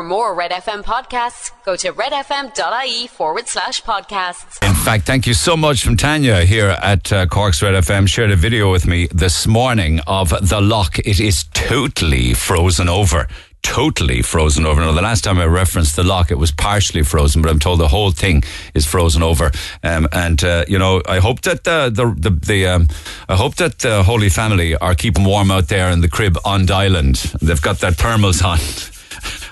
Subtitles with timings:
[0.00, 4.66] For more Red FM podcasts, go to redfm.ie forward slash podcasts.
[4.66, 8.08] In fact, thank you so much from Tanya here at uh, Cork's Red FM.
[8.08, 10.88] Shared a video with me this morning of the Lough.
[11.04, 13.28] It is totally frozen over
[13.62, 14.80] totally frozen over.
[14.80, 17.78] Now, the last time I referenced the Lough, it was partially frozen, but I'm told
[17.78, 18.42] the whole thing
[18.72, 19.50] is frozen over.
[19.82, 22.88] Um, and uh, you know, I hope that the the the, the um,
[23.28, 26.64] I hope that the Holy Family are keeping warm out there in the crib on
[26.64, 27.16] the island.
[27.42, 28.99] They've got their thermals on.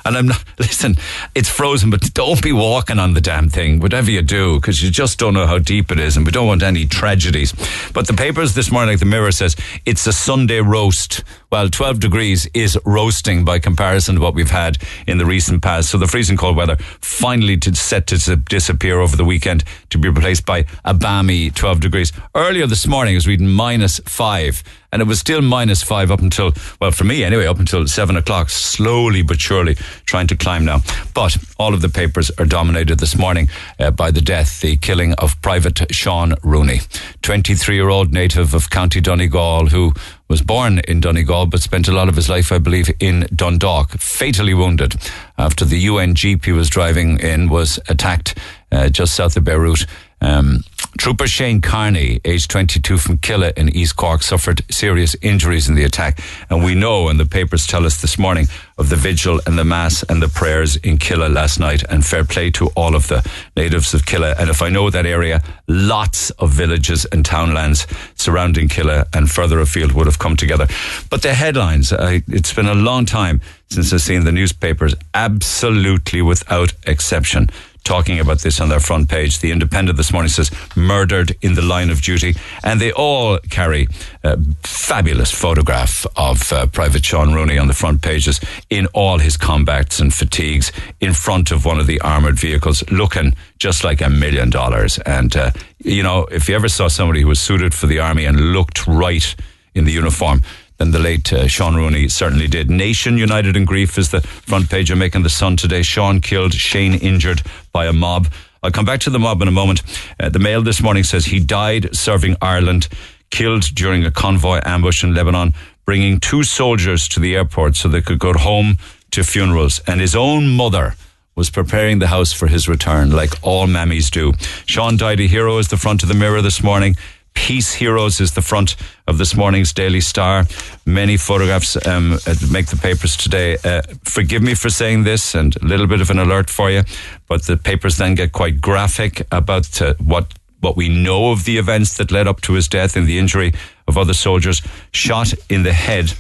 [0.09, 0.97] And I'm not, listen,
[1.35, 4.91] it's frozen, but don't be walking on the damn thing, whatever you do, because you
[4.91, 7.53] just don't know how deep it is, and we don't want any tragedies.
[7.93, 11.23] But the papers this morning, like the Mirror says, it's a Sunday roast.
[11.51, 15.89] Well, 12 degrees is roasting by comparison to what we've had in the recent past.
[15.89, 20.11] So the freezing cold weather finally to, set to disappear over the weekend to be
[20.11, 22.13] replaced by a balmy 12 degrees.
[22.35, 26.21] Earlier this morning, I was reading minus five and it was still minus five up
[26.21, 30.65] until, well, for me anyway, up until seven o'clock, slowly but surely trying to climb
[30.65, 30.81] now.
[31.15, 35.13] But all of the papers are dominated this morning uh, by the death, the killing
[35.15, 36.81] of Private Sean Rooney,
[37.23, 39.93] 23 year old native of County Donegal who
[40.29, 43.93] was born in Donegal but spent a lot of his life, I believe, in Dundalk,
[43.93, 44.97] fatally wounded
[45.37, 48.37] after the UN Jeep he was driving in was attacked
[48.71, 49.87] uh, just south of Beirut.
[50.21, 50.65] Um,
[50.99, 55.85] Trooper Shane Carney, aged 22 from Killeagh in East Cork, suffered serious injuries in the
[55.85, 56.21] attack.
[56.51, 58.47] And we know, and the papers tell us this morning,
[58.79, 61.85] of the vigil and the mass and the prayers in Killeagh last night.
[61.89, 63.25] And fair play to all of the
[63.57, 64.39] natives of Killeagh.
[64.41, 69.61] And if I know that area, lots of villages and townlands surrounding Killeagh and further
[69.61, 70.67] afield would have come together.
[71.11, 76.23] But the headlines, uh, it's been a long time since I've seen the newspapers, absolutely
[76.23, 77.49] without exception
[77.89, 79.39] talking about this on their front page.
[79.39, 83.89] The Independent this morning says murdered in the line of duty, and they all carry
[84.23, 89.39] a fabulous photograph of uh, Private Sean Rooney on the front pages in all his
[89.39, 94.11] combats and fatigues in front of one of the armored vehicles, looking just like a
[94.11, 94.99] million dollars.
[94.99, 98.27] And uh, you know, if you ever saw somebody who was suited for the army
[98.27, 99.35] and looked right
[99.75, 100.43] in the uniform
[100.79, 102.71] than the late uh, Sean Rooney certainly did.
[102.71, 105.83] Nation united in grief is the front page of Making the Sun today.
[105.83, 108.29] Sean killed, Shane injured by a mob.
[108.63, 109.83] I'll come back to the mob in a moment.
[110.19, 112.89] Uh, the Mail this morning says he died serving Ireland,
[113.31, 115.53] killed during a convoy ambush in Lebanon,
[115.85, 118.79] bringing two soldiers to the airport so they could go home
[119.11, 119.81] to funerals.
[119.87, 120.95] And his own mother
[121.35, 124.33] was preparing the house for his return, like all mammies do.
[124.67, 126.97] Sean died a hero is the front of the mirror this morning.
[127.39, 128.77] Peace Heroes is the front
[129.07, 130.45] of this morning's Daily Star.
[130.85, 132.19] Many photographs um,
[132.51, 133.57] make the papers today.
[133.65, 136.83] Uh, forgive me for saying this and a little bit of an alert for you,
[137.27, 141.57] but the papers then get quite graphic about uh, what what we know of the
[141.57, 143.55] events that led up to his death and the injury
[143.87, 144.61] of other soldiers
[144.91, 146.13] shot in the head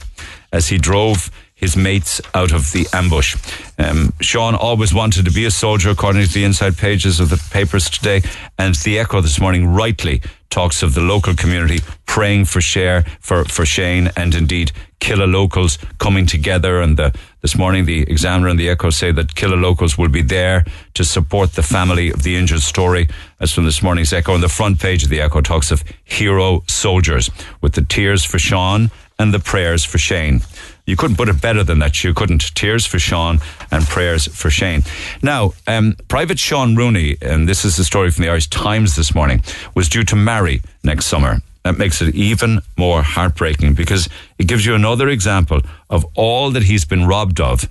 [0.53, 3.37] as he drove his mates out of the ambush.
[3.79, 7.43] Um, Sean always wanted to be a soldier, according to the inside pages of the
[7.51, 8.23] papers today.
[8.59, 13.45] And the Echo this morning rightly talks of the local community praying for share for,
[13.45, 14.71] for Shane and indeed
[15.01, 16.81] Killeagh locals coming together.
[16.81, 20.23] And the, this morning, the Examiner and the Echo say that Killeagh locals will be
[20.23, 20.65] there
[20.95, 23.09] to support the family of the injured story.
[23.41, 26.63] As from this morning's Echo, on the front page of the Echo talks of hero
[26.69, 27.31] soldiers
[27.61, 30.41] with the tears for Sean and the prayers for Shane.
[30.88, 32.03] You couldn't put it better than that.
[32.03, 32.54] You couldn't.
[32.54, 33.41] Tears for Sean
[33.71, 34.84] and prayers for Shane.
[35.22, 39.15] Now, um, Private Sean Rooney, and this is a story from the Irish Times this
[39.15, 39.43] morning,
[39.75, 41.43] was due to marry next summer.
[41.65, 45.60] That makes it even more heartbreaking because it gives you another example
[45.91, 47.69] of all that he's been robbed of,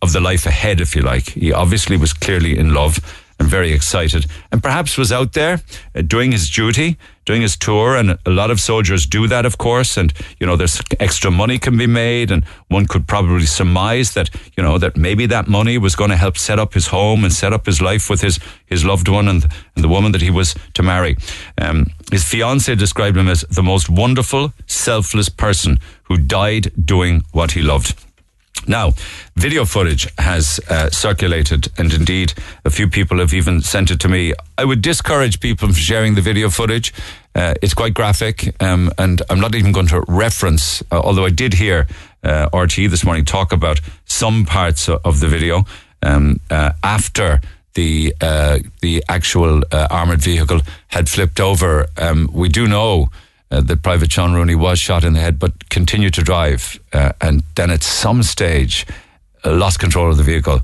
[0.00, 1.30] of the life ahead, if you like.
[1.30, 3.00] He obviously was clearly in love
[3.42, 5.60] and very excited, and perhaps was out there
[5.96, 7.96] uh, doing his duty, doing his tour.
[7.96, 9.96] And a lot of soldiers do that, of course.
[9.96, 14.30] And you know, there's extra money can be made, and one could probably surmise that
[14.56, 17.32] you know that maybe that money was going to help set up his home and
[17.32, 20.30] set up his life with his his loved one and and the woman that he
[20.30, 21.16] was to marry.
[21.60, 27.52] Um, his fiance described him as the most wonderful, selfless person who died doing what
[27.52, 28.11] he loved.
[28.66, 28.92] Now,
[29.34, 34.08] video footage has uh, circulated, and indeed, a few people have even sent it to
[34.08, 34.34] me.
[34.56, 36.92] I would discourage people from sharing the video footage.
[37.34, 41.30] Uh, it's quite graphic, um, and I'm not even going to reference, uh, although I
[41.30, 41.86] did hear
[42.22, 45.64] uh, RTE this morning talk about some parts of the video
[46.02, 47.40] um, uh, after
[47.74, 51.86] the uh, the actual armored vehicle had flipped over.
[51.96, 53.08] Um, we do know
[53.52, 57.12] uh, that Private Sean Rooney was shot in the head, but continued to drive, uh,
[57.20, 58.86] and then at some stage
[59.44, 60.60] uh, lost control of the vehicle,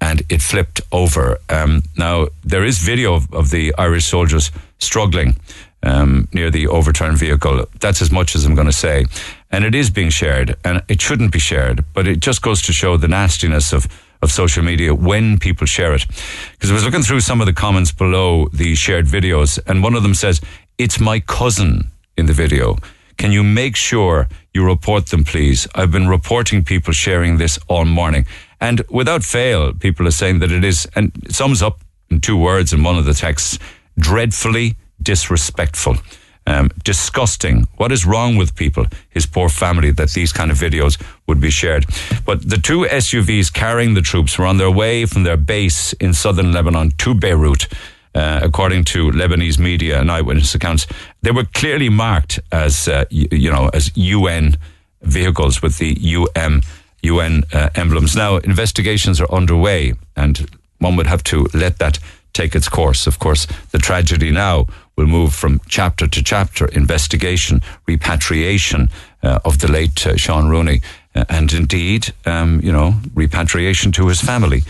[0.00, 1.38] and it flipped over.
[1.48, 4.50] Um, now there is video of, of, the Irish soldiers
[4.80, 5.36] struggling
[5.84, 7.64] um, near the overturned vehicle.
[7.78, 9.06] That's as much as I'm going to say,
[9.52, 12.72] and it is being shared, and it shouldn't be shared, but it just goes to
[12.72, 13.86] show the nastiness of
[14.20, 16.06] of social media when people share it.
[16.52, 19.96] Because I was looking through some of the comments below the shared videos, and one
[19.96, 20.40] of them says,
[20.78, 22.76] It's my cousin in the video.
[23.16, 25.68] Can you make sure you report them, please?
[25.74, 28.26] I've been reporting people sharing this all morning.
[28.60, 31.80] And without fail, people are saying that it is, and it sums up
[32.10, 33.58] in two words in one of the texts,
[33.98, 35.96] dreadfully disrespectful.
[36.44, 37.68] Um, disgusting.
[37.76, 41.50] What is wrong with people, his poor family, that these kind of videos would be
[41.50, 41.86] shared?
[42.26, 46.12] But the two SUVs carrying the troops were on their way from their base in
[46.12, 47.68] southern Lebanon to Beirut.
[48.14, 50.86] Uh, according to Lebanese media and eyewitness accounts,
[51.22, 54.56] they were clearly marked as, uh, you, you know, as UN
[55.00, 55.96] vehicles with the
[56.36, 56.60] UM,
[57.02, 58.14] UN uh, emblems.
[58.14, 60.46] Now, investigations are underway, and
[60.78, 61.98] one would have to let that
[62.32, 63.06] take its course.
[63.06, 64.66] Of course, the tragedy now
[64.96, 68.88] will move from chapter to chapter investigation, repatriation
[69.22, 70.82] uh, of the late uh, Sean Rooney,
[71.14, 74.62] and indeed, um, you know, repatriation to his family,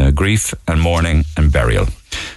[0.00, 1.86] uh, grief and mourning and burial.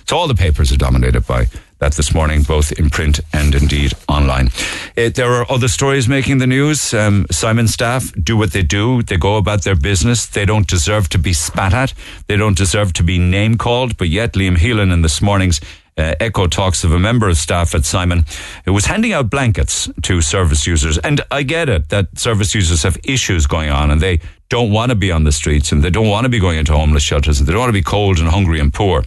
[0.07, 1.48] So all the papers are dominated by
[1.80, 4.50] that this morning, both in print and indeed online.
[4.95, 6.94] It, there are other stories making the news.
[6.94, 9.04] Um, Simon staff do what they do.
[9.04, 10.25] They go about their business.
[10.25, 11.94] They don't deserve to be spat at.
[12.27, 13.98] They don't deserve to be name called.
[13.98, 15.59] But yet, Liam Heylin in this morning's
[15.98, 18.25] uh, echo talks of a member of staff at Simon
[18.66, 20.98] who was handing out blankets to service users.
[20.98, 24.19] And I get it that service users have issues going on and they
[24.50, 26.74] don't want to be on the streets and they don't want to be going into
[26.74, 29.04] homeless shelters and they don't want to be cold and hungry and poor.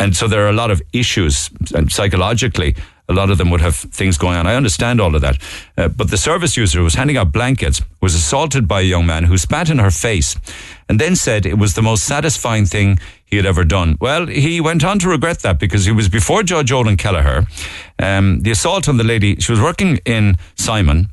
[0.00, 2.74] And so there are a lot of issues, and psychologically,
[3.08, 4.46] a lot of them would have things going on.
[4.46, 5.38] I understand all of that.
[5.76, 9.06] Uh, but the service user who was handing out blankets was assaulted by a young
[9.06, 10.36] man who spat in her face
[10.88, 13.96] and then said it was the most satisfying thing he had ever done.
[14.00, 17.46] Well, he went on to regret that because he was before Judge Olann Kelleher.
[17.98, 21.08] Um, the assault on the lady, she was working in Simon.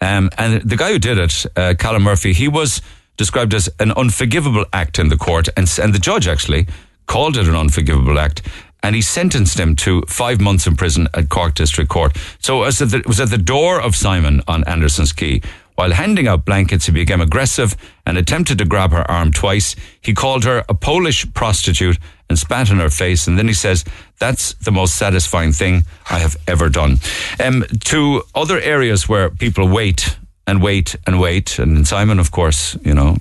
[0.00, 2.80] Um, and the guy who did it, uh, Callum Murphy, he was
[3.16, 5.48] described as an unforgivable act in the court.
[5.56, 6.66] And, and the judge actually
[7.06, 8.42] called it an unforgivable act
[8.82, 12.16] and he sentenced him to five months in prison at Cork District Court.
[12.40, 15.40] So it was at the door of Simon on Anderson's Quay.
[15.74, 17.74] While handing out blankets, he became aggressive
[18.04, 19.74] and attempted to grab her arm twice.
[20.00, 21.98] He called her a Polish prostitute
[22.28, 23.26] and spat in her face.
[23.26, 23.84] And then he says,
[24.18, 26.98] That's the most satisfying thing I have ever done.
[27.42, 31.58] Um, to other areas where people wait and wait and wait.
[31.58, 33.16] And in Simon, of course, you know,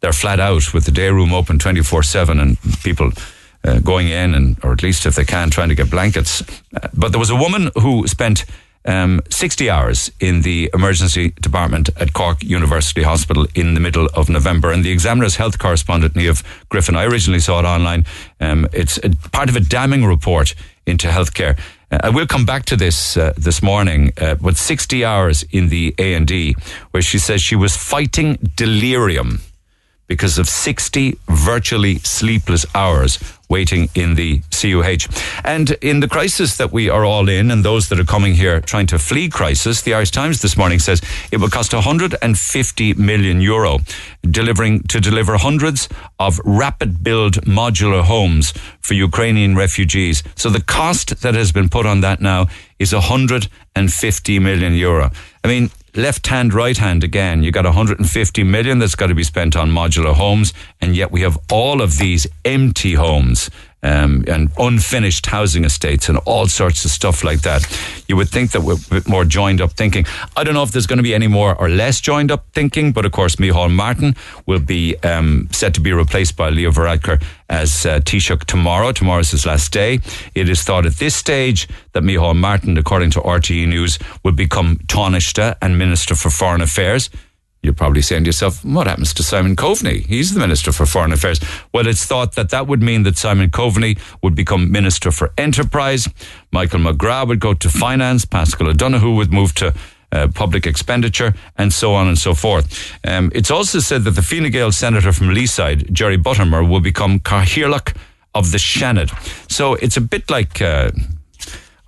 [0.00, 3.12] they're flat out with the day room open 24 7 and people
[3.66, 6.42] uh, going in and, or at least if they can, trying to get blankets.
[6.42, 8.44] Uh, but there was a woman who spent
[8.86, 14.28] um, 60 hours in the emergency department at Cork University Hospital in the middle of
[14.28, 14.70] November.
[14.70, 18.06] And the Examiner's health correspondent, Niamh Griffin, I originally saw it online.
[18.40, 20.54] Um, it's a, part of a damning report
[20.86, 21.58] into healthcare.
[21.90, 25.68] Uh, I will come back to this uh, this morning, uh, but 60 hours in
[25.68, 26.54] the A&E,
[26.92, 29.40] where she says she was fighting delirium
[30.06, 33.18] because of 60 virtually sleepless hours
[33.48, 35.06] waiting in the CUH.
[35.44, 38.60] And in the crisis that we are all in, and those that are coming here
[38.60, 41.00] trying to flee crisis, the Irish Times this morning says
[41.30, 43.78] it will cost 150 million euro
[44.28, 45.88] delivering to deliver hundreds
[46.18, 50.22] of rapid build modular homes for Ukrainian refugees.
[50.34, 52.46] So the cost that has been put on that now
[52.78, 55.10] is 150 million euro.
[55.44, 57.42] I mean, left hand, right hand again.
[57.42, 61.22] You got 150 million that's got to be spent on modular homes, and yet we
[61.22, 63.50] have all of these empty homes
[63.86, 67.62] um, and unfinished housing estates and all sorts of stuff like that.
[68.08, 70.04] You would think that we're a bit more joined up thinking.
[70.36, 72.92] I don't know if there's going to be any more or less joined up thinking,
[72.92, 74.16] but of course, Micheál Martin
[74.46, 78.90] will be um, set to be replaced by Leo Varadkar as uh, Taoiseach tomorrow.
[78.92, 80.00] Tomorrow is his last day.
[80.34, 84.78] It is thought at this stage that Micheál Martin, according to RTE News, will become
[84.88, 87.08] Taoiseach and Minister for Foreign Affairs.
[87.66, 90.06] You're probably saying to yourself, what happens to Simon Coveney?
[90.06, 91.40] He's the Minister for Foreign Affairs.
[91.74, 96.08] Well, it's thought that that would mean that Simon Coveney would become Minister for Enterprise.
[96.52, 98.24] Michael McGrath would go to Finance.
[98.24, 99.74] Paschal O'Donoghue would move to
[100.12, 102.96] uh, public expenditure, and so on and so forth.
[103.04, 107.18] Um, it's also said that the Fine Gael senator from Leeside, Jerry Buttimer, will become
[107.18, 107.96] Cathaoirleach
[108.32, 109.10] of the Seanad.
[109.50, 110.62] So it's a bit like.
[110.62, 110.92] Uh,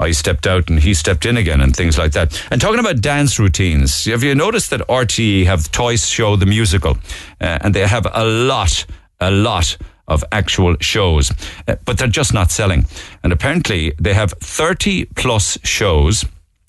[0.00, 2.40] I stepped out and he stepped in again and things like that.
[2.50, 6.98] And talking about dance routines, have you noticed that RTE have Toys Show the musical?
[7.40, 8.84] Uh, and they have a lot,
[9.20, 9.76] a lot
[10.06, 11.30] of actual shows,
[11.66, 12.86] uh, but they're just not selling.
[13.22, 16.24] And apparently they have 30 plus shows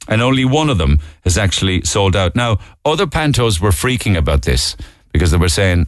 [0.07, 2.35] and only one of them has actually sold out.
[2.35, 4.75] Now, other pantos were freaking about this
[5.13, 5.87] because they were saying,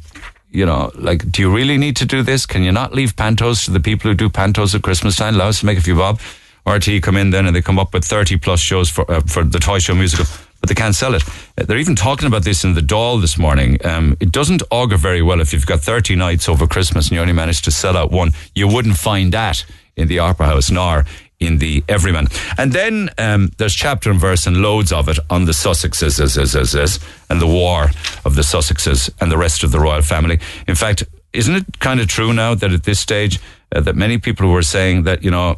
[0.52, 2.46] you know, like, do you really need to do this?
[2.46, 5.36] Can you not leave pantos to the people who do pantos at Christmas time?
[5.36, 6.20] Allow us to make a few bob.
[6.66, 9.44] RTE come in then and they come up with 30 plus shows for, uh, for
[9.44, 10.26] the Toy Show musical.
[10.60, 11.24] but they can't sell it.
[11.58, 13.84] Uh, They're even talking about this in the Doll this morning.
[13.86, 17.22] Um, it doesn't augur very well if you've got 30 nights over Christmas and you
[17.22, 18.32] only managed to sell out one.
[18.54, 19.66] You wouldn't find that
[19.98, 21.06] in the Opera House nor
[21.40, 22.28] in the Everyman.
[22.60, 26.38] And then um, there's chapter and verse and loads of it on the Sussexes as,
[26.38, 27.00] as, as, as,
[27.32, 27.90] and the war
[28.24, 30.40] of the Sussexes and the rest of the royal family.
[30.68, 31.04] In fact,
[31.34, 33.40] isn't it kind of true now that at this stage
[33.72, 35.58] uh, that many people were saying that, you know,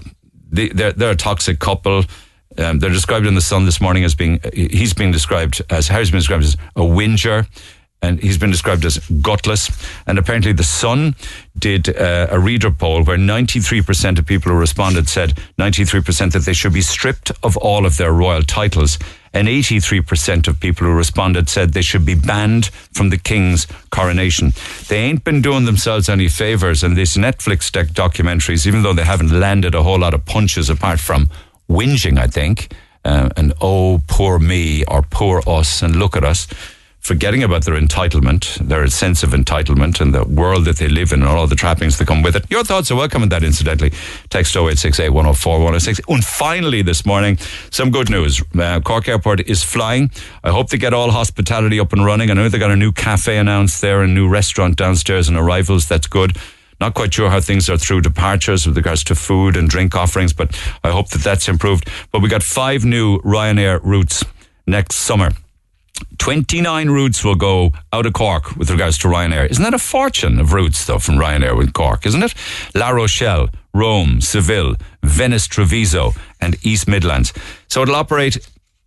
[0.54, 2.04] the, they're, they're a toxic couple.
[2.58, 6.12] Um, they're described in the Sun this morning as being, he's been described as, Harry's
[6.12, 7.48] been described as a whinger
[8.04, 9.72] and he's been described as gutless.
[10.06, 11.16] And apparently, The Sun
[11.58, 16.54] did uh, a reader poll where 93% of people who responded said 93% that they
[16.54, 19.00] should be stripped of all of their royal titles.
[19.34, 24.54] And 83% of people who responded said they should be banned from the king's coronation.
[24.88, 29.04] They ain't been doing themselves any favors in these Netflix doc- documentaries, even though they
[29.04, 31.30] haven't landed a whole lot of punches apart from
[31.70, 32.72] whinging, I think.
[33.04, 36.48] Uh, and oh, poor me or poor us, and look at us
[37.04, 41.22] forgetting about their entitlement, their sense of entitlement, and the world that they live in,
[41.22, 42.50] and all the trappings that come with it.
[42.50, 43.92] Your thoughts are welcome on that, incidentally.
[44.30, 46.02] Text 0868 104 106.
[46.08, 47.38] And finally, this morning,
[47.70, 48.42] some good news.
[48.58, 50.12] Uh, Cork Airport is flying.
[50.44, 52.32] I hope they get all hospitality up and running.
[52.32, 55.88] I know they got a new cafe announced there, a new restaurant downstairs, and arrivals.
[55.88, 56.38] That's good.
[56.80, 60.34] Not quite sure how things are through departures with regards to food and drink offerings,
[60.34, 61.90] but I hope that that's improved.
[62.12, 64.26] But we got five new Ryanair routes
[64.66, 65.32] next summer.
[66.18, 69.50] 29 routes will go out of Cork with regards to Ryanair.
[69.50, 72.34] Isn't that a fortune of routes, though, from Ryanair with Cork, isn't it?
[72.76, 77.34] La Rochelle, Rome, Seville, Venice, Treviso, and East Midlands.
[77.68, 78.38] So it'll operate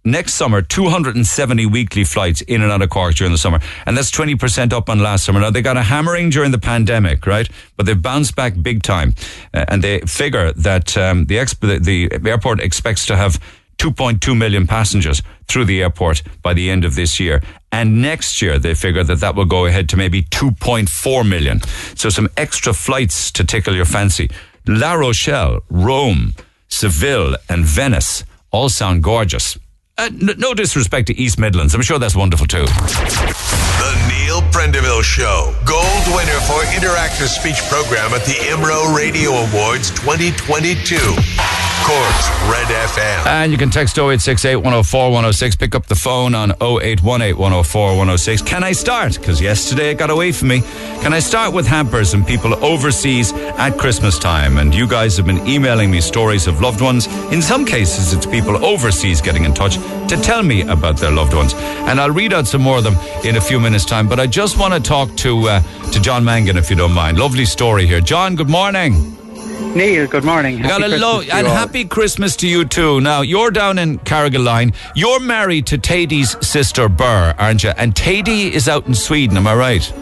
[0.07, 3.59] next summer 270 weekly flights in and out of Cork during the summer.
[3.85, 5.41] And that's 20% up on last summer.
[5.41, 7.49] Now, they got a hammering during the pandemic, right?
[7.77, 9.15] But they've bounced back big time.
[9.53, 13.41] Uh, and they figure that um, the, exp- the, the airport expects to have
[13.79, 17.43] 2.2 million passengers through the airport by the end of this year.
[17.73, 21.61] And next year, they figure that that will go ahead to maybe 2.4 million.
[21.95, 24.31] So some extra flights to tickle your fancy.
[24.67, 26.35] La Rochelle, Rome,
[26.69, 29.59] Seville, and Venice all sound gorgeous.
[29.99, 31.75] Uh, no disrespect to East Midlands.
[31.75, 32.65] I'm sure that's wonderful too.
[32.67, 35.55] The Neil Prendeville Show.
[35.65, 41.66] Gold winner for Interactive Speech Program at the IMRO Radio Awards 2022.
[41.87, 43.27] Cork's Red FM.
[43.27, 45.55] And you can text 0868 104 106.
[45.55, 48.43] Pick up the phone on 0818 104 106.
[48.43, 49.15] Can I start?
[49.15, 50.63] Because yesterday it got away from me.
[51.03, 54.59] Can I start with hampers and people overseas at Christmas time?
[54.59, 57.07] And you guys have been emailing me stories of loved ones.
[57.31, 59.77] In some cases, it's people overseas getting in touch
[60.09, 61.55] to tell me about their loved ones.
[61.55, 64.09] And I'll read out some more of them in a few minutes' time.
[64.09, 65.61] But I just want to talk to, uh,
[65.93, 67.17] to John Mangan, if you don't mind.
[67.17, 68.01] Lovely story here.
[68.01, 69.17] John, good morning.
[69.61, 70.65] Neil, good morning.
[70.65, 71.55] I got a Happy lo- to and all.
[71.55, 73.01] happy Christmas to you too.
[73.01, 74.75] Now you're down in Carrigaline.
[74.95, 77.71] You're married to Thady's sister Burr, aren't you?
[77.77, 79.37] And Thady is out in Sweden.
[79.37, 79.93] Am I right?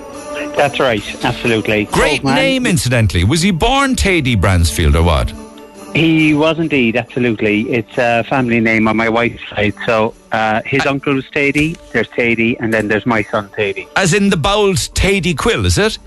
[0.56, 1.84] That's right, absolutely.
[1.87, 3.25] Great Oh, man, name, incidentally.
[3.25, 5.32] Was he born Thady Bransfield or what?
[5.96, 7.70] He was indeed, absolutely.
[7.73, 9.75] It's a family name on my wife's side.
[9.87, 13.87] So uh, his uncle was Thady, there's Thady, and then there's my son Thady.
[13.96, 15.99] As in the bold Thady Quill, is it?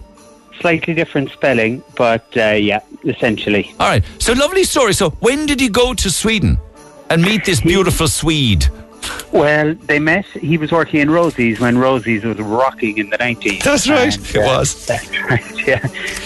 [0.59, 3.73] Slightly different spelling, but uh, yeah, essentially.
[3.79, 4.03] All right.
[4.19, 4.93] So lovely story.
[4.93, 6.57] So when did you go to Sweden
[7.09, 8.67] and meet this beautiful Swede?
[9.31, 10.25] Well, they met.
[10.25, 13.63] He was working in Rosie's when Rosie's was rocking in the 90s.
[13.63, 14.15] That's right.
[14.15, 14.85] And, It was.
[14.87, 15.79] That's right, yeah.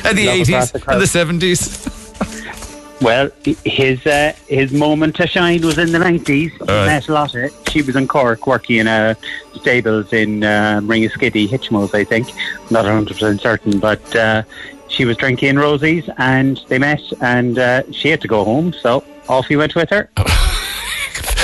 [0.05, 1.87] And the Love eighties and the seventies.
[3.01, 3.31] Well,
[3.65, 6.51] his uh, his moment to shine was in the nineties.
[6.59, 6.85] Right.
[6.85, 7.51] met Lotte.
[7.71, 9.15] She was in Cork working in uh,
[9.55, 12.29] stables in uh, Ringaskiddy, I think.
[12.69, 14.43] Not hundred percent certain, but uh,
[14.87, 19.03] she was drinking Rosie's, and they met, and uh, she had to go home, so
[19.27, 20.09] off he went with her.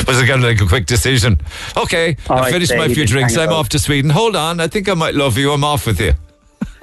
[0.08, 1.42] Was it kind of like a quick decision?
[1.76, 3.36] Okay, All I finished my few drinks.
[3.36, 4.12] I'm off to Sweden.
[4.12, 5.52] Hold on, I think I might love you.
[5.52, 6.14] I'm off with you.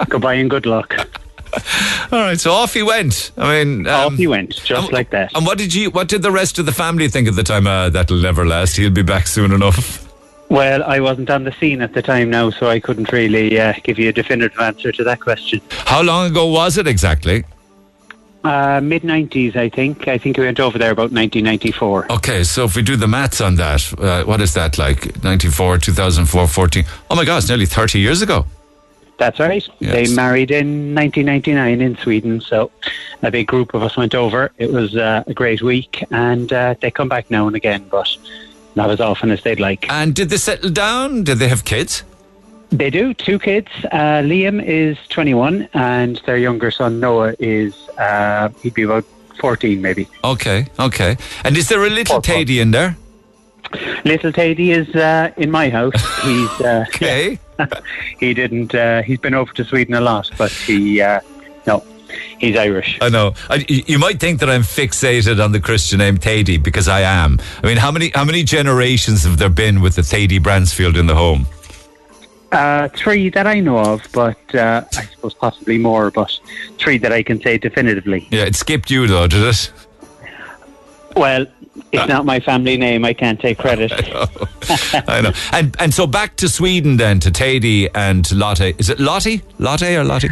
[0.09, 0.95] Goodbye and good luck.
[2.11, 3.31] All right, so off he went.
[3.37, 5.35] I mean, um, off he went, just and- like that.
[5.35, 5.89] And what did you?
[5.91, 7.67] What did the rest of the family think at the time?
[7.67, 8.77] Uh, that'll never last.
[8.77, 10.03] He'll be back soon enough.
[10.49, 13.73] Well, I wasn't on the scene at the time now, so I couldn't really uh,
[13.83, 15.59] give you a definitive answer to that question.
[15.71, 17.43] How long ago was it exactly?
[18.43, 20.07] Uh, Mid 90s, I think.
[20.07, 22.11] I think we went over there about 1994.
[22.11, 25.23] Okay, so if we do the maths on that, uh, what is that like?
[25.23, 26.83] 94, 2004, 14.
[27.09, 28.45] Oh my God, it's nearly 30 years ago.
[29.17, 29.67] That's right.
[29.79, 29.93] Yes.
[30.09, 32.71] They married in 1999 in Sweden, so
[33.21, 34.51] a big group of us went over.
[34.57, 38.09] It was uh, a great week, and uh, they come back now and again, but
[38.75, 39.89] not as often as they'd like.
[39.89, 41.23] And did they settle down?
[41.23, 42.03] Did they have kids?
[42.71, 43.69] They do, two kids.
[43.91, 49.05] Uh, Liam is 21, and their younger son, Noah, is, uh, he'd be about
[49.39, 50.07] 14 maybe.
[50.23, 51.17] Okay, okay.
[51.43, 52.35] And is there a little four.
[52.47, 52.97] In there?
[54.05, 55.93] Little Teddy is uh, in my house.
[56.21, 57.39] He's uh, Okay.
[58.19, 58.73] he didn't.
[58.73, 61.19] Uh, he's been over to Sweden a lot, but he uh,
[61.67, 61.83] no,
[62.39, 62.97] he's Irish.
[63.01, 63.33] I know.
[63.49, 67.39] I, you might think that I'm fixated on the Christian name Thady because I am.
[67.63, 71.07] I mean, how many how many generations have there been with the Thady Bransfield in
[71.07, 71.47] the home?
[72.51, 76.31] Uh, three that I know of, but uh, I suppose possibly more, but
[76.77, 78.27] three that I can say definitively.
[78.31, 79.71] Yeah, it skipped you though, did it?
[81.15, 81.45] Well,
[81.91, 83.05] it's not my family name.
[83.05, 83.91] I can't take credit.
[85.07, 85.31] I know.
[85.51, 88.75] And and so back to Sweden then to Thady and to Lotte.
[88.79, 89.41] Is it Lottie?
[89.59, 90.29] Lotte or Lottie?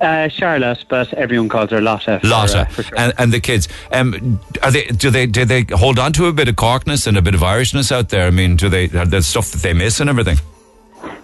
[0.00, 2.20] Uh, Charlotte, but everyone calls her Lotta.
[2.20, 2.98] for, uh, for sure.
[2.98, 3.66] and, and the kids.
[3.92, 4.86] Um, are they?
[4.86, 5.26] Do they?
[5.26, 8.10] Do they hold on to a bit of Corkness and a bit of Irishness out
[8.10, 8.26] there?
[8.26, 8.84] I mean, do they?
[8.90, 10.38] Are there stuff that they miss and everything?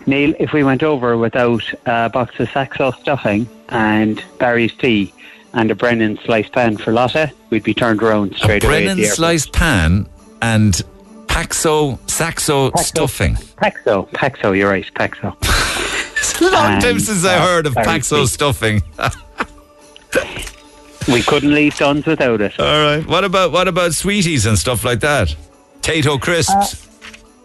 [0.07, 5.13] Neil, if we went over without a box of Saxo stuffing and Barry's tea
[5.55, 8.85] and a Brennan sliced pan for Lotta, we'd be turned around straight a away.
[8.87, 10.09] Brennan sliced pan
[10.41, 10.75] and
[11.27, 13.35] Paxo Saxo stuffing.
[13.35, 15.37] Paxo, Paxo, you're right, Paxo.
[16.23, 18.81] It's a long time since I uh, heard of Paxo stuffing.
[21.09, 22.59] we couldn't leave Dunnes without it.
[22.61, 23.05] All right.
[23.05, 25.35] What about what about sweeties and stuff like that?
[25.81, 26.89] Tayto crisps.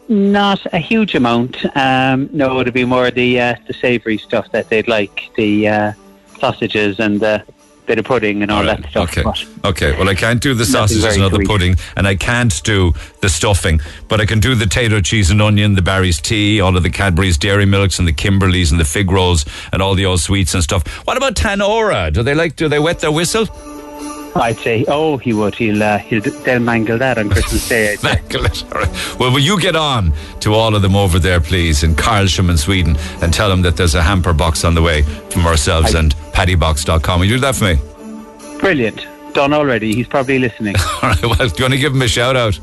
[0.10, 1.66] Not a huge amount.
[1.76, 5.94] Um, no, it'd be more the uh, the savoury stuff that they'd like, the uh,
[6.40, 7.44] sausages and the
[7.88, 9.10] bit of pudding and all, All right, that stuff.
[9.10, 9.24] Okay.
[9.24, 9.98] But Okay.
[9.98, 13.82] Well, I can't do the sausages and the pudding, and I can't do the stuffing,
[14.08, 16.90] but I can do the Tayto cheese and onion, the Barry's tea, all of the
[16.90, 20.54] Cadbury's dairy milks, and the Kimberleys and the fig rolls, and all the old sweets
[20.54, 20.86] and stuff.
[21.08, 22.14] What about Tanora?
[22.14, 22.56] Do they like?
[22.56, 23.48] Do they wet their whistle?
[24.36, 25.56] I'd say, oh, he would.
[25.56, 27.94] He'll uh, he'll they'll mangle that on Christmas Day.
[27.94, 28.04] I'd.
[28.08, 28.64] Mangle it.
[28.66, 29.20] All right.
[29.20, 32.58] Well, will you get on to all of them over there, please, in Karlshamn in
[32.58, 36.16] Sweden, and tell them that there's a hamper box on the way from ourselves and
[36.34, 37.20] paddybox.com.
[37.20, 37.78] Will you do that for me?
[38.60, 39.06] Brilliant.
[39.34, 39.94] Done already.
[39.94, 40.76] He's probably listening.
[41.02, 41.22] All right.
[41.24, 42.60] Well, do you want to give him a shout out?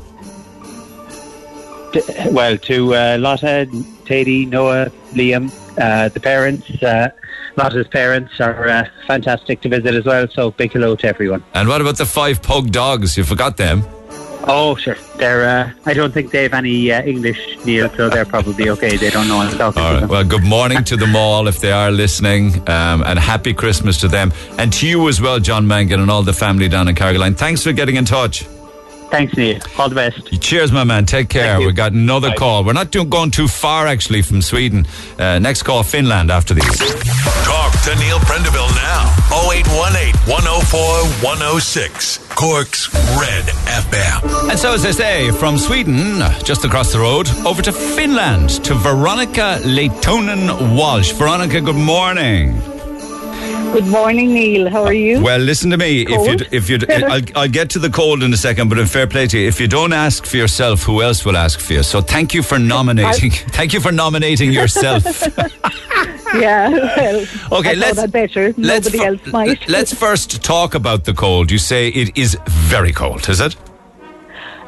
[2.29, 3.69] Well, to uh, Lotta,
[4.05, 7.09] Teddy, Noah, Liam, uh, the parents, uh,
[7.57, 10.27] Lotta's parents are uh, fantastic to visit as well.
[10.27, 11.43] So big hello to everyone.
[11.53, 13.17] And what about the five pug dogs?
[13.17, 13.83] You forgot them.
[14.47, 14.95] Oh, sure.
[15.17, 15.43] They're.
[15.43, 18.95] Uh, I don't think they have any uh, English, Neil, so they're probably okay.
[18.95, 20.09] They don't know I'm talking All to them.
[20.09, 24.07] Well, good morning to them all if they are listening, um, and happy Christmas to
[24.07, 27.35] them and to you as well, John Mangan, and all the family down in Carrigaline.
[27.35, 28.45] Thanks for getting in touch.
[29.09, 29.59] Thanks, Neil.
[29.77, 30.41] All the best.
[30.41, 31.05] Cheers, my man.
[31.05, 31.53] Take care.
[31.53, 31.67] Thank you.
[31.67, 32.35] We got another Bye.
[32.35, 32.63] call.
[32.63, 34.85] We're not doing, going too far actually from Sweden.
[35.17, 36.31] Uh, next call, Finland.
[36.31, 36.77] After these.
[37.45, 39.13] Talk to Neil Prendeville now.
[39.31, 40.79] 0818 104
[41.23, 42.17] 106.
[42.35, 44.49] Cork's Red FM.
[44.49, 48.73] And so, as I say, from Sweden, just across the road, over to Finland to
[48.73, 51.11] Veronica Leitonen Walsh.
[51.13, 52.61] Veronica, good morning.
[53.73, 54.69] Good morning, Neil.
[54.69, 55.21] How are you?
[55.21, 56.01] Well, listen to me.
[56.03, 56.41] If you, Cold?
[56.51, 58.69] if you, I'll, I'll get to the cold in a second.
[58.69, 61.37] But in fair play to you, if you don't ask for yourself, who else will
[61.37, 61.83] ask for you?
[61.83, 63.31] So thank you for nominating.
[63.31, 65.03] thank you for nominating yourself.
[66.35, 68.53] yeah, well, Okay, I let's- I'd better.
[68.57, 69.67] let's Nobody else might.
[69.69, 71.51] Let's first talk about the cold.
[71.51, 73.55] You say it is very cold, is it?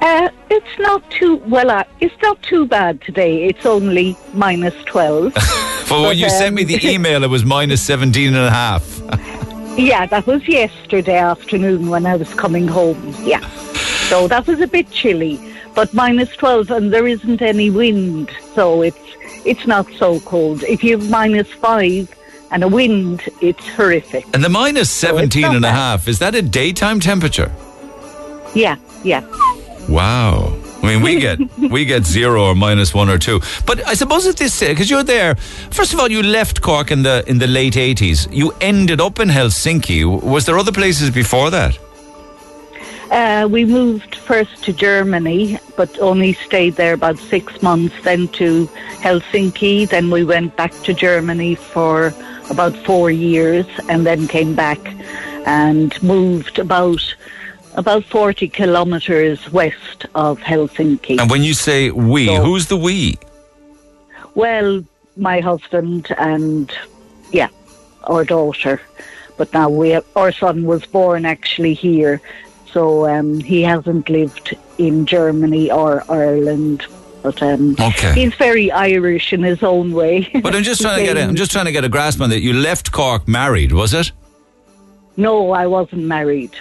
[0.02, 1.70] Uh, it's not too well.
[1.72, 3.46] Uh, it's not too bad today.
[3.46, 5.34] It's only minus twelve.
[5.88, 8.50] For when But, you sent me um, the email, it was minus 17 and a
[8.50, 9.00] half.
[9.78, 13.14] yeah, that was yesterday afternoon when I was coming home.
[13.24, 13.40] Yeah,
[14.10, 15.40] so that was a bit chilly,
[15.76, 18.98] but minus twelve, and there isn't any wind, so it's
[19.46, 20.64] it's not so cold.
[20.64, 22.14] If you have minus five
[22.52, 24.26] and a wind, it's horrific.
[24.34, 27.52] And the minus 17 not and a half, is that a daytime temperature?
[28.56, 29.22] Yeah, yeah.
[29.88, 30.54] Wow.
[30.84, 33.40] I mean, we get we get zero or minus one or two.
[33.66, 35.36] But I suppose at this because you're there.
[35.72, 38.28] First of all, you left Cork in the in the late eighties.
[38.32, 40.06] You ended up in Helsinki.
[40.24, 41.78] Was there other places before that?
[43.12, 48.68] Uh, we moved first to Germany, but only stayed there about six months, then to
[49.02, 49.88] Helsinki.
[49.88, 52.14] Then we went back to Germany for
[52.50, 54.80] about four years and then came back
[55.46, 57.16] and moved about
[57.78, 61.20] about 40 kilometres west of Helsinki.
[61.20, 63.18] And when you say we, So- who's the we?
[64.36, 64.84] Well,
[65.16, 66.72] my husband and,
[67.32, 67.48] yeah,
[68.04, 68.82] our daughter.
[69.38, 72.22] But now we have, our son was born actually here,
[72.72, 76.86] so um, he hasn't lived in Germany or Ireland.
[77.24, 78.14] But um, Okay.
[78.14, 80.30] he's very Irish in his own way.
[80.42, 82.30] But I'm just trying to get a, I'm just trying to get a grasp on
[82.32, 82.42] that.
[82.42, 84.12] You left Cork married, was it?
[85.20, 86.52] no, I wasn't married,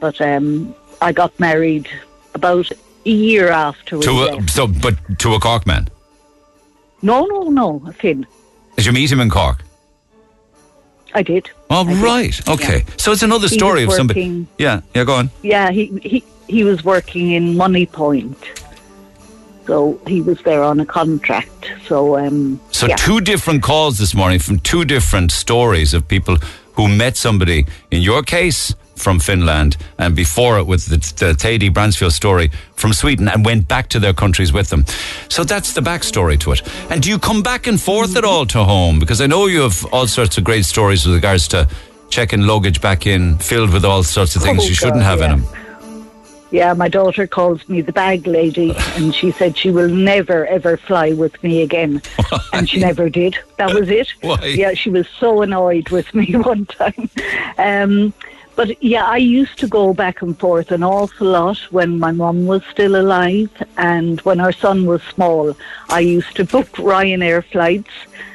[0.00, 1.88] but um, I got married
[2.34, 4.50] about a year after To a, left.
[4.50, 5.88] so, but to a Cork man.
[7.02, 8.26] No, no, no, a Finn.
[8.76, 9.62] Did you meet him in Cork?
[11.14, 11.50] I did.
[11.70, 12.02] Oh, I did.
[12.02, 12.48] right.
[12.48, 12.78] Okay.
[12.78, 12.94] Yeah.
[12.96, 14.20] So it's another story of somebody.
[14.20, 14.80] working- Yeah.
[14.94, 15.04] Yeah.
[15.04, 15.30] Go on.
[15.42, 18.36] Yeah, he, he he was working in Moneypoint.
[19.66, 21.70] So he was there on a contract.
[21.86, 22.96] So, um, So yeah.
[22.96, 26.36] two different calls this morning from two different stories of people
[26.74, 27.66] who met somebody.
[27.90, 32.92] In your case, from Finland, and before it with the, the Thady Bransfield story from
[32.92, 34.84] Sweden, and went back to their countries with them.
[35.28, 36.62] So that's the backstory to it.
[36.90, 38.98] And do you come back and forth at all to home?
[38.98, 41.68] Because I know you have all sorts of great stories with regards to
[42.10, 45.20] checking luggage back in, filled with all sorts of things Oh, you shouldn't God, have
[45.22, 45.60] in them.
[46.50, 50.76] Yeah, my daughter calls me the bag lady, and she said she will never ever
[50.76, 52.02] fly with me again,
[52.52, 53.38] and she never did.
[53.56, 54.08] That was it.
[54.20, 54.44] Why?
[54.44, 57.08] Yeah, she was so annoyed with me one time.
[57.56, 58.12] Um,
[58.60, 62.44] but yeah, I used to go back and forth an awful lot when my mum
[62.44, 65.56] was still alive, and when our son was small,
[65.88, 67.94] I used to book Ryanair flights,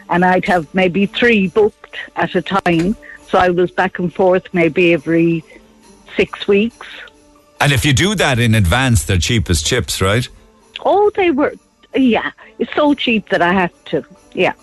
[0.10, 2.98] and I'd have maybe three booked at a time.
[3.28, 5.44] So I was back and forth maybe every
[6.16, 6.88] six weeks.
[7.62, 10.28] And if you do that in advance, they're cheap as chips, right?
[10.84, 11.54] Oh, they were,
[11.94, 12.32] yeah.
[12.58, 14.04] It's so cheap that I had to,
[14.36, 14.54] yeah.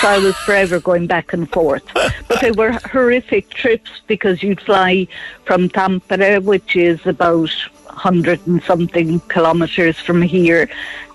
[0.00, 1.84] so I was forever going back and forth.
[1.94, 5.06] But they were horrific trips because you'd fly
[5.44, 7.50] from Tampere, which is about
[7.84, 10.68] 100 and something kilometres from here,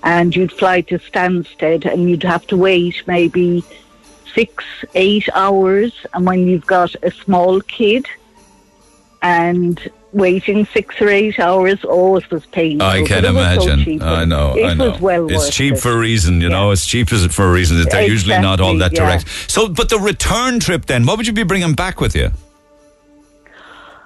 [0.04, 3.64] and you'd fly to Stansted and you'd have to wait maybe
[4.34, 4.64] six,
[4.96, 6.06] eight hours.
[6.14, 8.06] And when you've got a small kid
[9.22, 9.80] and
[10.14, 12.88] waiting six or eight hours, oh, it was painful.
[12.88, 14.02] I can was so imagine.
[14.02, 14.56] I know.
[14.56, 14.92] It I know.
[14.92, 15.80] was well it's cheap it.
[15.80, 16.72] for a reason, you know.
[16.72, 17.84] It's cheap as- for a reason.
[17.84, 19.00] They're usually not all that yeah.
[19.00, 19.28] direct.
[19.50, 22.32] So, but the return trip then, what would you be bringing back with you?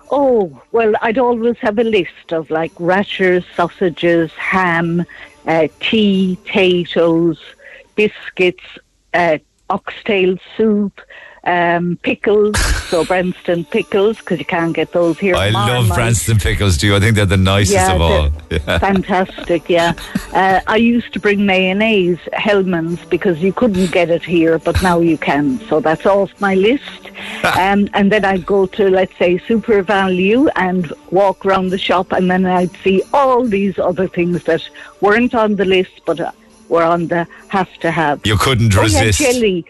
[0.10, 5.06] Oh, well, I'd always have a list of like rashers, sausages, ham,
[5.46, 7.40] uh, tea, potatoes,
[7.96, 8.64] biscuits,
[9.14, 9.38] uh,
[9.70, 11.02] oxtail soup,
[11.48, 15.36] um, pickles, so Branston pickles, because you can't get those here.
[15.36, 15.88] I love.
[15.90, 16.78] Branston pickles.
[16.78, 16.96] Do you?
[16.96, 18.30] I think they're the nicest Yeah, of all.
[18.52, 18.78] Yeah.
[18.80, 19.70] fantastic.
[19.70, 19.94] Yeah,
[20.34, 25.00] uh, I used to bring mayonnaise, Hellmann's, because you couldn't get it here, but now
[25.00, 25.60] you can.
[25.70, 27.10] So that's off my list.
[27.58, 32.30] um, and then I'd go to, let's say, SuperValu and walk around the shop, and
[32.30, 34.62] then I'd see all these other things that
[35.02, 36.32] weren't on the list, but uh,
[36.70, 38.26] were on the have to have.
[38.26, 39.20] You couldn't Oh, resist.
[39.20, 39.66] yeah, jelly.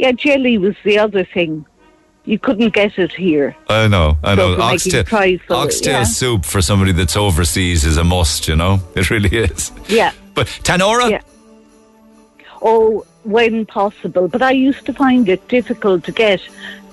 [0.00, 1.66] Yeah, jelly was the other thing.
[2.24, 3.54] You couldn't get it here.
[3.68, 4.16] I know.
[4.24, 4.58] I know.
[4.58, 5.04] Oxtail,
[5.92, 6.04] yeah.
[6.04, 8.48] soup for somebody that's overseas is a must.
[8.48, 9.70] You know, it really is.
[9.88, 10.12] Yeah.
[10.32, 11.20] But Tanora, Yeah.
[12.62, 14.26] Oh, when possible.
[14.26, 16.40] But I used to find it difficult to get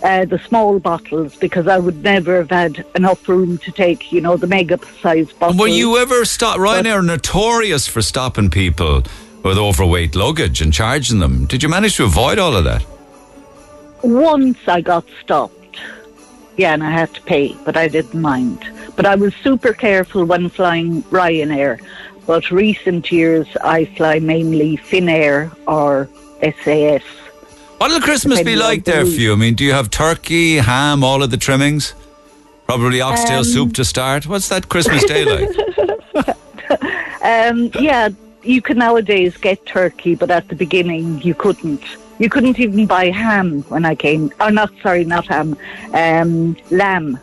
[0.03, 4.19] uh, the small bottles because I would never have had enough room to take, you
[4.19, 5.57] know, the mega size bottles.
[5.57, 6.57] were you ever stop?
[6.57, 9.03] Ryanair are notorious for stopping people
[9.43, 11.45] with overweight luggage and charging them.
[11.45, 12.85] Did you manage to avoid all of that?
[14.03, 15.53] Once I got stopped.
[16.57, 18.59] Yeah, and I had to pay, but I didn't mind.
[18.95, 21.79] But I was super careful when flying Ryanair.
[22.25, 26.09] But recent years, I fly mainly Finnair or
[26.41, 27.03] SAS.
[27.77, 29.33] What'll Christmas be like there for you?
[29.33, 31.93] I mean, do you have turkey, ham, all of the trimmings?
[32.65, 34.25] Probably oxtail Um, soup to start.
[34.25, 35.49] What's that Christmas day like?
[37.23, 38.09] Um, yeah,
[38.43, 41.83] you can nowadays get turkey, but at the beginning you couldn't.
[42.19, 44.31] You couldn't even buy ham when I came.
[44.39, 45.57] Oh, not sorry, not ham.
[45.93, 47.19] Um, lamb.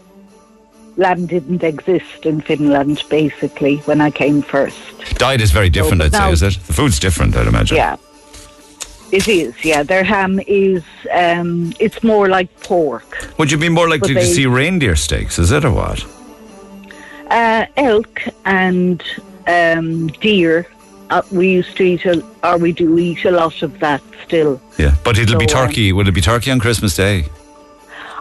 [0.96, 4.78] Lamb didn't exist in Finland basically when I came first.
[5.18, 6.54] Diet is very different, but I'd say, now- is it?
[6.66, 7.76] The food's different, I'd imagine.
[7.76, 7.96] Yeah,
[9.10, 9.52] it is.
[9.64, 10.84] Yeah, their ham is.
[11.12, 13.28] Um, it's more like pork.
[13.38, 16.06] Would you be more likely But to see reindeer steaks, is it, or what?
[17.28, 19.02] Uh, elk and
[19.48, 20.68] um, deer.
[21.14, 24.60] Uh, we used to eat, a, or we do eat a lot of that still.
[24.78, 24.96] Yeah.
[25.04, 25.92] But it'll be So, um, turkey.
[25.92, 27.26] Would it be turkey on Christmas Day?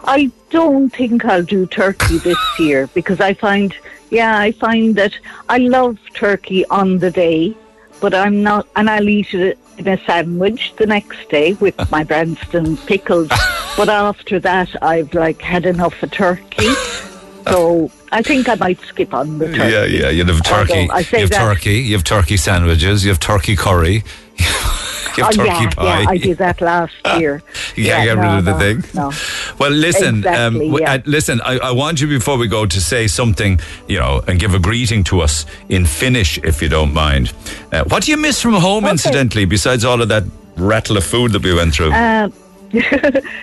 [0.04, 3.74] I don't think I'll do turkey this year because I find,
[4.10, 7.56] yeah, I find that I love turkey on the day,
[8.00, 12.04] but I'm not, and I'll eat it in a sandwich the next day with my
[12.10, 13.28] Branston pickles.
[13.76, 16.68] but after that, I've like had enough of turkey.
[17.48, 19.58] So I think I might skip on the turkey.
[19.72, 20.08] Yeah, yeah.
[20.10, 20.88] You'd have turkey.
[20.90, 21.78] I You say have that- turkey.
[21.80, 23.04] You have turkey sandwiches.
[23.04, 24.02] You have turkey curry.
[24.38, 26.00] you have Oh, turkey yeah, pie.
[26.02, 27.42] yeah, I did that last year.
[27.76, 28.84] Yeah, you can't get no, rid of the no, thing.
[28.94, 29.12] No.
[29.58, 30.92] Well, listen, Exactly, um, yeah.
[30.94, 31.40] uh, listen.
[31.42, 34.58] I, I want you before we go to say something, you know, and give a
[34.58, 37.32] greeting to us in Finnish, if you don't mind.
[37.70, 38.90] Uh, what do you miss from home, Okay.
[38.92, 40.24] incidentally, besides all of that
[40.56, 41.92] rattle of food that we went through?
[41.92, 42.28] Uh,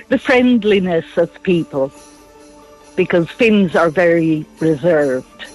[0.09, 1.89] the friendliness of people,
[2.95, 5.45] because Finns are very reserved.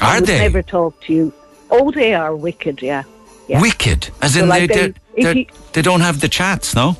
[0.00, 1.32] Are they never talk to you.
[1.70, 3.04] Oh, they are wicked, yeah.
[3.48, 3.60] yeah.
[3.60, 4.10] wicked?
[4.20, 6.96] As in, like, they, they- they, if they, you- they don't have the chats, no?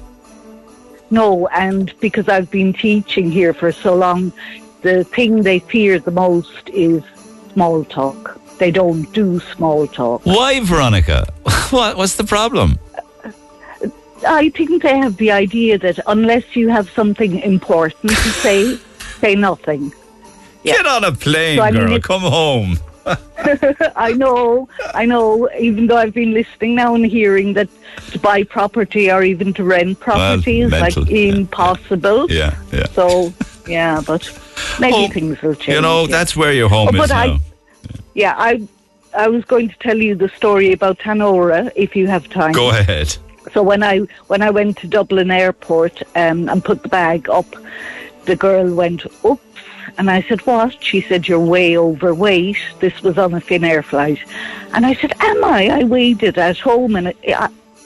[1.11, 4.33] No, and because I've been teaching here for so long,
[4.81, 7.03] the thing they fear the most is
[7.53, 8.39] small talk.
[8.59, 10.25] they don't do small talk.
[10.25, 11.27] Why, Veronica?
[11.73, 12.79] What, what's the problem?
[14.27, 18.79] I think they have the idea that unless you have something important to say,
[19.23, 19.93] say nothing.
[20.65, 20.75] Yeah.
[20.77, 22.01] Get on a plane, So, I mean, girl.
[22.01, 22.73] Come home.
[24.09, 27.69] I know, I know, even though I've been listening now and hearing that
[28.13, 32.31] to buy property or even to rent property is like yeah, impossible.
[32.31, 32.87] Yeah, yeah.
[32.99, 33.33] So,
[33.67, 34.23] yeah, but
[34.79, 35.75] maybe Oh, things will change.
[35.77, 36.17] You know, yeah.
[36.17, 37.39] that's where your home Oh, is but I- now.
[38.15, 38.51] Yeah, I
[39.25, 42.53] I was going to tell you the story about Tanora if you have time.
[42.53, 43.09] Go ahead.
[43.55, 43.99] So when I
[44.31, 47.47] when I went to Dublin Airport um, and put the bag up,
[48.27, 49.43] the girl went, "Oops,"
[49.99, 54.19] and I said, "What?" She said, "You're way overweight." This was on a Finnair flight,
[54.73, 57.17] and I said, "Am I?" I weighed it at home, and it,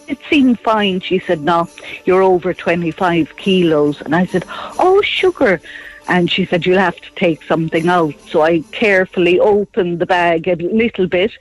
[0.09, 1.01] it seemed fine.
[1.01, 1.69] She said, "No,
[2.05, 4.45] you're over 25 kilos," and I said,
[4.79, 5.61] "Oh, sugar."
[6.09, 8.15] And she said, You'll have to take something out.
[8.31, 11.33] So I carefully opened the bag a little bit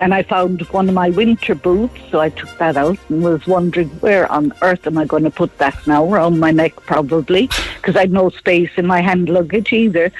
[0.00, 2.00] and I found one of my winter boots.
[2.10, 5.30] So I took that out and was wondering where on earth am I going to
[5.30, 6.04] put that now?
[6.04, 10.12] Around my neck, probably, because I'd no space in my hand luggage either.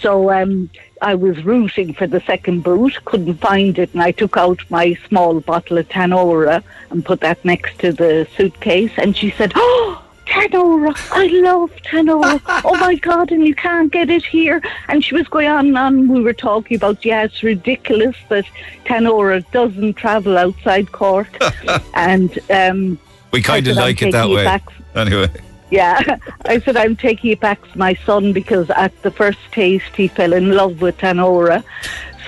[0.00, 0.70] So um,
[1.02, 4.94] I was rooting for the second boot, couldn't find it, and I took out my
[5.08, 8.92] small bottle of Tanora and put that next to the suitcase.
[8.96, 12.40] And she said, Oh, Tanora, I love Tanora.
[12.64, 14.62] oh my God, and you can't get it here.
[14.88, 16.08] And she was going on and on.
[16.08, 18.44] We were talking about, yeah, it's ridiculous that
[18.84, 21.36] Tanora doesn't travel outside Cork.
[21.94, 22.98] and um,
[23.32, 24.44] We kind of like it that way.
[24.44, 24.62] back.
[24.94, 25.28] Anyway.
[25.70, 26.16] yeah,
[26.46, 30.06] I said I'm taking it back to my son because at the first taste he
[30.08, 31.64] fell in love with Tanora.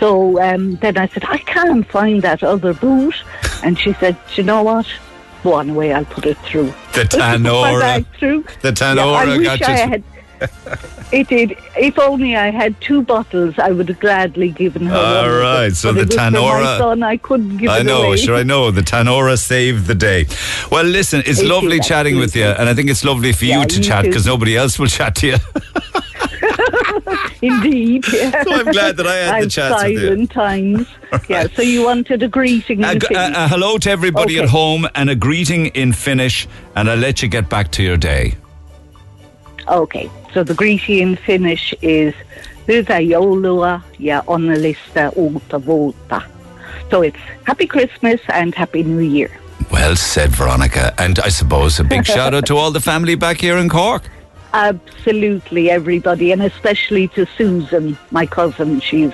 [0.01, 3.15] So um, then I said I can't find that other boot,
[3.62, 4.87] and she said, you know what?
[5.45, 5.93] Go on away.
[5.93, 8.05] I'll put it through." The Tanora.
[8.20, 9.88] The Yeah, I Tanora wish got I you.
[9.90, 10.05] had.
[11.12, 11.59] It did.
[11.76, 15.40] If only I had two bottles, I would have gladly given her All one.
[15.40, 18.16] right, so the it was for Tanora- my son, I couldn't give I know, away.
[18.16, 18.70] sure, I know.
[18.70, 20.24] The Tanora saved the day.
[20.70, 23.62] Well, listen, it's It lovely chatting with you, and I think it's lovely for you
[23.66, 25.37] to you chat because nobody else will chat to you.
[27.43, 28.05] Indeed.
[28.12, 28.43] Yeah.
[28.45, 30.01] So I'm glad that I had the chats with you.
[30.01, 30.87] silent times.
[31.29, 31.47] Yeah.
[31.57, 32.85] So you wanted a greeting.
[32.85, 34.45] Uh, a, in g- uh, a- a uh, hello to everybody Okay.
[34.45, 37.97] at home and a greeting in Finnish, and I'll let you get back to your
[37.99, 38.35] day.
[39.69, 42.15] Okay, so the greeting in Finnish is
[42.69, 46.21] Hyvää joulua ja onnellista uutta vuotta.
[46.91, 49.31] So it's Happy Christmas and Happy New Year.
[49.73, 50.93] Well said, Veronica.
[50.99, 54.03] And I suppose a big shout out to all the family back here in Cork.
[54.55, 58.81] Absolutely, everybody, and especially to Susan, my cousin.
[58.81, 59.12] She's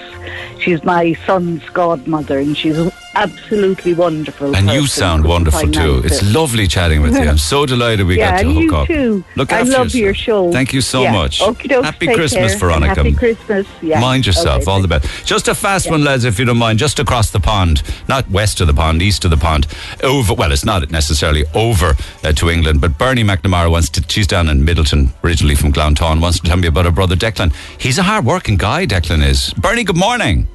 [0.58, 2.76] she's my son's godmother, and she's
[3.14, 4.54] absolutely wonderful.
[4.56, 6.02] And you sound wonderful too.
[6.04, 7.28] It's lovely chatting with you.
[7.28, 8.86] I'm so delighted we Yeah, got to and hook you up.
[8.86, 9.24] too.
[9.36, 9.94] Look I after love yourself.
[9.94, 10.52] your show.
[10.52, 11.12] Thank you so Yeah.
[11.12, 11.40] much.
[11.42, 12.94] Okey-doke, Happy Christmas, Veronica.
[12.96, 13.66] Happy Christmas.
[13.82, 14.00] Yeah.
[14.00, 14.62] Mind yourself.
[14.62, 15.06] Okay, all the best.
[15.24, 16.78] Just a fast one, lads, if you don't mind.
[16.78, 19.66] Just across the pond, not west of the pond, east of the pond.
[20.02, 20.34] Over.
[20.34, 24.04] Well, it's not necessarily over uh, to England, but Bernie McNamara wants to.
[24.08, 26.20] She's down in Midleton, originally from Glounthaune.
[26.20, 27.52] Wants to tell me about her brother Declan.
[27.78, 28.86] He's a hard-working guy.
[28.86, 29.52] Declan is.
[29.54, 30.46] Bernie, good morning.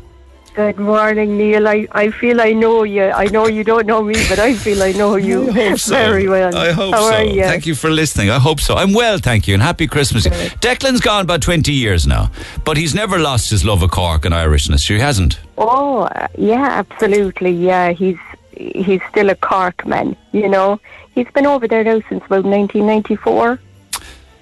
[0.54, 1.68] Good morning, Neil.
[1.68, 3.06] I, I feel I know you.
[3.06, 5.52] I know you don't know me, but I feel I know you
[5.88, 6.56] very well.
[6.56, 7.16] I hope How so.
[7.16, 7.42] Are you?
[7.42, 8.30] Thank you for listening.
[8.30, 8.76] I hope so.
[8.76, 10.28] I'm well, thank you, and happy Christmas.
[10.28, 12.30] Declan's gone about 20 years now,
[12.66, 14.88] but he's never lost his love of Cork and Irishness.
[14.88, 15.39] He hasn't.
[15.58, 17.52] Oh, yeah, absolutely.
[17.52, 18.18] Yeah, he's
[18.56, 20.16] he's still a Cork man.
[20.34, 20.80] You know,
[21.16, 23.60] he's been over there now since about 1994.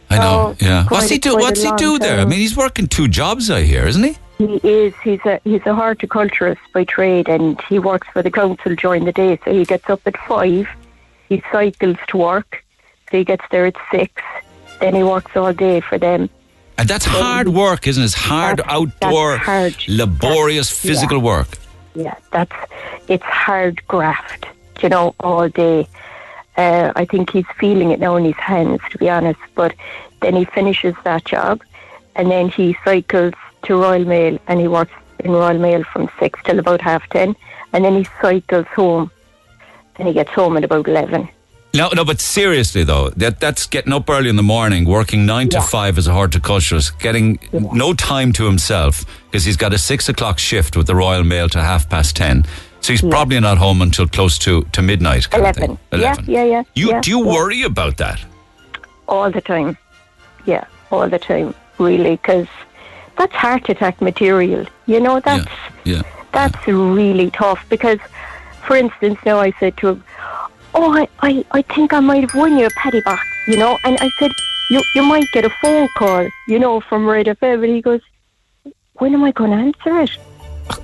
[0.10, 0.24] I know.
[0.24, 0.84] Oh, yeah.
[0.90, 1.38] What's he do?
[1.38, 2.20] What's he do there?
[2.20, 3.50] I mean, he's working two jobs.
[3.50, 4.18] I hear, isn't he?
[4.42, 4.94] He is.
[5.04, 9.12] He's a he's a horticulturist by trade, and he works for the council during the
[9.12, 9.38] day.
[9.46, 10.68] So he gets up at five.
[11.30, 12.64] He cycles to work.
[13.12, 14.12] So he gets there at six.
[14.80, 16.30] Then he works all day for them.
[16.80, 18.06] And that's hard work, isn't it?
[18.06, 19.76] It's hard That's- outdoor, that's hard.
[19.88, 21.24] laborious That's- physical yeah.
[21.24, 21.48] work.
[21.94, 22.56] Yeah, that's
[23.08, 24.48] it's hard graft,
[24.82, 25.88] you know, all day.
[26.58, 29.40] Uh, I think he's feeling it now in his hands, to be honest.
[29.54, 29.76] But
[30.22, 31.62] then he finishes that job,
[32.16, 36.40] and then he cycles to Royal Mail, and he works in Royal Mail from six
[36.44, 37.36] till about half ten,
[37.74, 39.12] and then he cycles home,
[39.98, 41.30] and he gets home at about eleven.
[41.74, 45.48] No, no, but seriously though, that that's getting up early in the morning, working nine
[45.50, 45.64] to Yeah.
[45.64, 50.38] five as a horticulturist, getting no time to himself because he's got a six o'clock
[50.38, 52.46] shift with the Royal Mail to half past ten.
[52.82, 55.30] So he's probably not home until close to, to midnight.
[55.30, 55.78] Kind of Eleven.
[55.92, 56.00] thing.
[56.02, 57.32] Yeah, yeah, yeah, You yeah, do you yeah.
[57.32, 58.20] worry about that?
[59.08, 59.78] all the time.
[60.46, 62.48] Yeah, all the time, really, because
[63.22, 64.66] that's heart attack material.
[64.88, 65.52] You know, that's
[65.84, 66.02] Yeah.
[66.32, 67.64] that's really tough.
[67.70, 68.00] Because,
[68.68, 70.04] for instance, now I said to him,
[70.74, 73.78] "Oh, I, I, I think I might have won you a paddy box," you know,
[73.86, 74.32] and I said,
[74.72, 78.02] "You, you might get a phone call, you know, from Red FM," and he goes,
[78.94, 80.12] "When am I going to answer it?"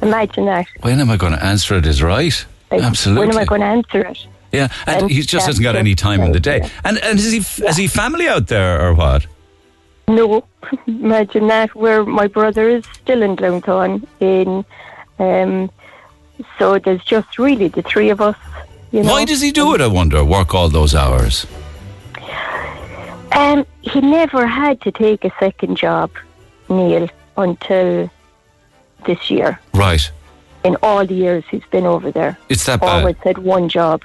[0.02, 0.67] Imagine that.
[0.82, 2.38] When am I going to answer it is right.
[2.71, 3.28] Like, Absolutely.
[3.28, 4.19] When am I going to answer it?
[4.52, 6.60] Yeah, and, And he just hasn't got any time in the day.
[6.62, 6.69] yeah.
[6.88, 9.26] And and is he is he family out there or what?
[10.08, 10.46] No,
[10.88, 11.76] imagine that.
[11.76, 14.08] Where my brother is still in Glounthaune.
[14.20, 14.63] In,
[15.20, 15.70] um,
[16.58, 18.38] so there's just really the three of us.
[18.91, 19.12] You know.
[19.12, 19.82] Why does he do it?
[19.82, 20.24] I wonder.
[20.24, 21.46] Work all those hours.
[23.34, 26.10] Um, he never had to take a second job,
[26.70, 28.10] Neil, until
[29.06, 29.60] this year.
[29.74, 30.10] Right.
[30.63, 33.00] In all the years he's been over there, It's that bad.
[33.02, 34.04] always had one job.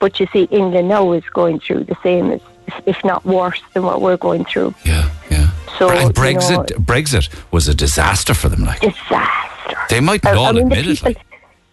[0.00, 2.40] But you see, England now is going through the same as,
[2.86, 4.74] if not worse, than what we're going through.
[4.84, 5.50] Yeah, yeah.
[5.78, 8.64] So and you Brexit, know, Brexit was a disaster for them.
[8.64, 9.76] Like disaster.
[9.90, 10.96] they might I- not all I mean, the admit it.
[10.98, 11.26] people, Like.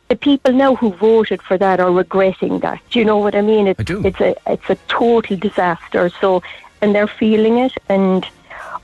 [0.10, 2.80] the people now who voted for that are regretting that.
[2.92, 3.68] Do you know what I mean?
[3.68, 4.06] It's, I do.
[4.06, 6.10] It's a it's a total disaster.
[6.22, 6.44] So,
[6.82, 7.74] and they're feeling it.
[7.90, 8.26] And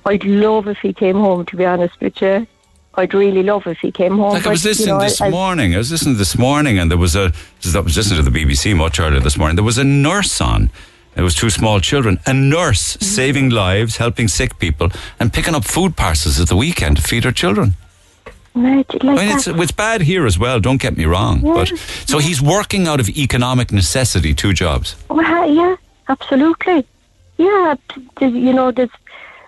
[0.05, 1.45] I'd love if he came home.
[1.45, 2.47] To be honest with you,
[2.95, 4.33] I'd really love if he came home.
[4.33, 5.75] Like I but, was you listening know, this I- I- morning.
[5.75, 7.31] I was listening this morning, and there was a.
[7.75, 9.55] I was listening to the BBC much earlier this morning.
[9.55, 10.71] There was a nurse on.
[11.15, 12.19] It was two small children.
[12.25, 13.05] A nurse Mm-hmm.
[13.05, 17.23] saving lives, helping sick people, and picking up food parcels at the weekend to feed
[17.25, 17.73] her children.
[18.53, 20.59] Like I mean, it's, it's bad here as well.
[20.59, 21.53] Don't get me wrong, Yeah.
[21.53, 21.67] but
[22.05, 24.95] so he's working out of economic necessity, two jobs.
[25.09, 25.75] Well, yeah,
[26.09, 26.85] absolutely.
[27.37, 27.75] Yeah,
[28.19, 28.89] you know, there's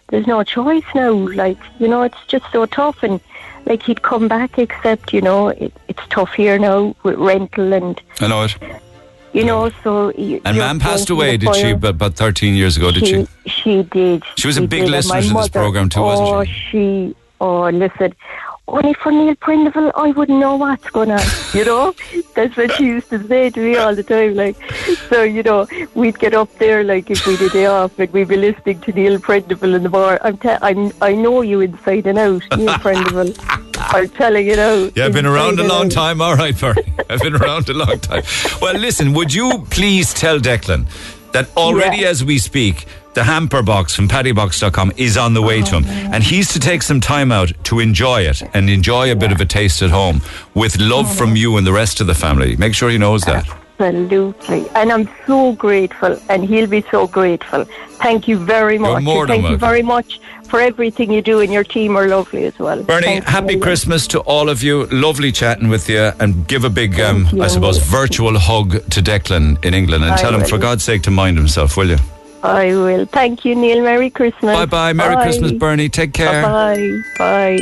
[0.08, 1.12] there's no choice now.
[1.12, 3.04] Like, you know, it's just so tough.
[3.04, 3.20] And
[3.66, 8.02] like, he'd come back, except you know, it, it's tough here now with rental and
[8.22, 8.56] I know it.
[9.34, 9.70] You know.
[9.84, 11.74] So you, And Mam passed away, did she?
[11.74, 13.28] But About, thirteen years ago, did she?
[13.50, 14.24] She did.
[14.38, 14.92] She was a big did.
[14.92, 16.34] Listener to this programme too, wasn't she?
[16.34, 17.16] oh, she?
[17.42, 18.16] Oh, listen.
[18.66, 21.20] Only for Neil Prendeville, I wouldn't know what's going on.
[21.54, 21.94] You know,
[22.34, 24.36] that's what she used to say to me all the time.
[24.36, 24.56] Like,
[25.10, 28.12] so you know, we'd get up there like if we did a day off, and
[28.14, 30.18] we'd be listening to Neil Prendeville in the bar.
[30.24, 33.38] I'm, te- I'm, I know you inside and out, Neil Prendeville.
[33.78, 34.90] I'm telling you now.
[34.96, 35.92] Yeah, I've been around a long out.
[35.92, 36.22] time.
[36.22, 36.84] All right, Bernie.
[37.10, 38.24] I've been around a long time.
[38.62, 40.88] Well, listen, would you please tell Declan
[41.34, 42.10] that already Yeah.
[42.10, 45.86] as we speak, the hamper box from paddybox.com is on the way oh, to him.
[46.14, 49.40] And he's to take some time out to enjoy it and enjoy a bit of
[49.40, 50.22] a taste at home
[50.56, 52.56] with love oh, from you and the rest of the family.
[52.56, 53.48] Make sure he knows that.
[53.80, 54.68] Absolutely.
[54.76, 57.66] And I'm so grateful, and he'll be so grateful.
[58.02, 59.04] Thank you very You're much.
[59.04, 60.22] more And than Thank you very much
[60.54, 62.84] for everything you do, and your team are lovely as well.
[62.84, 63.60] Bernie, Thank you happy.
[63.60, 64.86] Christmas to all of you.
[64.92, 66.12] Lovely chatting with you.
[66.20, 70.18] And give a big, um, I suppose, virtual hug to Declan in England and I
[70.18, 71.98] tell him, for God's sake, to mind himself, will you?
[72.44, 73.08] I will.
[73.08, 73.82] Thank you, Neil.
[73.82, 74.56] Merry Christmas.
[74.56, 74.94] Bye bye.
[74.94, 75.24] Merry Bye.
[75.24, 75.90] Christmas, Bernie.
[75.90, 76.44] Take care.
[76.44, 77.02] Bye.
[77.18, 77.58] Bye.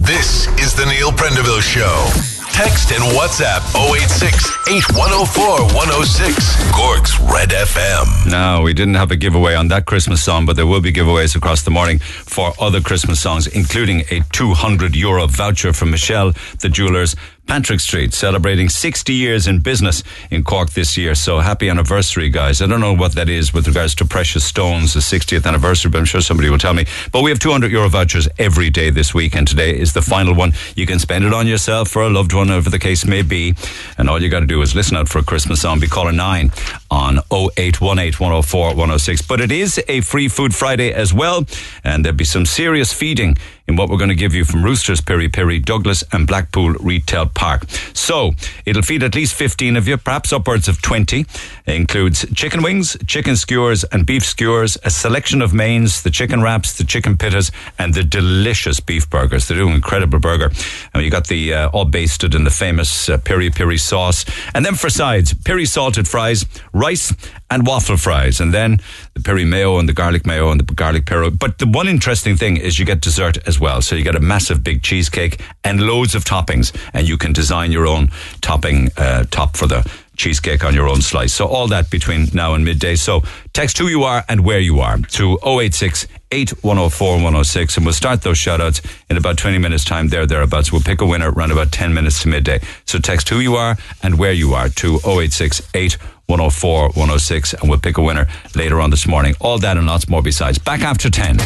[0.00, 2.37] This is the Neil Prendeville Show.
[2.58, 3.62] Text and WhatsApp
[3.94, 4.34] 086
[4.66, 6.72] 8104 106.
[6.74, 8.28] Cork's Red FM.
[8.28, 11.36] No, we didn't have a giveaway on that Christmas song, but there will be giveaways
[11.36, 16.68] across the morning for other Christmas songs, including a 200 euro voucher from Michelle, the
[16.68, 17.14] jewelers,
[17.48, 21.14] Patrick Street, celebrating 60 years in business in Cork this year.
[21.14, 22.60] So happy anniversary, guys.
[22.60, 25.98] I don't know what that is with regards to precious stones, the 60th anniversary, but
[25.98, 26.84] I'm sure somebody will tell me.
[27.10, 30.34] But we have 200 euro vouchers every day this week, and today is the final
[30.34, 30.52] one.
[30.76, 33.54] You can spend it on yourself or a loved one, whatever the case may be.
[33.96, 35.80] And all you got to do is listen out for a Christmas song.
[35.80, 36.52] Be caller 9
[36.90, 39.22] on 0818 104 106.
[39.22, 41.46] But it is a free food Friday as well,
[41.82, 45.00] and there'll be some serious feeding in what we're going to give you from Roosters,
[45.00, 47.68] Piri Piri, Douglas, and Blackpool Retail Park.
[47.92, 48.32] So
[48.64, 51.20] it'll feed at least 15 of you, perhaps upwards of 20.
[51.20, 51.26] It
[51.66, 56.72] includes chicken wings, chicken skewers, and beef skewers, a selection of mains, the chicken wraps,
[56.78, 59.46] the chicken pittas, and the delicious beef burgers.
[59.46, 60.50] They're doing an incredible burger.
[60.94, 64.24] And you got the uh, all basted in the famous uh, Piri Piri sauce.
[64.54, 67.12] And then for sides, Piri salted fries, rice,
[67.50, 68.40] and waffle fries.
[68.40, 68.78] And then
[69.14, 71.30] the Piri mayo and the garlic mayo and the garlic pero.
[71.30, 73.82] But the one interesting thing is you get dessert as well.
[73.82, 76.74] So you get a massive big cheesecake and loads of toppings.
[76.92, 81.00] And you can design your own topping uh, top for the cheesecake on your own
[81.00, 81.32] slice.
[81.32, 82.96] So all that between now and midday.
[82.96, 87.94] So text who you are and where you are to 086 8104 106 and we'll
[87.94, 90.70] start those shout outs in about 20 minutes time there thereabouts.
[90.70, 92.60] We'll pick a winner around about 10 minutes to midday.
[92.84, 97.78] So text who you are and where you are to 086 8104 106 and we'll
[97.80, 99.34] pick a winner later on this morning.
[99.40, 100.58] All that and lots more besides.
[100.58, 101.38] Back after 10.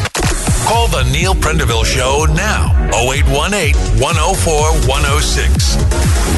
[0.65, 2.71] Call the Neil Prendeville Show now.
[2.93, 5.75] 0818 104 106.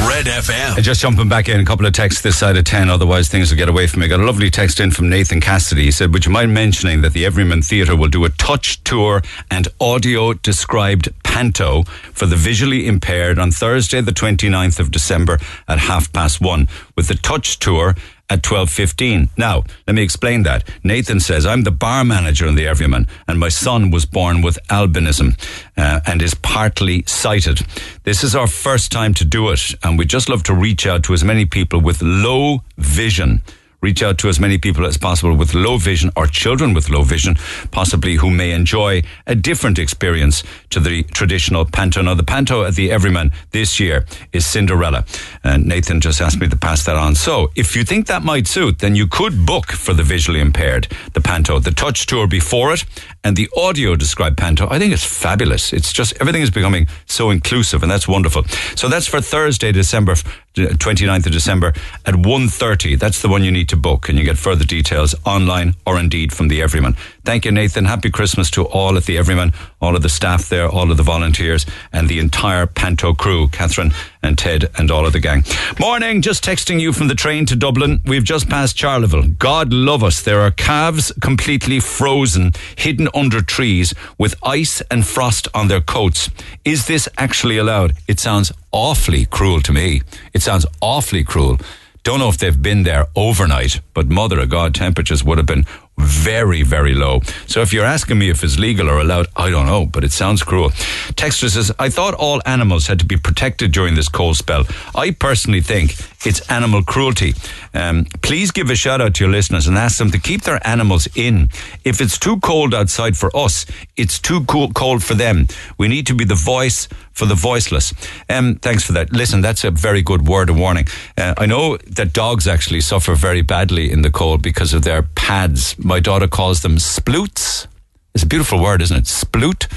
[0.07, 0.81] Red FM.
[0.81, 3.57] Just jumping back in, a couple of texts this side of 10, otherwise things will
[3.57, 4.07] get away from me.
[4.07, 5.85] Got a lovely text in from Nathan Cassidy.
[5.85, 9.21] He said, Would you mind mentioning that the Everyman Theatre will do a touch tour
[9.49, 11.83] and audio described panto
[12.13, 15.37] for the visually impaired on Thursday, the 29th of December
[15.67, 17.95] at half past one, with the touch tour
[18.29, 19.29] at 12.15.
[19.37, 20.67] Now, let me explain that.
[20.83, 24.57] Nathan says, I'm the bar manager in the Everyman and my son was born with
[24.69, 25.39] albinism
[25.77, 27.61] uh, and is partly sighted.
[28.03, 31.03] This is our first time to do it and we just love to reach out
[31.03, 33.41] to as many people with low vision
[33.85, 37.03] reach out to as many people as possible with low vision or children with low
[37.03, 37.35] vision,
[37.69, 42.01] possibly who may enjoy a different experience to the traditional panto.
[42.01, 45.05] Now, the panto at the Everyman this year is Cinderella.
[45.43, 47.13] And Nathan just asked me to pass that on.
[47.13, 50.87] So, if you think that might suit, then you could book for the visually impaired,
[51.13, 52.85] the panto, the touch tour before it,
[53.25, 54.67] and the audio described panto.
[54.69, 55.73] I think it's fabulous.
[55.73, 58.43] It's just everything is becoming so inclusive, and that's wonderful.
[58.75, 60.13] So that's for Thursday, December
[60.57, 61.73] uh, 29th of December
[62.05, 62.97] at 1.30.
[62.97, 66.31] That's the one you need to book and you get further details online or indeed
[66.31, 66.95] from the Everyman.
[67.25, 67.85] Thank you, Nathan.
[67.85, 69.51] Happy Christmas to all at the Everyman,
[69.81, 73.93] all of the staff there, all of the volunteers and the entire Panto crew, Catherine
[74.21, 75.43] and Ted and all of the gang.
[75.79, 77.99] Morning, just texting you from the train to Dublin.
[78.05, 79.23] We've just passed Charleville.
[79.39, 80.21] God love us.
[80.21, 86.29] There are calves completely frozen, hidden under trees with ice and frost on their coats.
[86.63, 87.93] Is this actually allowed?
[88.07, 90.03] It sounds awfully cruel to me.
[90.33, 91.57] It sounds awfully cruel.
[92.03, 95.65] Don't know if they've been there overnight, but mother of God, temperatures would have been
[95.97, 97.21] very, very low.
[97.47, 100.11] So if you're asking me if it's legal or allowed, I don't know, but it
[100.11, 100.69] sounds cruel.
[101.15, 104.65] Texter says, I thought all animals had to be protected during this cold spell.
[104.93, 107.33] I personally think it's animal cruelty.
[107.73, 110.65] Um, please give a shout out to your listeners and ask them to keep their
[110.67, 111.49] animals in.
[111.83, 113.65] If it's too cold outside for us,
[113.95, 115.47] it's too cool, cold for them.
[115.77, 117.93] We need to be the voice for the voiceless.
[118.29, 119.13] Um, thanks for that.
[119.13, 120.85] Listen, that's a very good word of warning.
[121.17, 125.03] Uh, I know that dogs actually suffer very badly in the cold because of their
[125.03, 125.75] pads.
[125.85, 127.67] My daughter calls them sploots.
[128.15, 129.03] It's a beautiful word, isn't it?
[129.03, 129.67] Sploot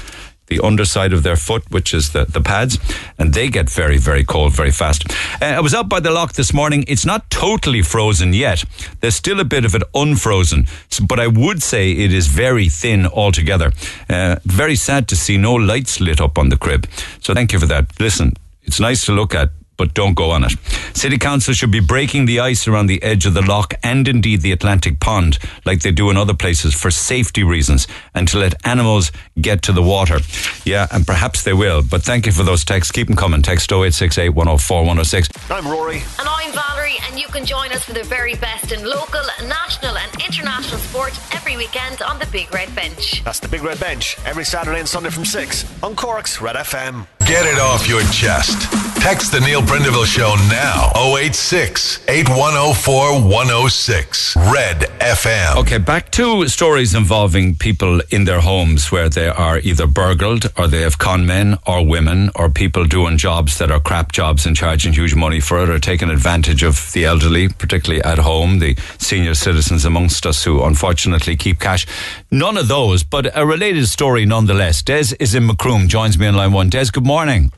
[0.47, 2.79] the underside of their foot, which is the, the pads,
[3.19, 5.03] and they get very, very cold very fast.
[5.39, 6.83] Uh, I was out by the Lough this morning.
[6.87, 8.63] It's not totally frozen yet.
[8.99, 10.65] There's still a bit of it unfrozen,
[11.07, 13.71] but I would say it is very thin altogether.
[14.09, 16.87] Uh, very sad to see no lights lit up on the crib.
[17.21, 17.99] So thank you for that.
[17.99, 18.33] Listen,
[18.63, 20.51] it's nice to look at but don't go on it.
[20.93, 24.41] City Council should be breaking the ice around the edge of the Lough and indeed
[24.41, 28.53] the Atlantic Pond, like they do in other places, for safety reasons and to let
[28.67, 30.19] animals get to the water.
[30.65, 31.81] Yeah, and perhaps they will.
[31.81, 32.91] But thank you for those texts.
[32.91, 33.41] Keep them coming.
[33.41, 35.29] Text 0868 104 106.
[35.49, 36.03] I'm Rory.
[36.19, 39.97] And I'm Valerie, and you can join us for the very best in local, national,
[39.97, 43.23] and international sport every weekend on the Big Red Bench.
[43.23, 47.07] That's the Big Red Bench every Saturday and Sunday from 6 on Cork's Red FM.
[47.29, 48.73] Get it off your chest.
[48.99, 54.35] Text the Neil Prendeville Show now 086 8104 106.
[54.51, 55.57] Red FM.
[55.57, 60.67] Okay, back to stories involving people in their homes where they are either burgled or
[60.67, 64.55] they have con men or women or people doing jobs that are crap jobs and
[64.55, 68.75] charging huge money for it or taking advantage of the elderly, particularly at home, the
[68.97, 71.85] senior citizens amongst us who unfortunately keep cash.
[72.31, 74.81] None of those, but a related story nonetheless.
[74.81, 76.69] Des is in Macroom, joins me on line one.
[76.69, 77.18] Des, good morning.
[77.19, 77.51] Morning,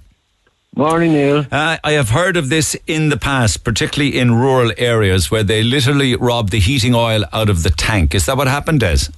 [0.75, 1.45] Morning, Neil.
[1.51, 5.61] Uh, I have heard of this in the past, particularly in rural areas where they
[5.61, 8.15] literally rob the heating oil out of the tank.
[8.15, 9.11] Is that what happened, Des?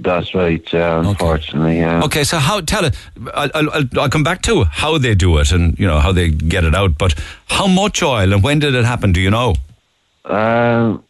[0.00, 0.60] That's right.
[0.72, 2.02] Yeah, unfortunately, yeah.
[2.02, 2.62] Okay, so how?
[2.62, 2.96] Tell it.
[3.32, 6.30] I'll, I'll, I'll come back to how they do it and you know how they
[6.30, 6.98] get it out.
[6.98, 7.14] But
[7.46, 9.12] how much oil and when did it happen?
[9.12, 9.54] Do you know?
[10.24, 11.04] Um,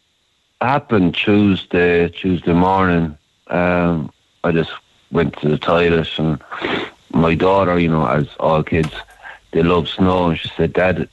[0.61, 3.17] happened Tuesday, Tuesday morning.
[3.47, 4.11] Um,
[4.43, 4.69] I just
[5.11, 6.39] went to the toilet and
[7.11, 8.91] my daughter, you know, as all kids,
[9.51, 10.29] they love snow.
[10.29, 11.09] And she said, Dad,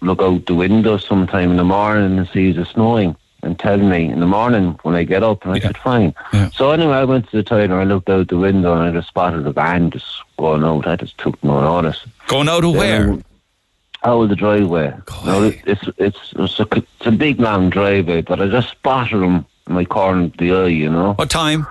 [0.00, 4.06] look out the window sometime in the morning and see it's snowing and tell me
[4.10, 5.44] in the morning when I get up.
[5.44, 5.66] And I Yeah.
[5.68, 6.14] said, fine.
[6.32, 6.50] Yeah.
[6.50, 8.90] So anyway, I went to the toilet and I looked out the window and I
[8.92, 10.06] just spotted a van just
[10.38, 10.86] going out.
[10.86, 12.04] I just took no notice.
[12.28, 13.10] Going out of where?
[13.10, 13.24] Um,
[14.04, 14.92] out of the driveway.
[15.24, 15.60] Now, Goy.
[15.66, 19.74] it's, it's, it's, a, it's a big long driveway, but I just spotted him in
[19.74, 21.14] my corner of the eye, you know.
[21.14, 21.66] What time?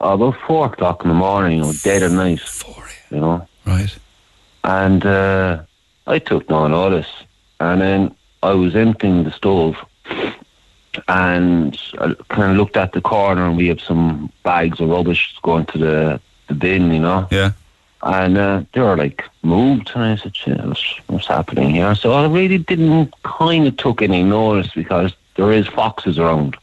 [0.00, 2.88] About four o'clock in the morning, you know, dead of night, Four.
[3.10, 3.46] you know.
[3.66, 3.94] Right.
[4.64, 5.62] And uh,
[6.06, 7.08] I took no notice.
[7.60, 9.76] And then I was emptying the stove
[11.08, 15.36] and I kind of looked at the corner and we have some bags of rubbish
[15.42, 17.28] going to the, the bin, you know.
[17.30, 17.52] Yeah.
[18.02, 19.92] And uh, they were like moved.
[19.94, 21.94] And I said, what's, what's happening here?
[21.94, 26.56] So I really didn't kind of took any notice because there is foxes around,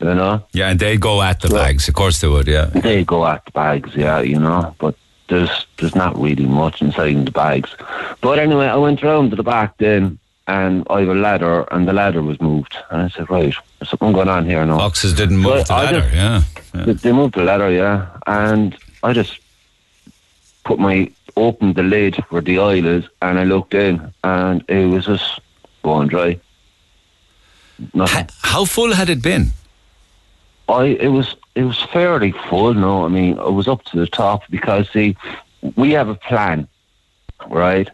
[0.00, 0.42] you know.
[0.52, 1.88] Yeah, and they go at the bags.
[1.88, 2.46] Of course they would.
[2.46, 2.66] Yeah.
[2.66, 4.94] They go at the bags, yeah, you know, but
[5.28, 7.74] there's there's not really much inside the bags.
[8.20, 11.86] But anyway, I went round to the back then, and I have a ladder, and
[11.86, 14.78] the ladder was moved, and I said, right, there's something going on here now.
[14.78, 16.00] Foxes didn't move Well, the ladder.
[16.00, 16.42] just- yeah.
[16.74, 16.92] yeah.
[16.92, 19.38] They, moved the ladder, yeah, and I just
[20.64, 24.86] put my opened the lid where the oil is, and I looked in, and it
[24.86, 25.40] was just
[25.82, 26.38] going dry.
[27.94, 28.28] nothing.
[28.42, 29.52] How full had it been?
[30.68, 32.74] I it was it was fairly full.
[32.74, 35.16] No, I mean it was up to the top because see,
[35.76, 36.68] we have a plan,
[37.48, 37.88] right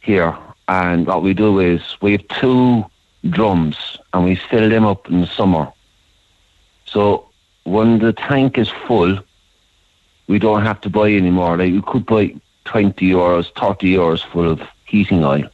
[0.00, 0.36] here,
[0.68, 2.84] and what we do is we have two
[3.30, 5.72] drums and we fill them up in the summer.
[6.86, 7.28] So
[7.64, 9.18] when the tank is full,
[10.28, 11.56] we don't have to buy anymore.
[11.56, 15.44] Like you could buy twenty euros, thirty euros full of heating oil,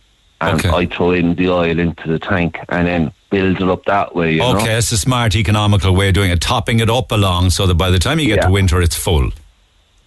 [0.41, 0.69] and Okay.
[0.69, 4.35] I throw in the oil into the tank and then build it up that way.
[4.35, 4.79] You Okay, know?
[4.79, 7.91] it's a smart, economical way of doing it, topping it up along so that by
[7.91, 8.47] the time you get Yeah.
[8.47, 9.31] to winter, it's full.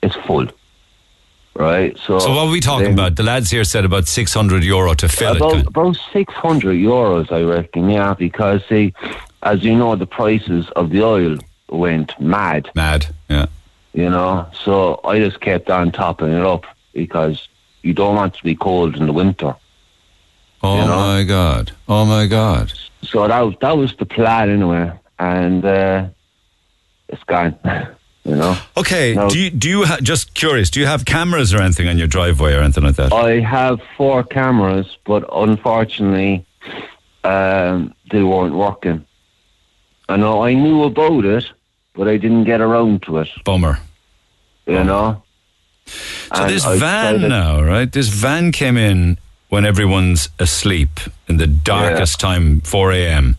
[0.03, 0.47] it's full.
[1.53, 3.17] Right, so So what are we talking then- about?
[3.17, 5.67] The lads here said about 600 euro to fill about, it.
[5.67, 8.93] about 600 euros, I reckon, yeah, because, see,
[9.43, 11.37] as you know, the prices of the oil
[11.69, 13.45] went mad, Mad, yeah.
[13.93, 17.47] you know, so I just kept on topping it up because
[17.83, 19.53] you don't want to be cold in the winter.
[20.63, 20.95] Oh You know?
[20.97, 21.71] my God.
[21.87, 22.71] Oh my God.
[23.03, 26.07] So that was, that was the plan anyway, and uh,
[27.09, 27.57] it's gone,
[28.23, 28.55] you know.
[28.77, 29.27] Okay, No.
[29.29, 32.07] do you, do you ha- just curious, do you have cameras or anything on your
[32.07, 33.11] driveway or anything like that?
[33.11, 36.45] I have four cameras, but unfortunately,
[37.23, 39.05] um, they weren't working.
[40.07, 41.45] I know I knew about it,
[41.95, 43.29] but I didn't get around to it.
[43.45, 43.79] Bummer.
[44.67, 45.23] You know.
[45.87, 47.91] So And this I van now, right?
[47.91, 49.17] This van came in
[49.51, 53.35] when everyone's asleep in the darkest time, 4 a.m.,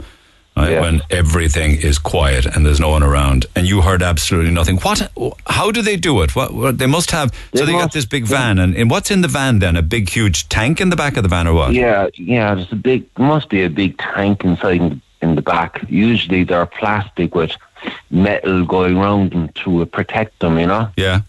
[0.54, 0.80] right, Yeah.
[0.82, 4.76] when everything is quiet and there's no one around, and you heard absolutely nothing.
[4.76, 5.10] What?
[5.46, 6.36] How do they do it?
[6.36, 6.52] What?
[6.52, 7.32] what they must have.
[7.54, 9.74] so They they got this big van, and, and what's in the van then?
[9.74, 11.72] A big, huge tank in the back of the van, or what?
[11.72, 12.54] Yeah, yeah.
[12.54, 13.06] There's a big.
[13.18, 15.82] Must be a big tank inside in, the back.
[15.88, 17.52] Usually they're plastic with
[18.10, 20.58] metal going round them to protect them.
[20.58, 20.88] You know.
[20.98, 21.20] Yeah.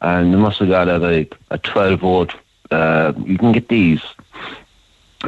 [0.00, 2.32] and they must have got a like a twelve volt.
[2.70, 4.02] Uh, you can get these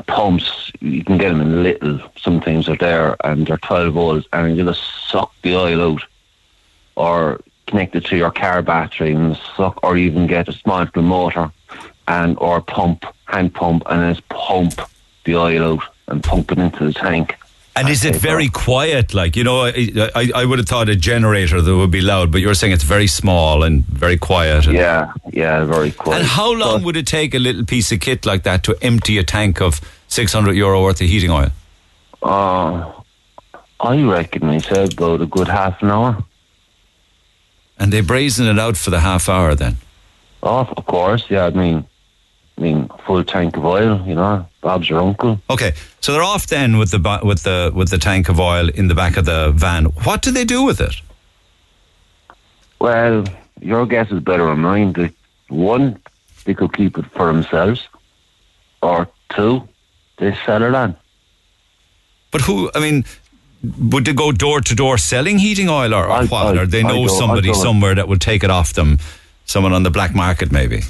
[0.07, 0.71] pumps.
[0.81, 2.01] You can get them in little.
[2.17, 6.03] Sometimes they're there, and they're twelve volts, and you just suck the oil out,
[6.97, 11.51] or connect it to your car battery and suck, or even get a small motor,
[12.09, 14.81] and or pump, hand pump, and just pump
[15.25, 17.37] the oil out and pump it into the tank.
[17.77, 19.13] And is it very quiet?
[19.13, 22.33] Like you know, I, I, I would have thought a generator that would be loud,
[22.33, 24.67] but you're saying it's very small and very quiet.
[24.67, 26.21] And, Yeah, yeah, very quiet.
[26.21, 28.77] And how long So- would it take a little piece of kit like that to
[28.83, 31.51] empty a tank of 600 euro worth of heating oil?
[32.23, 32.93] Uh,
[33.79, 36.25] I reckon they said about a good half an hour.
[37.79, 39.77] And they brazen it out for the half hour then.
[40.43, 41.45] Oh, of course, yeah.
[41.47, 41.87] I mean,
[42.59, 44.03] I mean, full tank of oil.
[44.07, 45.41] You know, Bob's your uncle.
[45.51, 48.89] Okay, so they're off then with the with the with the tank of oil in
[48.89, 49.87] the back of the van.
[50.07, 50.95] What do they do with it?
[52.79, 53.25] Well,
[53.61, 54.93] your guess is better than mine.
[54.93, 55.13] The
[55.49, 56.01] one,
[56.45, 57.89] they could keep it for themselves,
[58.83, 59.69] or two,
[60.19, 60.97] they sell it on.
[62.31, 62.71] But who?
[62.75, 63.05] I mean,
[63.91, 66.57] would they go door to door selling heating oil or, or I- what?
[66.59, 68.99] I- or they know somebody somewhere that will take it off them?
[69.45, 70.83] Someone on the black market, maybe.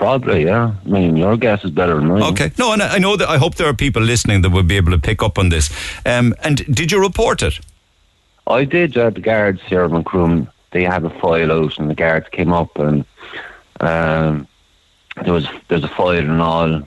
[0.00, 0.72] Probably, yeah.
[0.82, 2.22] I mean, your guess is better than mine.
[2.22, 2.50] Okay.
[2.56, 3.28] No, and I know that.
[3.28, 5.68] I hope there are people listening that would be able to pick up on this.
[6.06, 7.60] Um, and did you report it?
[8.46, 8.96] I did.
[8.96, 12.50] Uh, the guards here in Macroom, they had a file out, and the guards came
[12.50, 13.04] up, and
[13.80, 14.48] um,
[15.22, 16.82] there was there's a file and all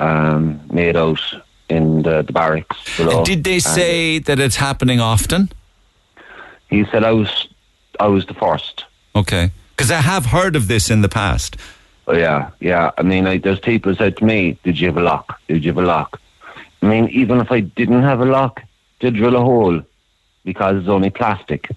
[0.00, 1.22] um, made out
[1.68, 3.24] in the, the barracks below.
[3.24, 5.52] Did they And say that it's happening often?
[6.68, 7.46] He said I was
[8.00, 8.86] I was the first.
[9.14, 9.52] Okay.
[9.76, 11.56] Because I have heard of this in the past.
[12.08, 12.90] Oh, yeah, yeah.
[12.98, 15.40] I mean, like, there's people said to me, "Did you have a lock?
[15.48, 16.20] Did you have a lock?"
[16.82, 18.62] I mean, even if I didn't have a lock,
[19.00, 19.82] to drill a hole
[20.44, 21.68] because it's only plastic,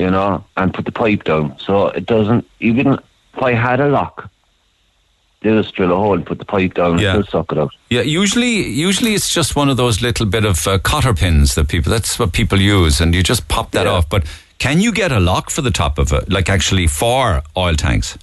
[0.00, 1.56] you know, and put the pipe down.
[1.58, 2.46] So it doesn't.
[2.60, 2.94] Even
[3.34, 4.30] if I had a lock,
[5.42, 7.16] they just drill a hole and put the pipe down Yeah.
[7.16, 7.70] and still suck it out.
[7.90, 11.68] Yeah, usually, usually it's just one of those little bit of uh, cotter pins that
[11.68, 11.90] people.
[11.92, 13.92] That's what people use, and you just pop that Yeah.
[13.92, 14.08] off.
[14.08, 14.24] But
[14.58, 18.16] can you get a lock for the top of it, like actually for oil tanks?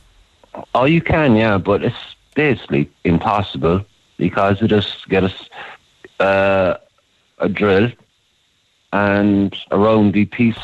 [0.75, 1.95] Oh, you can, yeah, but it's
[2.35, 3.85] basically impossible
[4.17, 6.77] because you just get a, uh,
[7.39, 7.91] a drill
[8.91, 10.57] and a roundy piece,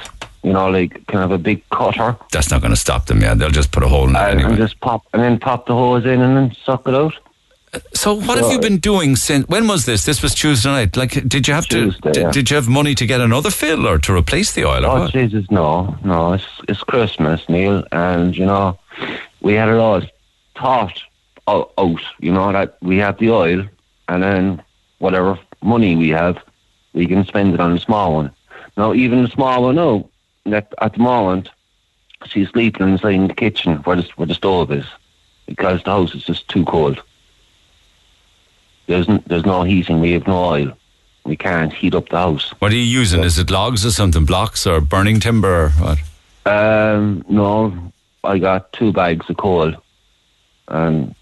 [0.44, 3.22] you know, like kind of a big cutter, That's not going to stop them.
[3.22, 4.50] Yeah, they'll just put a hole in it and, anyway.
[4.50, 7.14] and just pop, and then pop the hose in and then suck it out.
[7.94, 9.48] So what have you been doing since?
[9.48, 10.04] When was this?
[10.04, 10.98] This was Tuesday night.
[10.98, 12.12] Like, did you have Tuesday, to?
[12.12, 12.32] Did, yeah.
[12.32, 14.86] did you have money to get another fill or to replace the oil?
[14.86, 15.12] Or Oh what?
[15.12, 18.80] Jesus, no, no, it's it's Christmas, Neil, and you know,
[19.42, 20.02] we had it all
[20.56, 21.02] thought
[21.48, 23.66] out, you know, that we have the oil,
[24.08, 24.62] and then
[25.00, 26.38] whatever money we have,
[26.94, 28.32] we can spend it on a small one.
[28.78, 30.10] Now, even the small one, no,
[30.46, 31.50] that at the moment,
[32.26, 34.86] she's sleeping inside in the kitchen where the where the stove is,
[35.48, 37.02] because the house is just too cold.
[38.88, 40.78] There's n- there's no heating, we have no oil.
[41.26, 42.50] we can't heat up the house.
[42.60, 43.24] What are you using?
[43.24, 46.00] Is it logs or something, blocks or burning timber or what?
[46.46, 47.92] Um, no,
[48.24, 49.74] I got two bags of coal,
[50.68, 51.16] and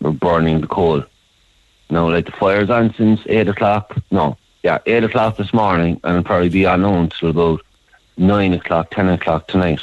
[0.00, 1.04] we're burning the coal.
[1.90, 3.96] Now, like the fire's on since eight o'clock.
[4.10, 7.60] No, yeah, eight o'clock this morning, and it'll probably be on until about
[8.16, 9.80] nine o'clock, ten o'clock tonight.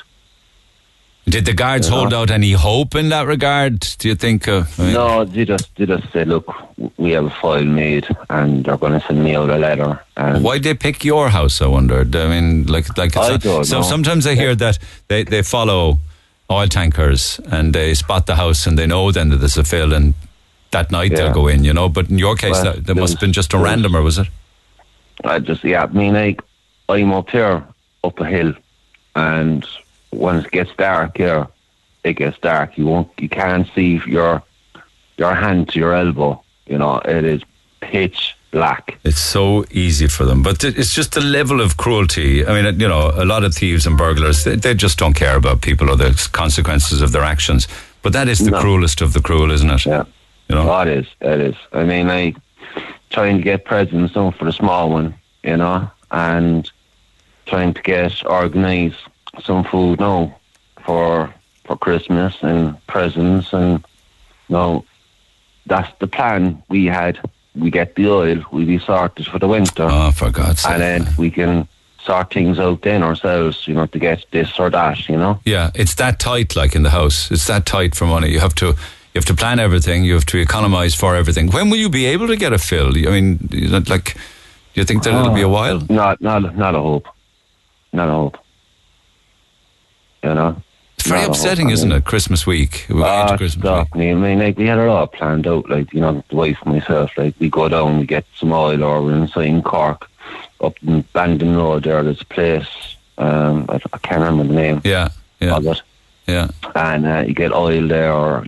[1.29, 1.95] Did the guards Yeah.
[1.95, 3.81] hold out any hope in that regard?
[3.99, 4.47] Do you think?
[4.47, 6.47] Uh, I mean- No, they just they just said, look,
[6.97, 9.99] we have a file made, and they're going to send me out a letter.
[10.15, 11.61] And Why they pick your house?
[11.61, 12.15] I wondered.
[12.15, 13.81] I mean, like, like I so, know.
[13.81, 14.79] sometimes I hear that
[15.09, 15.99] they, they follow
[16.49, 19.93] oil tankers and they spot the house and they know then that there's a fill
[19.93, 20.13] and
[20.71, 21.89] that night they'll go in, you know.
[21.89, 24.27] But in your case, Well, that, that must have been just a randomer, was it?
[25.23, 26.41] I just yeah, I mean like
[26.89, 27.63] I'm up here
[28.03, 28.53] up a hill
[29.15, 29.65] and
[30.11, 31.47] when it gets dark here,
[32.03, 32.77] it gets dark.
[32.77, 34.43] You won't you can't see your
[35.17, 36.41] your hand to your elbow.
[36.67, 37.41] You know, it is
[37.81, 38.97] pitch black.
[39.03, 42.45] It's so easy for them, but it's just the level of cruelty.
[42.45, 45.35] I mean, you know, a lot of thieves and burglars, they, they just don't care
[45.35, 47.67] about people or the consequences of their actions.
[48.01, 48.61] But that is the No.
[48.61, 49.85] cruelest of the cruel, isn't it?
[49.85, 50.05] Yeah.
[50.47, 50.81] You know?
[50.81, 51.55] It is, it is.
[51.73, 52.35] I mean like
[53.09, 56.69] trying to get presents done for the small one, you know, and
[57.45, 58.99] trying to get organised
[59.43, 60.35] some food now
[60.85, 61.33] for
[61.65, 63.83] for Christmas and presents and
[64.49, 64.85] you no
[65.65, 67.19] that's the plan we had.
[67.57, 69.87] We get the oil, we be sorted for the winter.
[69.89, 70.73] Oh, for God's sake.
[70.73, 71.67] and then we can
[72.07, 75.39] sort things out then ourselves, you know, to get this or that, you know.
[75.45, 77.29] Yeah, it's that tight, like in the house.
[77.31, 78.29] It's that tight for money.
[78.29, 80.03] You have to, you have to plan everything.
[80.03, 81.51] You have to economize for everything.
[81.51, 82.89] When will you be able to get a fill?
[82.89, 85.51] I mean, you know, like, do you think that it'll be a ah.
[85.51, 85.79] while?
[85.89, 87.07] Not not not a hope.
[87.91, 88.37] Not a hope.
[90.23, 90.61] You know.
[90.97, 92.05] It's very upsetting, isn't it?
[92.05, 92.87] Christmas week.
[92.89, 94.11] We're going Ah, into Christmas stop me.
[94.11, 96.73] I mean, like, we had it all planned out, like, you know, the wife and
[96.73, 100.09] myself, like, we go down, we get some oil, or we're inside in Cork,
[100.59, 102.67] up in Bandon Road there, there's a place,
[103.19, 104.81] um, I, I can't remember the name.
[104.83, 105.81] Yeah, yeah, of it,
[106.25, 106.49] yeah.
[106.75, 108.43] and uh, you get oil there, or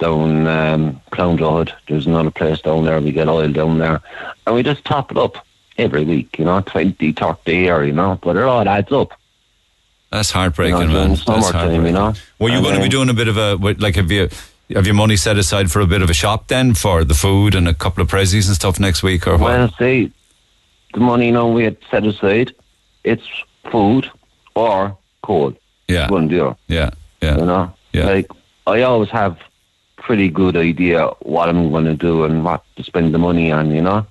[0.00, 4.02] down um, Clown Road, there's another place down there, we get oil down there,
[4.46, 5.46] and we just top it up
[5.78, 9.12] every week, you know, 20, 30 year, you know, but it all adds up.
[10.10, 11.08] That's heartbreaking, You know, man.
[11.10, 11.86] That's heartbreaking.
[11.86, 12.14] you know.
[12.38, 13.96] Were you And going to be doing a bit of a like?
[13.96, 14.28] Have you
[14.74, 17.54] have your money set aside for a bit of a shop then for the food
[17.54, 19.40] and a couple of prezzies and stuff next week or what?
[19.52, 20.10] Well, see,
[20.94, 22.54] the money you know we had set aside,
[23.04, 23.26] it's
[23.70, 24.10] food
[24.54, 25.52] or coal.
[25.88, 26.90] yeah, One deal, yeah,
[27.20, 27.36] Yeah.
[27.38, 27.72] you know.
[27.92, 28.06] Yeah.
[28.06, 28.30] Like
[28.66, 29.38] I always have
[29.96, 33.70] pretty good idea what I'm going to do and what to spend the money on,
[33.70, 34.06] you know.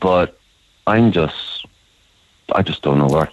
[0.00, 0.38] But
[0.86, 1.66] I'm just,
[2.52, 3.32] I just don't know what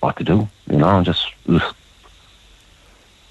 [0.00, 0.88] what to do, you know.
[0.88, 1.74] I'm just ugh.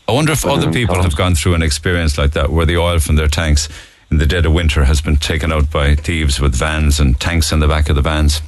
[0.07, 2.99] I wonder if other people have gone through an experience like that, where the oil
[2.99, 3.67] from their tanks
[4.09, 7.51] in the dead of winter has been taken out by thieves with vans and tanks
[7.51, 8.41] in the back of the vans.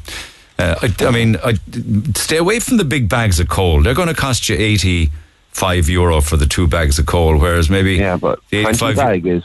[0.58, 1.56] Uh, I, I mean, I,
[2.16, 3.82] stay away from the big bags of coal.
[3.84, 7.96] They're going to cost you eighty-five euro for the two bags of coal, whereas maybe
[7.96, 8.18] yeah.
[8.18, 9.44] But the twenty 85 bag is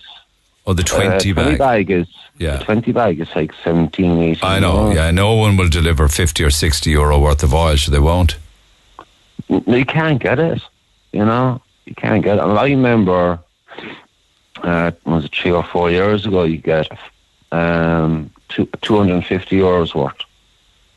[0.67, 1.59] or the uh, twenty bag.
[1.59, 2.07] bag is
[2.39, 2.59] Yeah.
[2.59, 4.39] twenty bag is like 17, 18.
[4.43, 4.91] I know.
[4.91, 7.99] you Yeah, no one will deliver fifty or sixty euro worth of oil, so they
[7.99, 8.37] won't.
[9.67, 10.63] You can't get it.
[11.13, 12.41] You know, you can't get it.
[12.41, 13.39] I remember,
[14.63, 16.45] uh, was it three or four years ago?
[16.45, 16.89] You get
[17.53, 20.17] um, two two hundred and fifty euros worth.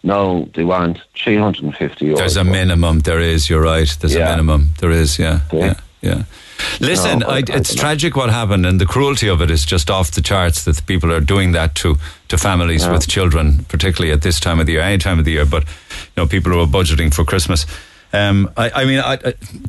[0.04, 2.18] No, they want three hundred and fifty euros.
[2.18, 2.52] There's a worth.
[2.52, 3.00] minimum.
[3.00, 3.50] There is.
[3.50, 3.90] You're right.
[4.00, 4.70] There's a minimum.
[4.80, 5.20] There is.
[5.20, 5.42] Yeah.
[5.52, 5.60] Yeah.
[5.66, 5.74] Yeah.
[6.02, 6.24] Yeah.
[6.80, 9.52] Listen, No, I- I, I it's don't tragic what happened, and the cruelty of it
[9.52, 10.64] is just off the charts.
[10.64, 11.98] That people are doing that to
[12.30, 12.92] to families Yeah.
[12.94, 15.46] with children, particularly at this time of the year, any time of the year.
[15.46, 15.70] But you
[16.24, 17.66] know, people who are budgeting for Christmas.
[18.18, 19.18] Um, I, I mean, I,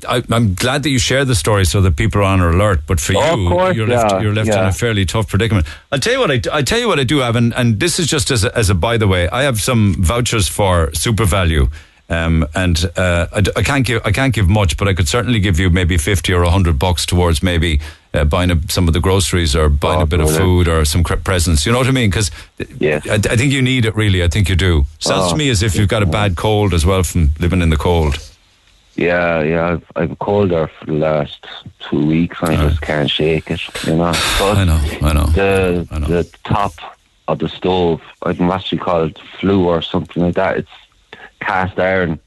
[0.08, 2.80] I, I'm glad that you share the story so that people are on alert.
[2.86, 5.66] But for Oh, you, course, you're left, yeah, you're left in a fairly tough predicament.
[5.92, 7.98] I'll tell you what I, I tell you what I do have, and, and this
[7.98, 9.28] is just as a, as a by the way.
[9.28, 11.70] I have some vouchers for SuperValu.
[12.10, 15.40] Um, and uh, I, I can't give I can't give much, but I could certainly
[15.40, 17.80] give you maybe fifty or hundred bucks towards maybe
[18.14, 20.86] uh, buying a, some of the groceries or buying Oh, a bit of food or
[20.86, 21.66] some presents.
[21.66, 22.08] You know what I mean?
[22.08, 22.30] Because
[22.78, 23.06] Yes.
[23.06, 24.22] I, I think you need it really.
[24.24, 24.86] I think you do.
[25.00, 27.60] Sounds Oh, to me as if you've got a bad cold as well from living
[27.60, 28.16] in the cold.
[28.98, 29.66] Yeah, yeah.
[29.68, 31.46] I've I've cold there for the last
[31.88, 33.60] two weeks, and I just can't shake it.
[33.86, 34.12] You know.
[34.40, 35.26] But I know, I know.
[35.26, 36.06] the I know.
[36.08, 36.72] the top
[37.28, 40.56] of the stove, I can actually call it flue or something like that.
[40.58, 40.70] It's
[41.40, 42.18] cast iron.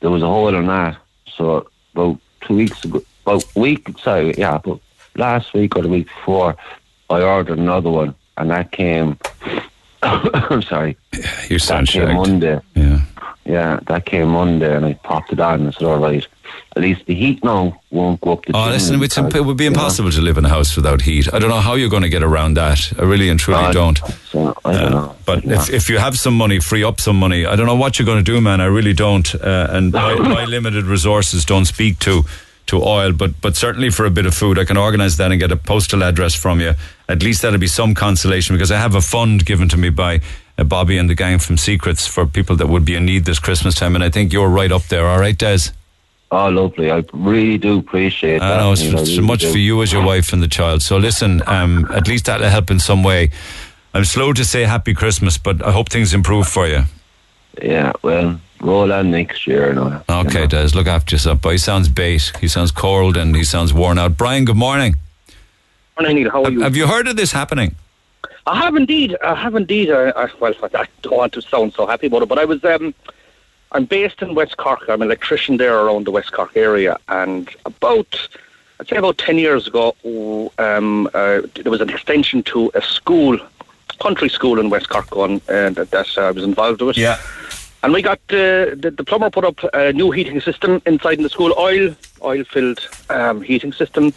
[0.00, 0.96] There was a hole in that.
[1.36, 4.78] So about two weeks ago, about a week, sorry, yeah, but
[5.16, 6.56] last week or the week before,
[7.10, 9.18] I ordered another one, and that came.
[10.50, 10.96] I'm sorry,
[11.48, 12.14] You that sound came.
[12.14, 12.60] Monday.
[12.74, 13.00] Yeah.
[13.44, 16.26] yeah, that came Monday, and I popped it on and I said, all right,
[16.76, 19.64] at least the heat now won't go up the Oh, listen, because, it would be
[19.64, 21.32] you know, impossible to live in a house without heat.
[21.32, 22.92] I don't know how you're going to get around that.
[22.98, 23.98] I really and truly God, don't.
[24.30, 25.16] So, I don't Uh, know.
[25.24, 27.46] but if, if you have some money, free up some money.
[27.46, 28.60] I don't know what you're going to do, man.
[28.60, 29.34] I really don't.
[29.34, 32.24] Uh, and my, my limited resources don't speak to
[32.66, 35.40] to oil, but but certainly for a bit of food, I can organise that and
[35.40, 36.74] get a postal address from you.
[37.08, 40.20] At least that'll be some consolation because I have a fund given to me by
[40.58, 43.38] uh, Bobby and the gang from Secrets for people that would be in need this
[43.38, 45.06] Christmas time, and I think you're right up there.
[45.06, 45.70] All right, Des.
[46.30, 46.90] Oh, lovely.
[46.90, 48.56] I really do appreciate I that.
[48.56, 49.52] know it's you know, as really much do.
[49.52, 50.80] for you as your wife and the child.
[50.80, 53.30] So listen, um, at least that'll help in some way.
[53.92, 56.84] I'm slow to say happy Christmas, but I hope things improve for you.
[57.62, 59.72] Yeah, well, roll on next year.
[59.72, 61.40] No, Okay, Des, look after yourself.
[61.42, 62.32] But he sounds bait.
[62.40, 64.16] He sounds cold and he sounds worn out.
[64.16, 64.96] Brian, good morning.
[65.98, 66.30] Morning, Neil.
[66.30, 66.60] How are Have, you?
[66.62, 67.74] have you heard of this happening?
[68.46, 69.16] I have indeed.
[69.22, 69.90] I have indeed.
[69.90, 72.64] I, I, well, I don't want to sound so happy about it, but I was.
[72.64, 72.94] Um,
[73.72, 74.82] I'm based in West Cork.
[74.88, 78.28] I'm an electrician there around the West Cork area, and about,
[78.80, 79.94] I'd say about ten years ago,
[80.58, 83.38] um, uh, there was an extension to a school,
[84.00, 86.96] country school in West Cork, on uh, that, that I was involved with.
[86.98, 87.18] Yeah.
[87.82, 91.24] And we got uh, the, the plumber put up a new heating system inside in
[91.24, 94.12] the school, oil oil filled um, heating system,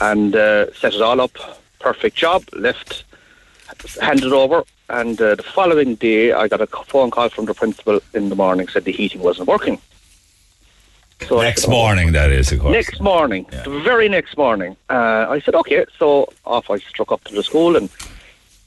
[0.00, 1.32] and uh, set it all up.
[1.80, 2.44] Perfect job.
[2.52, 3.04] Left,
[4.00, 8.00] handed over, and uh, the following day I got a phone call from the principal
[8.14, 9.80] in the morning said the heating wasn't working.
[11.28, 12.72] So Next "Oh." morning, that is, of course.
[12.72, 15.84] Next morning, the very next morning, uh, I said, okay.
[15.98, 17.88] So off I struck up to the school and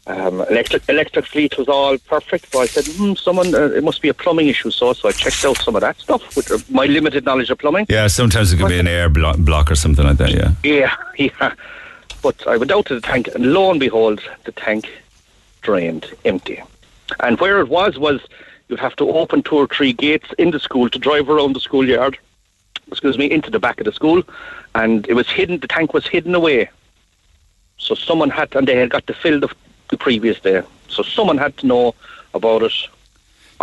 [0.08, 2.52] um, electric electric fleet was all perfect.
[2.52, 4.72] So I said, hmm, someone, uh, it must be a plumbing issue.
[4.72, 7.58] So, so I checked out some of that stuff with uh, my limited knowledge of
[7.58, 7.86] plumbing.
[7.90, 10.54] Yeah, sometimes it could be an air blo- block or something like that, yeah.
[10.64, 11.54] Yeah, yeah.
[12.22, 14.90] But I went out to the tank, and lo and behold, the tank
[15.62, 16.62] drained empty.
[17.20, 18.22] And where it was was
[18.70, 21.60] you'd have to open two or three gates in the school to drive around the
[21.60, 22.18] schoolyard.
[22.90, 24.24] Excuse me, into the back of the school,
[24.74, 25.60] and it was hidden.
[25.60, 26.70] The tank was hidden away.
[27.78, 29.50] So someone had, and they had got to fill the,
[29.90, 30.62] the previous day.
[30.90, 31.96] So someone had to know
[32.34, 32.74] about it.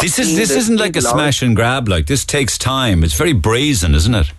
[0.01, 1.89] This is this isn't like a smash and grab.
[1.89, 3.05] Like this takes time.
[3.05, 4.33] It's very brazen, isn't it?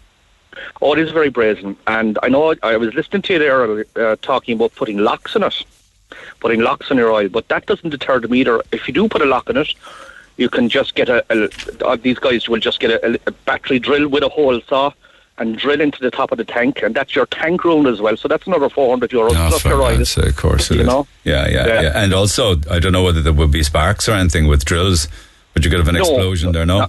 [0.82, 1.78] Oh, it is very brazen.
[1.88, 5.44] And I know I was listening to you there uh, talking about putting locks in
[5.44, 5.64] it,
[6.40, 8.62] putting locks in your oil, but that doesn't deter them either.
[8.72, 9.74] If you do put a lock in it,
[10.38, 13.80] you can just get a, a uh, these guys will just get a, a battery
[13.80, 14.92] drill with a hole saw
[15.38, 18.16] and drill into the top of the tank, and that's your tank room as well.
[18.16, 19.98] So that's another 400 euros Oh, plus for your oil.
[19.98, 20.88] God's sake, of course it You is.
[20.88, 21.08] know?
[21.26, 21.92] Yeah, yeah, yeah, Yeah.
[22.04, 25.08] And also, I don't know whether there would be sparks or anything with drills,
[25.54, 26.88] but you could have an No, explosion there, no?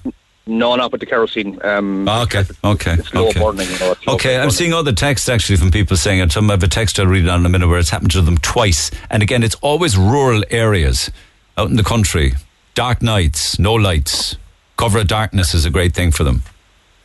[0.49, 1.59] No, not with the kerosene.
[1.65, 3.41] Um, Ah, okay, okay, it's low okay.
[3.41, 3.69] burning.
[3.69, 4.51] You know, it's low Okay, I'm burning.
[4.53, 7.29] seeing other texts actually from people saying, and some I have a text I'll read
[7.29, 8.93] on in a minute where it's happened to them twice.
[9.11, 11.11] And again, it's always rural areas
[11.59, 12.35] out in the country.
[12.77, 14.37] Dark nights, no lights.
[14.77, 16.43] Cover of darkness is a great thing for them.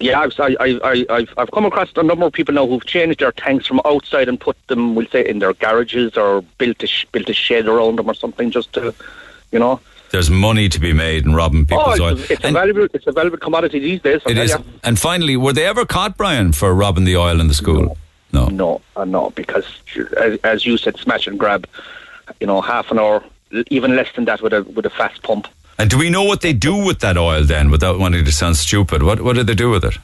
[0.02, 2.86] Yeah, I've, I, I, I, I've, I've come across a number of people now who've
[2.86, 6.82] changed their tanks from outside and put them, we'll say, in their garages or built
[6.84, 8.94] a, sh- built a shed around them or something just to,
[9.52, 9.80] you know.
[10.12, 12.20] There's money to be made in robbing Oh, people's oil.
[12.20, 14.22] it's, it's, a valuable, it's a valuable commodity these days.
[14.26, 17.48] I'll it tell And finally, were they ever caught, Brian, for robbing the oil in
[17.48, 17.98] the school?
[18.34, 18.48] No.
[18.48, 19.66] No, uh, no, because
[20.18, 21.68] as, as you said, smash and grab,
[22.40, 23.24] you know, half an hour,
[23.68, 25.48] even less than that with a with a fast pump.
[25.82, 28.56] And do we know what they do with that oil then, without wanting to sound
[28.56, 29.02] stupid?
[29.02, 29.98] What What do they do with it?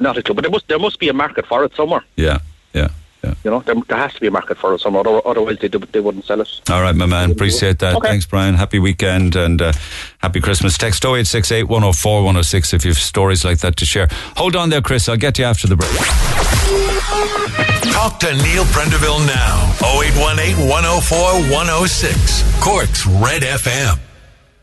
[0.00, 2.02] Not a clue, but there must there must be a market for it somewhere.
[2.16, 2.38] Yeah,
[2.74, 2.88] yeah,
[3.22, 3.34] yeah.
[3.44, 5.04] You know, there, there has to be a market for it somewhere.
[5.24, 6.48] Otherwise, they they wouldn't sell it.
[6.68, 7.30] All right, my man.
[7.30, 7.94] Appreciate that.
[7.94, 8.08] Okay.
[8.08, 8.56] Thanks, Brian.
[8.56, 9.72] Happy weekend and uh,
[10.18, 10.76] happy Christmas.
[10.76, 14.08] Text 0868 104 106 if you have stories like that to share.
[14.36, 15.08] Hold on there, Chris.
[15.08, 17.79] I'll get you after the break.
[17.92, 19.72] Talk to Neil Prendeville now.
[19.82, 21.18] 0818 104
[21.52, 22.62] 106.
[22.62, 23.98] Cork's Red FM.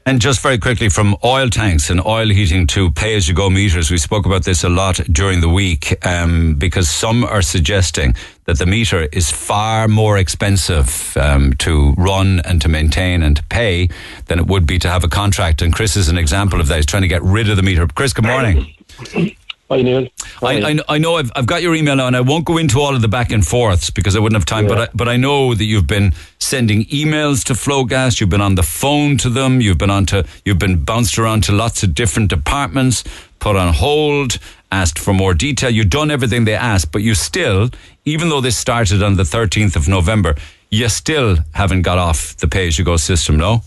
[0.06, 3.50] And just very quickly from oil tanks and oil heating to pay as you go
[3.50, 8.16] meters, we spoke about this a lot during the week um, because some are suggesting
[8.46, 13.44] that the meter is far more expensive um, to run and to maintain and to
[13.48, 13.90] pay
[14.28, 15.62] than it would be to have a contract.
[15.62, 16.78] And Chris is an example of that.
[16.78, 17.86] He's trying to get rid of the meter.
[17.88, 18.74] Chris, good morning.
[19.70, 20.08] Hi, Neil.
[20.42, 22.80] I, I, I know I've, I've got your email now, and I won't go into
[22.80, 24.66] all of the back and forths because I wouldn't have time.
[24.66, 28.22] But I, but I know that you've been sending emails to Flogas.
[28.22, 29.60] You've been on the phone to them.
[29.60, 33.04] You've been on to you've been bounced around to lots of different departments,
[33.40, 34.40] put on hold,
[34.72, 35.70] asked for more detail.
[35.70, 37.70] You've done everything they asked, but you still,
[38.06, 40.36] even though this started on the thirteenth of November,
[40.70, 43.36] you still haven't got off the pay as you go system.
[43.36, 43.64] No.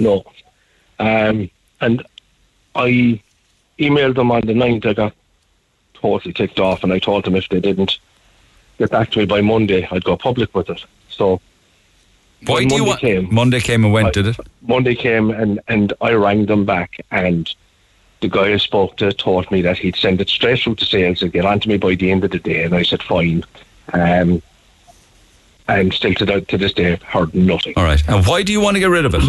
[0.00, 0.24] No.
[0.98, 1.48] Um,
[1.80, 2.04] and
[2.74, 3.22] I
[3.78, 4.86] emailed them on the 9th.
[4.86, 5.12] I got
[5.94, 7.98] totally ticked off, and I told them if they didn't
[8.78, 10.84] get back to me by Monday, I'd go public with it.
[11.08, 11.40] So
[12.46, 13.00] Why do you Monday want?
[13.00, 14.36] came- Monday came and went, did it?
[14.62, 17.52] Monday came and, and I rang them back and
[18.20, 21.22] the guy I spoke to told me that he'd send it straight through to sales
[21.22, 23.42] and get on to me by the end of the day and I said fine.
[23.92, 24.40] Um,
[25.68, 27.74] and still to, the, to this day I've heard nothing.
[27.76, 28.00] All right.
[28.08, 29.22] And why do you want to get rid of it?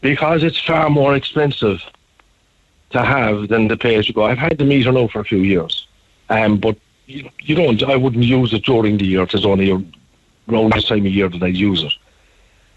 [0.00, 1.82] Because it's far more expensive
[2.90, 4.24] to have than the pay as you go.
[4.24, 5.86] I've had the meter now for a few years.
[6.28, 6.76] Um, but
[7.06, 9.22] you, you don't, I wouldn't use it during the year.
[9.22, 9.70] It's only
[10.48, 11.92] around this time of year that I use it.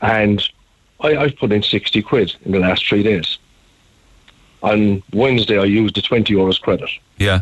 [0.02, 0.48] And
[1.02, 3.38] I, I've put in 60 quid in the last three days.
[4.64, 6.90] On Wednesday, I used the 20 euros credit.
[7.18, 7.42] Yeah.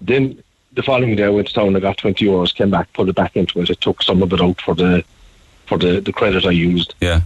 [0.00, 1.76] Then the following day, I went to town.
[1.76, 3.70] I got 20 euros, came back, put it back into it.
[3.70, 5.04] I took some of it out for the
[5.66, 6.94] for the, the credit I used.
[7.00, 7.22] Yeah.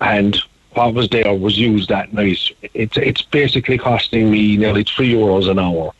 [0.00, 0.40] And
[0.74, 2.38] what was there was used that night.
[2.74, 5.92] It's it's basically costing me nearly three euros an hour.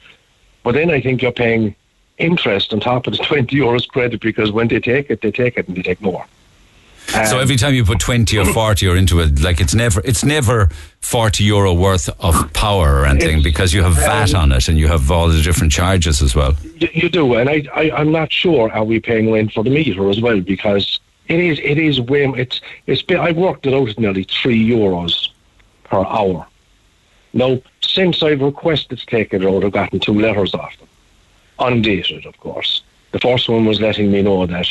[0.62, 1.74] But then I think you're paying
[2.18, 5.56] interest on top of the 20 euros credit because when they take it, they take
[5.56, 6.24] it and they take more.
[7.08, 10.00] so Um, every time you put 20 or 40 or into it, like it's never,
[10.04, 10.68] it's never
[11.00, 14.88] 40 euro worth of power or anything because you have VAT on it and you
[14.88, 16.54] have all the different charges as well.
[16.78, 19.70] You, you do, and I, I, I'm not sure are we paying rent for the
[19.70, 23.74] meter as well because it is, it is way, it's, it's been, I worked it
[23.74, 25.28] out at nearly three euros
[25.84, 26.46] per hour.
[27.32, 30.88] Now, since I've requested to take it out, I've gotten two letters off them,
[31.58, 32.82] undated, of course.
[33.12, 34.66] The first one was letting me know that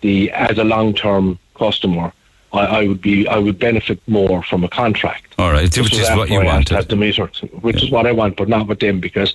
[0.00, 2.12] the as a long-term customer,
[2.52, 5.34] I, I would be, I would benefit more from a contract.
[5.38, 6.74] All right, which is what you I wanted.
[6.74, 7.26] Had the meter,
[7.60, 9.34] which is what I want, but not with them because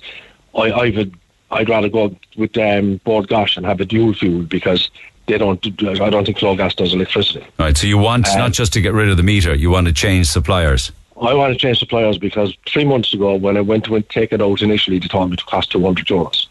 [0.54, 1.16] I, I would,
[1.50, 4.90] I'd rather go with um, Bord Gáis and have a dual fuel because
[5.26, 5.64] they don't.
[5.82, 7.40] I don't think Flogas does electricity.
[7.58, 7.76] All right.
[7.76, 9.92] So you want Um, not just to get rid of the meter, you want to
[9.92, 10.92] change suppliers.
[11.20, 14.42] I want to change suppliers because three months ago, when I went to take it
[14.42, 16.46] out initially, they told me it would cost 200 euros.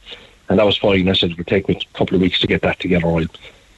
[0.49, 1.07] And that was fine.
[1.07, 3.07] I said it would take me a couple of weeks to get that together.
[3.07, 3.29] Right?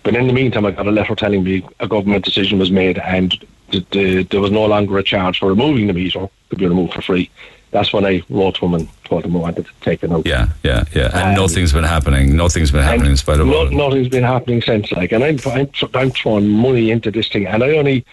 [0.04, 2.98] But in the meantime, I got a letter telling me a government decision was made
[3.00, 3.38] and
[3.72, 6.24] the, the, there was no longer a charge for removing the meter.
[6.24, 7.30] It could be removed for free.
[7.78, 10.26] That's when I wrote to them and told them I wanted to take it out.
[10.26, 11.12] Yeah, yeah, yeah.
[11.14, 12.36] And Um, nothing's been happening.
[12.36, 14.92] Nothing's been happening in spite of no, nothing's been happening since.
[14.92, 18.04] Like, and I'm, I'm I'm throwing money into this thing, and I only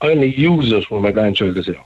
[0.00, 1.84] I only use it when my grandchild is here.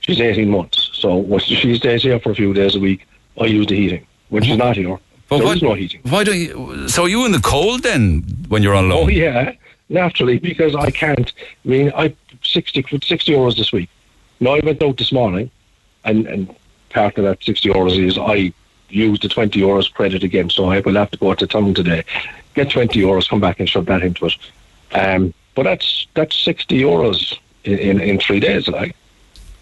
[0.00, 3.06] She's 18 months, so when she stays here for a few days a week,
[3.40, 4.04] I use the heating.
[4.30, 4.98] When she's not here,
[5.28, 6.00] But there what- is no heating.
[6.10, 6.88] Why don't you?
[6.88, 9.04] So are you in the cold then when you're on loan?
[9.04, 9.52] Oh yeah,
[9.88, 11.32] naturally, because I can't.
[11.64, 12.12] I mean, I
[12.42, 13.88] 60, 60 euros this week.
[14.40, 15.50] Now I went out this morning,
[16.06, 16.54] and and
[16.90, 18.52] part of that sixty euros is I
[18.88, 21.74] use the twenty euros credit again, so I will have to go out to town
[21.74, 22.04] today,
[22.54, 24.36] get twenty euros, come back and shove that into it.
[24.92, 28.96] Um, but that's that's sixty euros in, in, in three days, like.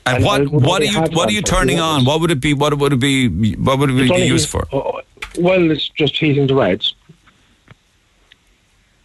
[0.06, 2.04] And, And what what are you what are you turning on?
[2.04, 2.52] What would it be?
[2.52, 3.54] What would it be?
[3.56, 4.68] What would it be used for?
[4.70, 5.00] oh,
[5.38, 6.94] well, it's just heating the reds.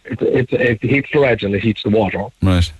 [0.04, 2.26] It, it, it heats the reds and it heats the water.
[2.42, 2.70] Right.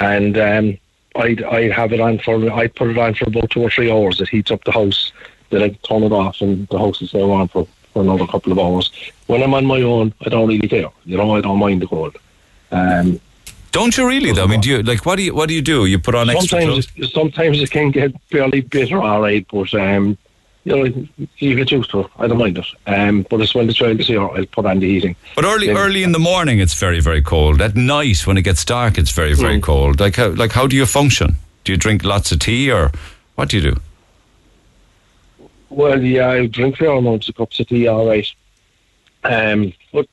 [0.00, 0.78] and um,
[1.16, 3.90] I'd I'd have it on for I'd put it on for about two or three
[3.90, 4.20] hours.
[4.20, 5.12] It heats up the house.
[5.50, 8.52] Then I turn it off, and the house is still on for, for another couple
[8.52, 8.92] of hours.
[9.26, 10.90] When I'm on my own, I don't really care.
[11.06, 12.16] You know, I don't mind the cold.
[12.70, 13.18] Um,
[13.72, 14.44] Don't you really though?
[14.44, 15.86] I mean, do you like what do you what do you do?
[15.86, 17.12] You put on extra sometimes clothes?
[17.12, 20.18] sometimes it can get fairly bitter, all right, but um,
[20.68, 21.06] you know
[21.38, 22.06] you get used to it.
[22.18, 22.66] I don't mind it.
[22.86, 25.16] Um, but it's when the child is here, I'll put on the heating.
[25.34, 27.60] But early Then- early in the morning, it's very very cold.
[27.62, 29.40] At night, when it gets dark, it's very Mm.
[29.40, 30.00] very cold.
[30.00, 31.36] Like how like how do you function?
[31.64, 32.90] Do you drink lots of tea or
[33.36, 33.80] what do you do?
[35.70, 38.26] Well, yeah, I drink fair amounts of cups of tea, all right.
[39.24, 40.06] Um, but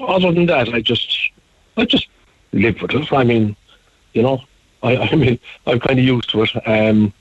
[0.00, 1.30] other than that, I just,
[1.76, 2.08] I just
[2.52, 3.12] live with it.
[3.12, 3.56] I mean,
[4.14, 4.42] you know,
[4.82, 6.50] I, I mean, I'm kind of used to it.
[6.66, 7.12] Um,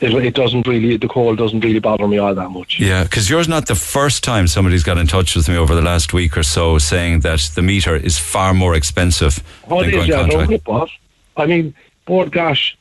[0.00, 2.78] it, it doesn't really, the call doesn't really bother me all that much.
[2.78, 5.82] Yeah, because you're not the first time somebody's got in touch with me over the
[5.82, 9.94] last week or so saying that the meter is far more expensive Oh, than it
[9.94, 10.68] is, going yeah, contract.
[10.68, 10.90] off.
[11.36, 11.74] I mean,
[12.06, 12.74] Bord Gáis,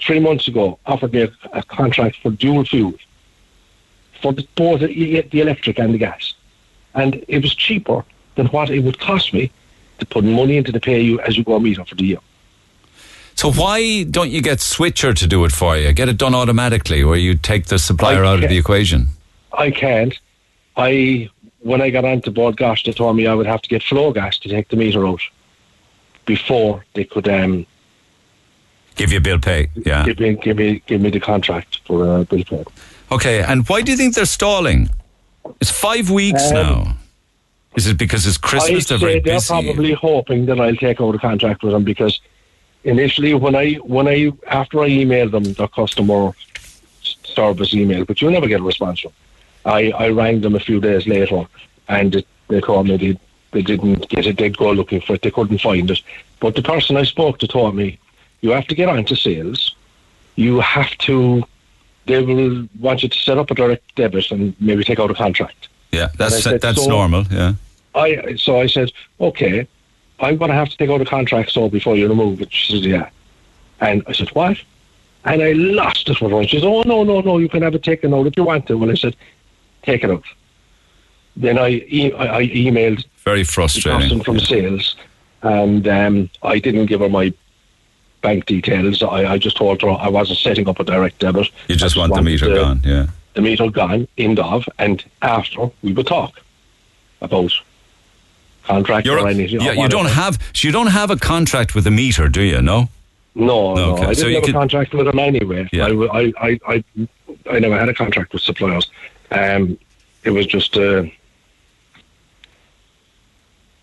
[0.00, 2.94] three months ago, offered me a, a contract for dual fuel
[4.20, 6.34] for the, both the, the electric and the gas.
[6.94, 8.04] And it was cheaper
[8.34, 9.50] than what it would cost me
[9.98, 12.18] to put money into the pay you as you go meter for the year.
[13.36, 15.92] So why don't you get Switcher to do it for you?
[15.92, 19.08] Get it done automatically, where you take the supplier out of the equation.
[19.52, 20.18] I can't.
[20.76, 21.28] I
[21.60, 24.38] when I got onto Bord Gáis, they told me I would have to get Flogas
[24.40, 25.20] to take the meter out
[26.24, 27.66] before they could um,
[28.94, 29.68] Give you bill pay.
[29.74, 30.04] Yeah.
[30.06, 32.64] give me give me give me the contract for uh, bill pay.
[33.12, 34.88] Okay, and why do you think they're stalling?
[35.60, 36.96] It's five weeks Um, now.
[37.76, 38.90] Is it because it's Christmas?
[38.90, 42.18] I'd They're they're probably hoping that I'll take over the contract with them because
[42.86, 46.32] initially when I when I after I emailed them the customer
[47.02, 49.12] service email, but you never get a response from.
[49.64, 51.44] I, I rang them a few days later
[51.88, 53.18] and it, they told me they,
[53.50, 54.38] they didn't get it.
[54.38, 55.22] They'd go looking for it.
[55.22, 56.00] They couldn't find it.
[56.38, 57.98] But the person I spoke to told me,
[58.42, 59.74] you have to get on to sales.
[60.36, 61.42] You have to.
[62.06, 65.14] They will want you to set up a direct debit and maybe take out a
[65.14, 65.68] contract.
[65.90, 67.24] Yeah, that's said, that's so- normal.
[67.24, 67.54] Yeah.
[67.96, 69.66] I so I said, okay,
[70.20, 72.52] I'm going to have to take out a contract so before you remove it.
[72.52, 73.10] She says, yeah.
[73.80, 74.58] And I said, what?
[75.24, 76.44] And I lost it with her.
[76.44, 78.66] She says, oh no no no, you can have it taken out if you want
[78.68, 78.80] to.
[78.82, 79.16] And I said,
[79.82, 80.24] take it out.
[81.36, 84.22] Then I e- I, I emailed Very the frustrating.
[84.22, 84.96] from sales,
[85.42, 87.34] and um, I didn't give her my
[88.22, 89.02] bank details.
[89.02, 91.50] I, I just told her I wasn't setting up a direct debit.
[91.68, 92.80] You just I want the meter gone.
[92.84, 93.06] Yeah.
[93.34, 96.40] The meter gone, end of, and after we would talk
[97.20, 97.52] about
[98.66, 99.60] contract You're, or anything.
[99.60, 102.60] yeah, you don't have so you don't have a contract with a meter, do you?
[102.62, 102.88] No.
[103.34, 105.68] No, no, Okay, I so didn't you have could- a contract with them anyway.
[105.72, 105.86] Yeah.
[105.88, 106.84] I, I, I, I,
[107.50, 108.90] I never had a contract with suppliers.
[109.30, 109.78] Um,
[110.24, 111.04] it was just uh,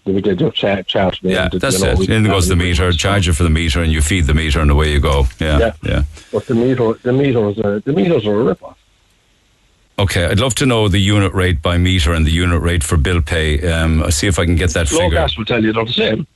[0.05, 1.17] we did just chat, chat.
[1.21, 2.09] Yeah, that's you know, it.
[2.09, 4.69] In goes the meter, charge you for the meter, and you feed the meter, and
[4.69, 5.27] away you go.
[5.39, 5.73] Yeah, Yeah.
[5.83, 6.03] yeah.
[6.31, 8.77] But the meter, the meters, are, the meters are a rip off.
[9.99, 12.97] Okay, I'd love to know the unit rate by meter and the unit rate for
[12.97, 13.71] bill pay.
[13.71, 15.17] Um, I'll see if I can get that Slow figure.
[15.17, 16.27] gas will tell you they're the same.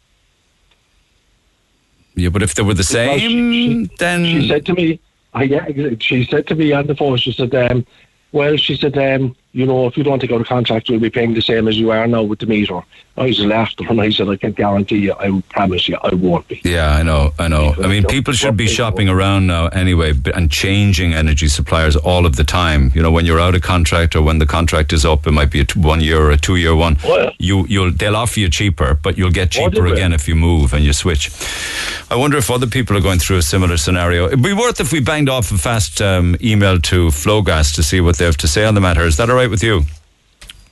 [2.15, 4.99] Yeah, but if they were the same, then She said to me,
[5.35, 5.65] uh, yeah,
[5.99, 7.85] she said to me on the phone, she said, um,
[8.31, 11.09] well, she said, um, you know, if you don't take out a contract, we'll be
[11.09, 12.79] paying the same as you are now with the meter.
[13.19, 16.47] I just laughed and I said, I can guarantee you, I promise you, I won't
[16.47, 16.61] be.
[16.63, 17.73] Yeah, I know, I know.
[17.83, 22.35] I mean, people should be shopping around now anyway and changing energy suppliers all of
[22.35, 22.91] the time.
[22.93, 25.49] You know, when you're out of contract or when the contract is up, it might
[25.49, 26.97] be a t- one year or a two year one.
[27.03, 29.93] Well- You, you'll they'll offer you cheaper, but you'll get Oh, cheaper they?
[29.93, 31.31] again if you move and you switch.
[32.11, 34.27] I wonder if other people are going through a similar scenario.
[34.27, 37.99] It'd be worth if we banged off a fast um, email to Flogas to see
[37.99, 39.01] what they have to say on the matter.
[39.05, 39.83] Is that all right with you?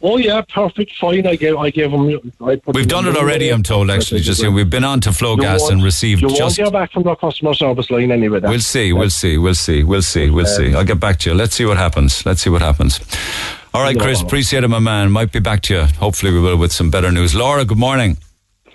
[0.01, 1.25] Oh yeah, perfect, fine.
[1.25, 2.07] I gave, I gave them.
[2.45, 3.49] I put We've them done it already.
[3.49, 3.89] I'm told.
[3.89, 6.69] Actually, just You we've been on to Flogas won't- and received You just won't hear
[6.69, 8.39] back from the customer service line anyway.
[8.39, 10.75] That's- We'll see, we'll see, we'll see, we'll see, we'll see.
[10.75, 11.35] I'll get back to you.
[11.35, 12.23] Let's see what happens.
[12.25, 12.99] Let's see what happens.
[13.73, 15.11] All right, Chris, appreciate it, my man.
[15.11, 15.81] Might be back to you.
[15.99, 17.33] Hopefully, we will with some better news.
[17.33, 18.17] Laura, good morning.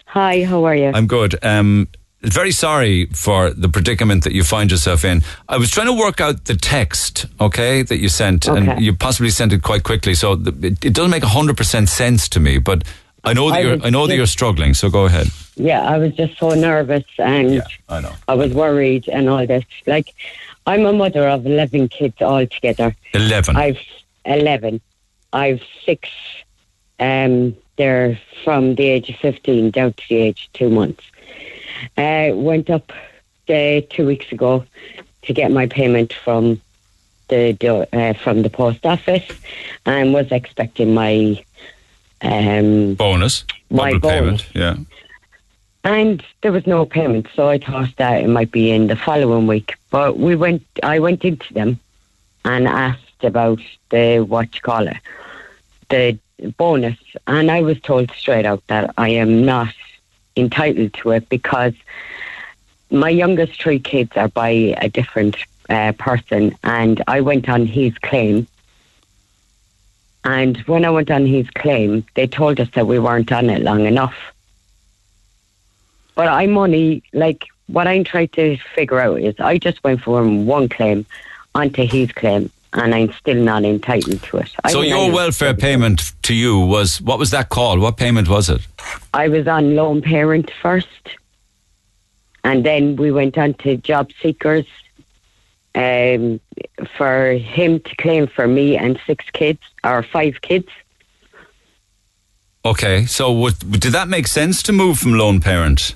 [0.06, 0.90] Hi, how are you?
[0.92, 1.36] I'm good.
[1.44, 1.86] Um,
[2.22, 5.22] very sorry for the predicament that you find yourself in.
[5.48, 9.30] I was trying to work out the text, okay, that you sent, and you possibly
[9.30, 12.58] sent it quite quickly, so it, it doesn't make hundred percent sense to me.
[12.58, 12.84] But
[13.24, 14.74] I know that I you're, I know that you're struggling.
[14.74, 15.28] So go ahead.
[15.56, 18.12] Yeah, I was just so nervous and yeah, I know.
[18.28, 19.64] I was worried and all this.
[19.86, 20.14] Like,
[20.66, 22.96] I'm a mother of 11 kids altogether.
[23.12, 23.56] Eleven.
[23.56, 23.78] I've
[24.24, 24.80] 11.
[25.32, 26.08] I've six.
[26.98, 31.02] Um, they're from the age of 15 down to the age of two months.
[31.96, 32.92] Uh, went up
[33.48, 34.64] uh, two weeks ago
[35.22, 36.60] to get my payment from
[37.28, 39.28] the uh, from the post office
[39.86, 41.42] and was expecting my
[42.22, 44.42] um, bonus, my bonus.
[44.42, 44.46] payment.
[44.54, 44.76] Yeah.
[45.82, 49.46] And there was no payment, so I thought that it might be in the following
[49.46, 49.76] week.
[49.90, 51.80] But we went, I went into them
[52.44, 54.98] and asked about the what you call it,
[55.88, 56.18] the
[56.58, 59.74] bonus, and I was told straight out that I am not
[60.36, 61.74] entitled to it because
[62.90, 65.36] my youngest three kids are by a different
[65.68, 68.46] uh, person, and I went on his claim.
[70.24, 73.62] And when I went on his claim, they told us that we weren't on it
[73.62, 74.16] long enough.
[76.14, 80.46] But I'm only like what I'm trying to figure out is I just went from
[80.46, 81.06] one claim
[81.54, 84.50] onto his claim, and I'm still not entitled to it.
[84.64, 87.80] I So your welfare payment to you was what was that called?
[87.80, 88.66] What payment was it?
[89.12, 91.16] I was on lone parent first,
[92.44, 94.66] and then we went on to job seekers.
[95.72, 96.40] Um,
[96.96, 100.66] for him to claim for me and six kids or five kids.
[102.64, 105.94] Okay, so would, did that make sense to move from lone parent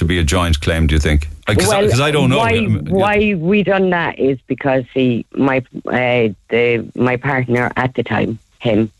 [0.00, 0.86] to be a joint claim?
[0.86, 1.28] Do you think?
[1.46, 2.38] Because I, 'cause I don't know.
[2.38, 7.94] Why, Um, why we done that is because he, my uh, the my partner at
[7.94, 8.90] the time, him,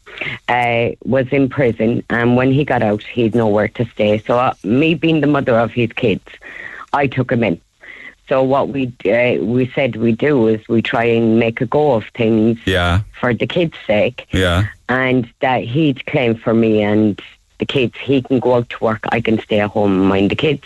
[0.49, 4.19] uh, was in prison, and when he got out, he'd nowhere to stay.
[4.27, 6.27] So uh, me being the mother of his kids,
[6.93, 7.61] I took him in.
[8.29, 11.93] So what we uh, we said we do is we try and make a go
[11.99, 14.67] of things Yeah, for the kids' sake, yeah.
[14.89, 17.21] and that he'd claim for me and
[17.59, 17.95] the kids.
[18.01, 19.03] He can go out to work.
[19.17, 20.65] I can stay at home and mind the kids.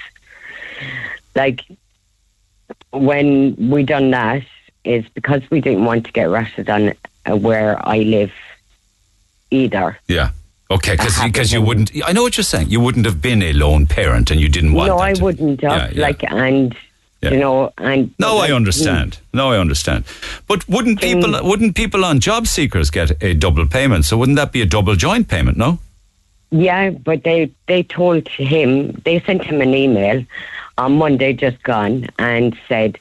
[1.35, 1.63] Like
[2.93, 4.43] when we done that
[4.85, 6.93] is because we didn't want to get ratted on
[7.29, 8.33] uh, where I live
[9.51, 9.99] either.
[10.07, 10.31] Yeah.
[10.71, 11.91] Okay, have because you wouldn't.
[12.05, 12.71] I know what you're saying.
[12.71, 14.89] You wouldn't have been a lone parent, and you didn't want.
[14.89, 14.97] To.
[14.97, 15.93] No, I to- wouldn't have.
[15.93, 16.03] Yeah, yeah.
[16.07, 16.75] Like and
[17.21, 17.31] Yeah.
[17.33, 19.19] you know and No, I understand.
[19.33, 20.05] No, I understand.
[20.49, 24.05] But wouldn't people wouldn't people on job seekers get a double payment?
[24.07, 25.59] So wouldn't that be a double joint payment?
[25.59, 25.79] No.
[26.51, 30.25] Yeah, but they they told him they sent him an email
[30.79, 32.99] on Monday just gone and said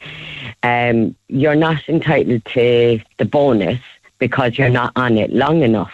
[0.63, 3.79] um, you're not entitled to the bonus
[4.19, 5.93] because you're not on it long enough.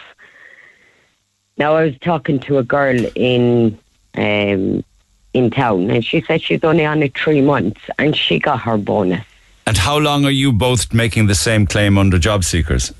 [1.56, 3.78] Now I was talking to a girl in
[4.14, 4.84] um,
[5.32, 8.76] in town and she said she's only on it three months and she got her
[8.76, 9.24] bonus.
[9.66, 12.92] And how long are you both making the same claim under job seekers?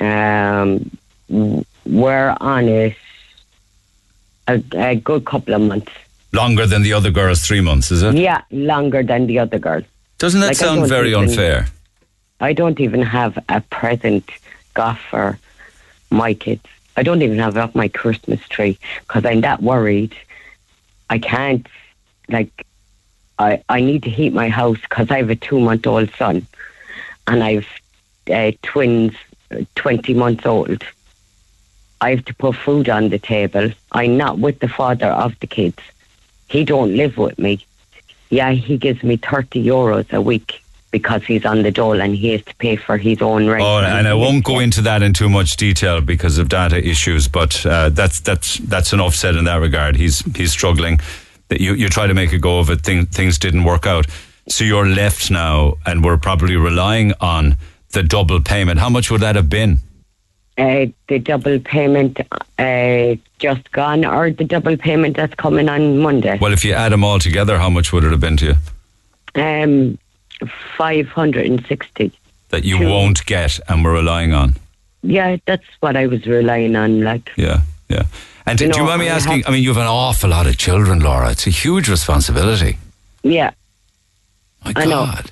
[0.00, 0.90] Um,
[1.28, 2.96] we're on it
[4.48, 5.92] a, a good couple of months.
[6.34, 8.16] Longer than the other girls, three months, is it?
[8.16, 9.84] Yeah, longer than the other girls.
[10.18, 11.68] Doesn't that Like, sound very even- unfair?
[12.40, 14.28] I don't even have a present
[14.74, 15.38] got for
[16.10, 16.64] my kids.
[16.96, 20.14] I don't even have up my Christmas tree because I'm that worried.
[21.08, 21.66] I can't,
[22.28, 22.66] like,
[23.38, 26.46] I, I need to heat my house because I have a two month old son
[27.28, 27.66] and I've
[28.32, 29.14] uh, twins,
[29.52, 30.82] uh, 20 months old.
[32.00, 33.70] I have to put food on the table.
[33.92, 35.78] I'm not with the father of the kids.
[36.54, 37.66] He don't live with me.
[38.30, 42.28] Yeah, he gives me 30 euros a week because he's on the dole and he
[42.28, 43.64] has to pay for his own rent.
[43.64, 47.26] Oh, and I won't go into that in too much detail because of data issues,
[47.26, 49.96] but uh, that's that's that's enough said in that regard.
[49.96, 51.00] He's he's struggling.
[51.48, 54.06] That you you try to make a go of it, thing, things didn't work out.
[54.48, 57.56] So you're left now, and we're probably relying on
[57.90, 58.78] the double payment.
[58.78, 59.80] How much would that have been?
[60.56, 62.20] Uh, the double payment
[62.60, 66.38] uh, just gone or the double payment that's coming on Monday.
[66.40, 68.46] Well, if you add them all together, how much would it have been to
[69.34, 69.42] you?
[69.42, 69.98] Um,
[70.76, 72.12] 560.
[72.50, 74.54] That you won't get, and we're relying on.
[75.02, 77.00] Yeah, that's what I was relying on.
[77.02, 78.04] Like, Yeah, yeah.
[78.46, 79.38] And You do you mind me I asking?
[79.38, 81.30] have- I mean, you have an awful lot of children, Laura.
[81.30, 82.78] It's a huge responsibility.
[83.22, 83.50] yeah.
[84.64, 85.04] My I know.
[85.06, 85.30] God.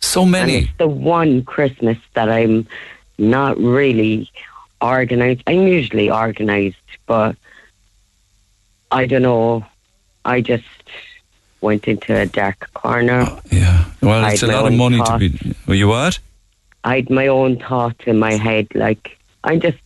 [0.00, 0.70] So And many.
[0.78, 2.66] the one Christmas that I'm
[3.18, 4.30] not really
[4.80, 5.42] organized.
[5.46, 7.36] I'm usually organized, but
[8.90, 9.66] I don't know.
[10.24, 10.64] I just
[11.60, 13.24] went into a dark corner.
[13.28, 13.84] Oh, yeah.
[14.02, 15.54] Well, it's a lot of money to be.
[15.66, 16.18] Were you what?
[16.84, 18.68] I had my own thoughts in my head.
[18.74, 19.78] Like I just,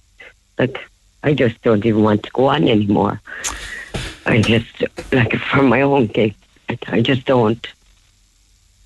[0.59, 0.78] like
[1.22, 3.20] I just don't even want to go on anymore.
[4.26, 6.35] I just like for my own case,
[6.89, 7.66] I just don't.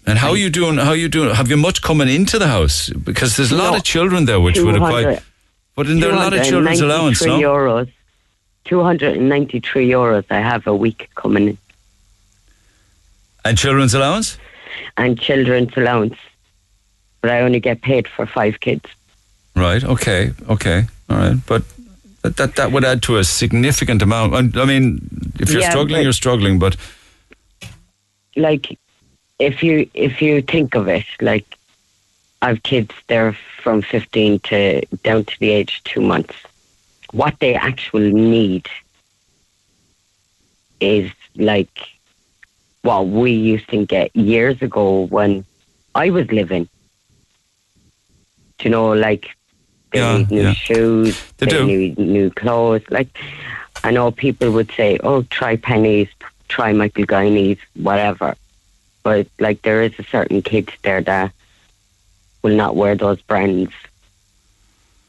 [0.07, 0.77] And how are you doing?
[0.77, 1.35] How are you doing?
[1.35, 2.91] Have you much coming into the house?
[2.91, 3.77] Because there's a lot No.
[3.79, 5.23] of children there, which would have 200 quite.
[5.77, 7.49] But in there are a lot of children's allowance, 293 no?
[7.55, 7.91] euros.
[8.65, 10.25] Two hundred and ninety-three euros.
[10.31, 11.59] I have a week coming in,
[13.45, 14.39] And children's allowance?
[14.97, 16.17] and children's allowance,
[17.21, 18.85] but I only get paid for five kids.
[19.55, 19.85] Right.
[19.85, 20.33] Okay.
[20.49, 20.85] Okay.
[21.11, 21.37] All right.
[21.47, 21.63] But
[22.23, 24.33] that that, that would add to a significant amount.
[24.35, 25.01] I I mean,
[25.39, 26.59] if you're Yeah, struggling, you're struggling.
[26.59, 26.77] But
[28.37, 28.79] like
[29.39, 31.47] if you if you think of it like
[32.43, 36.35] I've kids they're from 15 to down to the age of two months.
[37.13, 38.69] What they actually need
[40.81, 41.79] is like
[42.83, 45.45] what we used to get years ago when
[45.95, 46.69] I was living.
[48.59, 49.29] Do you know like
[49.93, 50.53] they Yeah, need new yeah.
[50.53, 53.09] shoes They they, need new clothes like
[53.83, 56.09] I know people would say oh try Penneys
[56.49, 58.35] try Michael Guineys whatever
[59.05, 61.31] but like there is a certain kids there that
[62.43, 63.71] will not wear those brands.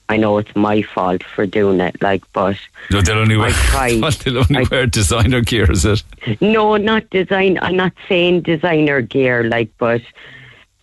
[0.07, 2.57] I know it's my fault for doing it, like, but
[2.91, 3.49] no, they'll only wear.
[3.73, 3.99] tried.
[4.01, 6.03] What, they'll only I- wear designer gear, is it?
[6.41, 7.57] no, not design.
[7.59, 10.01] I'm not saying designer gear, like, but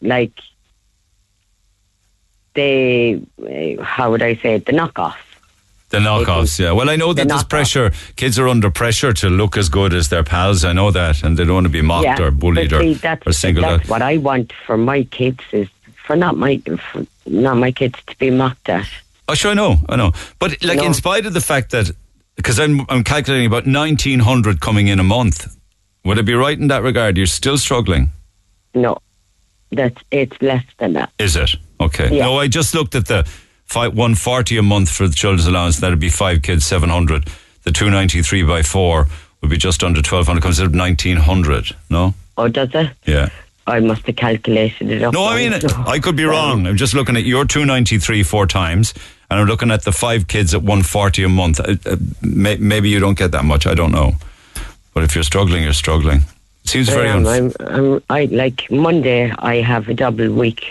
[0.00, 0.32] like
[2.54, 3.22] they,
[3.78, 4.66] uh, how would I say it?
[4.66, 5.14] The knockoff.
[5.92, 6.72] The knockoffs, yeah.
[6.72, 7.92] Well, I know that there's pressure.
[8.16, 10.64] Kids are under pressure to look as good as their pals.
[10.64, 12.94] I know that, and they don't want to be mocked yeah, or bullied or, see,
[12.94, 13.86] that's, or singled out.
[13.90, 15.68] what I want for my kids is
[16.06, 16.56] for not my
[16.92, 18.88] for not my kids to be mocked at.
[19.28, 20.12] Oh, sure, I know, I know.
[20.38, 20.86] But like, No.
[20.86, 21.90] in spite of the fact that,
[22.36, 25.54] because I'm I'm calculating about nineteen hundred coming in a month,
[26.06, 27.18] would it be right in that regard?
[27.18, 28.12] You're still struggling,
[28.74, 28.96] No,
[29.70, 31.10] that's it's less than that.
[31.18, 31.50] is it?
[31.80, 32.16] Okay.
[32.16, 32.24] Yeah.
[32.24, 33.28] No, I just looked at the
[33.72, 35.80] five, one forty a month for the children's allowance.
[35.80, 37.28] That'd be five kids, seven hundred.
[37.64, 39.06] The two ninety three by four
[39.40, 40.42] would be just under twelve hundred.
[40.42, 41.74] Comes out nineteen hundred.
[41.90, 42.14] No.
[42.36, 42.90] Oh, does it?
[43.04, 43.28] Yeah.
[43.66, 45.14] I must have calculated it up.
[45.14, 45.52] No, I mean.
[45.86, 46.66] I could be wrong.
[46.68, 48.92] I'm just looking at your 293 four times,
[49.30, 51.60] and I'm looking at the five kids at 140 a month.
[51.60, 53.66] Uh, uh, may, maybe you don't get that much.
[53.66, 54.14] I don't know.
[54.94, 56.22] But if you're struggling, you're struggling.
[56.64, 57.26] It seems very I am.
[57.26, 57.68] unfair.
[57.72, 59.30] I'm, I'm, I like Monday.
[59.38, 60.64] I have a double week,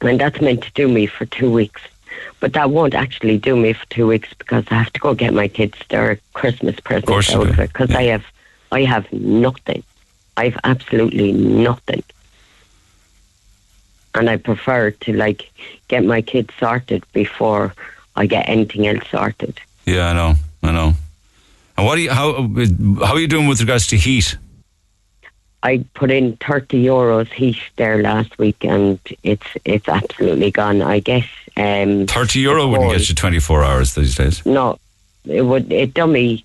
[0.00, 1.82] and that's meant to do me for two weeks.
[2.40, 5.32] But that won't actually do me for two weeks because I have to go get
[5.34, 8.24] my kids their Christmas presents out of it because I have,
[8.72, 9.82] I have nothing.
[10.36, 12.02] I've absolutely nothing,
[14.14, 15.50] and I prefer to like
[15.88, 17.74] get my kids sorted before
[18.16, 19.60] I get anything else sorted.
[19.84, 20.34] Yeah, I know.
[20.62, 20.94] I know.
[21.76, 22.48] And what do you how
[23.04, 24.36] how are you doing with regards to heat?
[25.62, 30.82] I put in 30 euros heat there last week and it's it's absolutely gone.
[30.82, 31.26] I guess.
[31.56, 34.44] Um, 30 euro wouldn't get you 24 hours these days.
[34.46, 34.78] No,
[35.26, 35.70] it would.
[35.72, 36.44] It done me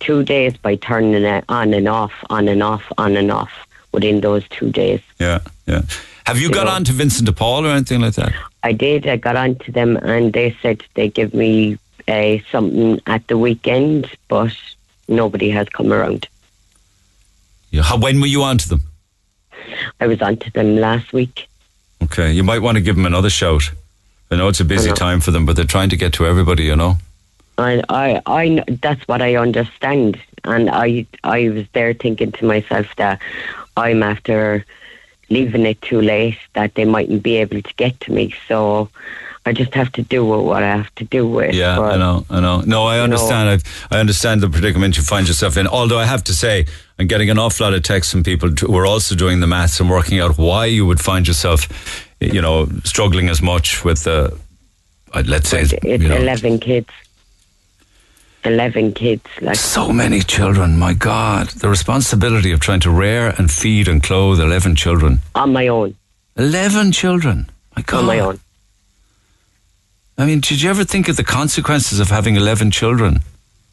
[0.00, 3.52] two days by turning it on and off, on and off, on and off
[3.92, 5.00] within those two days.
[5.18, 5.82] Yeah, yeah.
[6.26, 6.72] Have you, You got know.
[6.72, 8.32] on to Vincent de Paul or anything like that?
[8.62, 9.06] I did.
[9.06, 13.38] I got on to them and they said they give me uh, something at the
[13.38, 14.54] weekend, but
[15.08, 16.28] nobody has come around.
[17.72, 17.82] Yeah.
[17.82, 18.82] How, when were you on to them?
[19.98, 21.48] I was on to them last week.
[22.04, 23.70] Okay, you might want to give them another shout.
[24.30, 26.64] I know it's a busy time for them, but they're trying to get to everybody,
[26.64, 26.96] you know.
[27.58, 32.86] I, I, I, that's what I understand, and I, I was there thinking to myself
[32.96, 33.20] that
[33.76, 34.64] I'm after
[35.30, 38.34] leaving it too late that they mightn't be able to get to me.
[38.48, 38.88] So
[39.46, 41.54] I just have to do what I have to do with.
[41.54, 42.60] Yeah, but I know, I know.
[42.62, 43.48] No, I you know- understand.
[43.48, 45.66] I've, I understand the predicament you find yourself in.
[45.66, 46.66] Although I have to say,
[47.02, 49.80] I'm getting an awful lot of texts from people who are also doing the maths
[49.80, 51.66] and working out why you would find yourself,
[52.20, 54.38] you know, struggling as much with the,
[55.12, 56.90] uh, let's say, It's you know, eleven kids.
[58.44, 60.78] Eleven kids, like so many children.
[60.78, 65.18] My God, the responsibility of trying to rear and feed and clothe 11 children.
[65.34, 65.96] on my own.
[66.36, 67.50] 11 children.
[67.76, 67.98] My God.
[67.98, 68.38] On my own.
[70.18, 73.22] I mean, did you ever think of the consequences of having 11 children?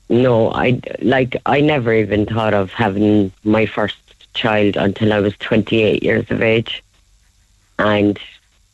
[0.10, 3.98] No, I like I never even thought of having my first
[4.34, 6.84] child until I was 28 years of age,
[7.78, 8.20] and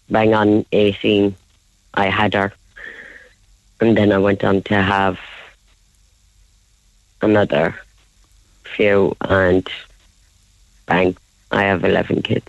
[0.10, 1.36] bang on 18,
[1.94, 2.54] I had her,
[3.82, 5.20] and then I went on to have
[7.22, 7.76] another
[8.64, 9.68] few, and
[10.86, 11.18] bang,
[11.52, 12.48] I have 11 kids.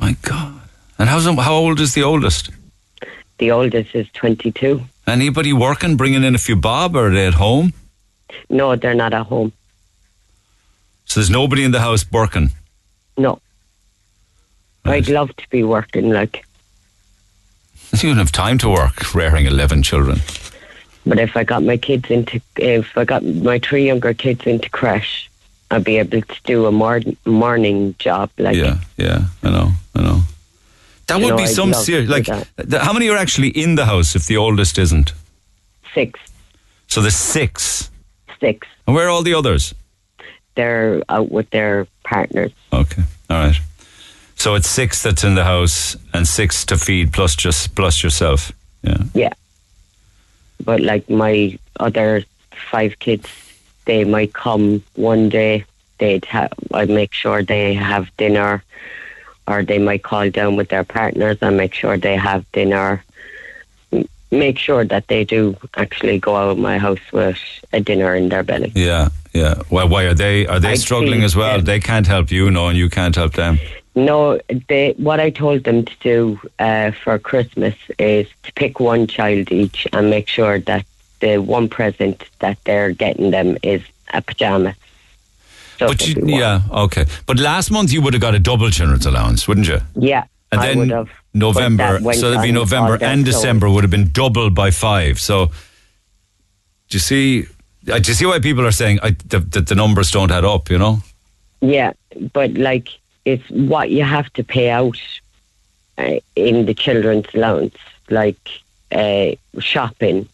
[0.00, 0.60] My God.
[0.98, 2.50] And how's, how old is the oldest?
[3.38, 4.82] The oldest is 22.
[5.06, 7.72] Anybody working, bringing in a few bob, or are they at home?
[8.48, 9.52] No, they're not at home.
[11.04, 12.50] So there's nobody in the house working.
[13.16, 13.40] No.
[14.84, 16.44] I'd love to be working like.
[17.92, 20.20] You don't have time to work rearing 11 children.
[21.04, 24.70] But if I got my kids into, if I got my three younger kids into
[24.70, 25.28] crash,
[25.70, 28.30] I'd be able to do a mor- morning job.
[28.38, 30.20] Like, yeah, yeah, I know, I know.
[31.12, 32.08] That would know, be I'd some serious.
[32.10, 35.12] Like, th- how many are actually in the house if the oldest isn't?
[35.94, 36.18] six,
[36.88, 37.90] So there's six.
[38.40, 38.66] six.
[38.86, 39.74] And where are all the others?
[40.54, 42.52] They're out with their partners.
[42.72, 43.56] Okay, all right.
[44.36, 48.52] So it's six that's in the house and six to feed plus just plus yourself.
[48.82, 49.02] Yeah.
[49.14, 49.32] Yeah.
[50.64, 52.24] But like my other
[52.70, 53.28] five kids,
[53.84, 55.64] they might come one day.
[55.98, 56.52] They'd have.
[56.72, 58.62] I make sure they have dinner,
[59.46, 63.04] or they might call down with their partners and make sure they have dinner.
[64.30, 67.38] Make sure that they do actually go out of my house with
[67.72, 68.72] a dinner in their belly.
[68.74, 69.62] Yeah, yeah.
[69.70, 71.60] Well, why are they are they I'd struggling as well?
[71.60, 73.58] They can't help you, no, and you can't help them.
[73.94, 79.06] No, they, what I told them to do uh, for Christmas is to pick one
[79.06, 80.86] child each and make sure that
[81.20, 83.82] the one present that they're getting them is
[84.14, 84.74] a pajama.
[85.78, 87.06] But you, yeah, okay.
[87.26, 89.80] But last month you would have got a double children's allowance, wouldn't you?
[89.96, 91.08] Yeah, And I then would have.
[91.34, 93.24] November, But that went so that'd be November and.
[93.24, 95.18] December would have been doubled by five.
[95.18, 95.52] So, do
[96.96, 97.46] you see?
[97.90, 100.44] uh, Do you see why people are saying I, that, that the numbers don't add
[100.44, 100.70] up?
[100.70, 100.98] You know?
[101.62, 101.92] Yeah,
[102.32, 102.88] but like
[103.24, 105.00] it's what you have to pay out
[105.96, 107.76] uh, in the children's allowance,
[108.10, 108.38] like
[108.92, 110.28] uh, shopping.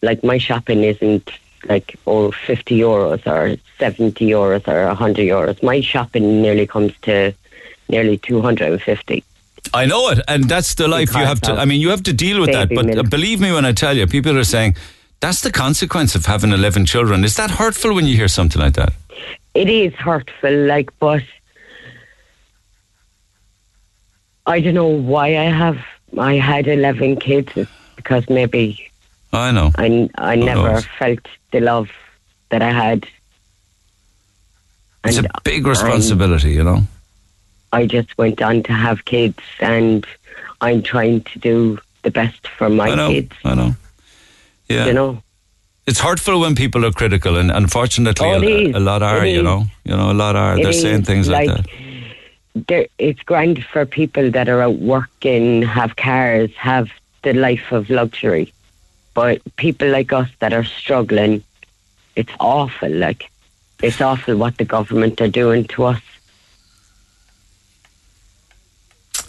[0.00, 1.28] Like my shopping isn't
[1.64, 5.62] like oh 50 euros or 70 euros or 100 euros.
[5.62, 7.34] My shopping nearly comes to
[7.88, 9.24] nearly 250.
[9.74, 11.52] I know it, and that's the life you have to.
[11.52, 12.68] I mean, you have to deal with that.
[12.68, 13.10] But uh, milk.
[13.10, 14.76] believe me when I tell you, people are saying
[15.20, 17.24] that's the consequence of having eleven children.
[17.24, 18.92] Is that hurtful when you hear something like that?
[19.54, 21.22] It is hurtful, like, but
[24.46, 25.78] I don't know why I have.
[26.16, 28.87] I had 11 kids It's because maybe
[29.32, 29.70] I know.
[29.76, 30.86] I, I Who never knows?
[30.98, 31.20] felt
[31.52, 31.88] the love
[32.50, 33.06] that I had.
[35.04, 36.82] It's And a big responsibility, you know.
[37.72, 40.06] I just went on to have kids, and
[40.60, 43.08] I'm trying to do the best for my I know.
[43.10, 43.32] kids.
[43.44, 43.76] I know.
[44.68, 44.86] Yeah.
[44.86, 45.22] You know,
[45.86, 49.24] It's hurtful when people are critical, and unfortunately, Oh, a, a lot are.
[49.24, 49.44] It You is.
[49.44, 50.58] know, you know, a lot are.
[50.58, 52.66] It They're saying things like, like- that.
[52.66, 56.90] there, it's grand for people that are out working, have cars, have
[57.22, 58.52] the life of luxury.
[59.18, 61.42] But people like us that are struggling,
[62.14, 62.88] it's awful.
[62.88, 63.32] Like,
[63.82, 66.00] it's awful what the government are doing to us.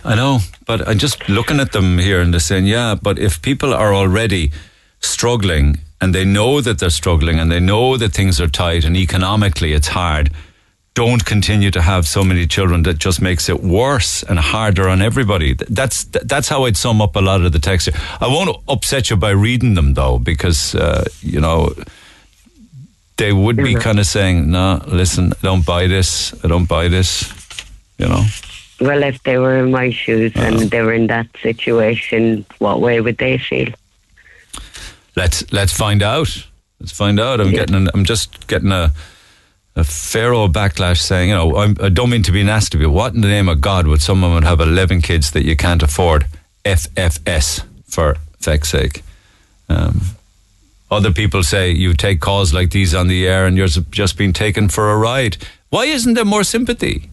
[0.05, 3.41] I know, but I'm just looking at them here and they're saying, yeah, but if
[3.41, 4.51] people are already
[4.99, 8.95] struggling and they know that they're struggling and they know that things are tight and
[8.95, 10.29] economically it's hard,
[10.99, 15.01] don't continue to have so many children that just makes it worse and harder on
[15.01, 15.53] everybody.
[15.53, 17.87] That's that's how I'd sum up a lot of the text.
[17.87, 17.97] here.
[18.19, 21.73] I won't upset you by reading them though, because uh, you know
[23.15, 26.33] they would be kind of saying, "No, listen, I don't buy this.
[26.43, 27.31] I don't buy this."
[27.97, 28.25] You know.
[28.81, 32.99] Well, if they were in my shoes and they were in that situation, what way
[32.99, 33.69] would they feel?
[35.15, 36.45] Let's let's find out.
[36.81, 37.39] Let's find out.
[37.39, 37.75] I'm getting.
[37.75, 38.91] An, I'm just getting a
[39.79, 43.13] a pharaoh backlash saying, you know, I'm, I don't mean to be nasty, but what
[43.13, 46.25] in the name of God would someone would have 11 kids that you can't afford?
[46.65, 49.03] FFS for feck's sake.
[49.69, 50.01] Um,
[50.91, 54.33] other people say you take calls like these on the air and you're just being
[54.33, 55.37] taken for a ride.
[55.69, 57.09] Why isn't there more sympathy?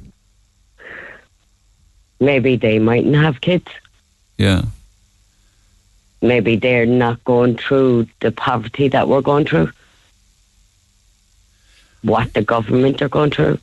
[2.19, 3.69] Maybe they mightn't have kids.
[4.39, 4.63] Yeah.
[6.23, 9.71] Maybe they're not going through the poverty that we're going through.
[12.07, 13.59] What the government are going through.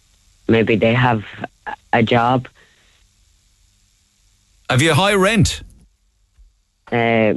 [0.49, 1.24] Maybe they have
[1.94, 2.48] a job.
[4.70, 5.64] Have you a high rent?
[6.91, 7.36] Uh,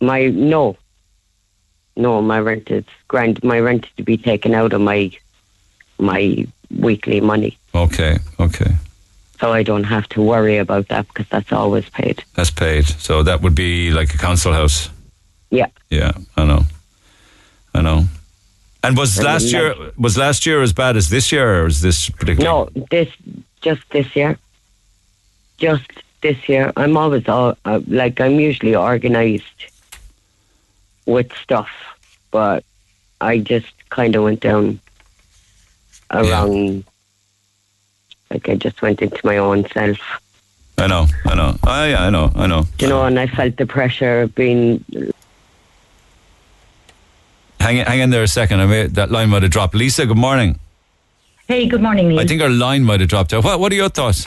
[0.00, 0.76] my no,
[1.96, 3.42] no, my rent is grand.
[3.44, 5.10] My rent is to be taken out of my
[5.98, 8.72] my weekly money, Okay, okay.
[9.40, 12.22] so I don't have to worry about that because that's always paid.
[12.34, 12.86] That's paid.
[12.86, 14.88] So that would be like a council house.
[15.50, 15.66] Yeah.
[15.90, 16.62] Yeah, I know.
[17.74, 18.04] I know.
[18.82, 21.80] And was And last year was last year as bad as this year, or is
[21.80, 22.70] this particularly?
[22.74, 23.08] No, this
[23.60, 24.38] just this year.
[25.58, 25.90] Just
[26.20, 26.72] this year.
[26.76, 29.66] I'm always all, uh, like I'm usually organised
[31.06, 31.70] with stuff,
[32.30, 32.64] but
[33.20, 34.80] I just kind of went down
[36.12, 36.84] around.
[38.30, 39.98] Like I just went into my own self,
[40.78, 41.56] I know, I know.
[41.64, 42.64] I, I know, I know.
[42.78, 44.84] you know, and I felt the pressure of being.
[47.68, 48.60] Hang, hang in there a second.
[48.60, 49.74] I may, that line might have dropped.
[49.74, 50.58] Lisa, good morning.
[51.48, 52.18] Hey, good morning, Neil.
[52.18, 53.44] I think our line might have dropped out.
[53.44, 54.26] What, what are your thoughts?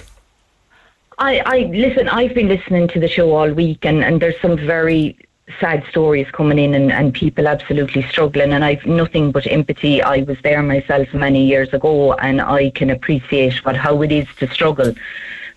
[1.17, 2.07] I, I listen.
[2.07, 5.17] I've been listening to the show all week, and, and there's some very
[5.59, 8.53] sad stories coming in, and, and people absolutely struggling.
[8.53, 10.03] And I've nothing but empathy.
[10.03, 14.27] I was there myself many years ago, and I can appreciate what how it is
[14.37, 14.93] to struggle.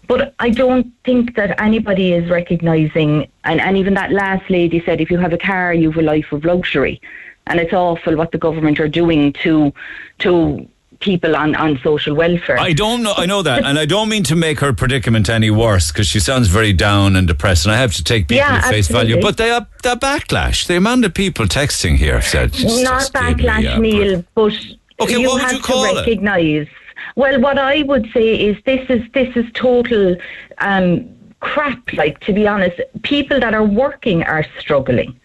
[0.06, 5.02] But I don't think that anybody is recognising, and, and even that last lady said,
[5.02, 6.98] if you have a car, you have a life of luxury,
[7.46, 9.72] and it's awful what the government are doing to
[10.20, 10.68] to
[11.00, 12.58] people on, on social welfare.
[12.58, 13.12] I don't know.
[13.16, 16.20] I know that, and I don't mean to make her predicament any worse because she
[16.20, 19.20] sounds very down and depressed, and I have to take people Yeah, at face value.
[19.20, 20.66] But they are the backlash.
[20.66, 24.54] The amount of people texting here said not me, backlash, uh, Neil, but
[25.00, 26.68] Okay, you what would have you call to recognise.
[27.16, 30.16] Well, what I would say is this is this is total
[30.58, 31.08] um,
[31.40, 31.92] crap.
[31.92, 35.18] Like to be honest, people that are working are struggling.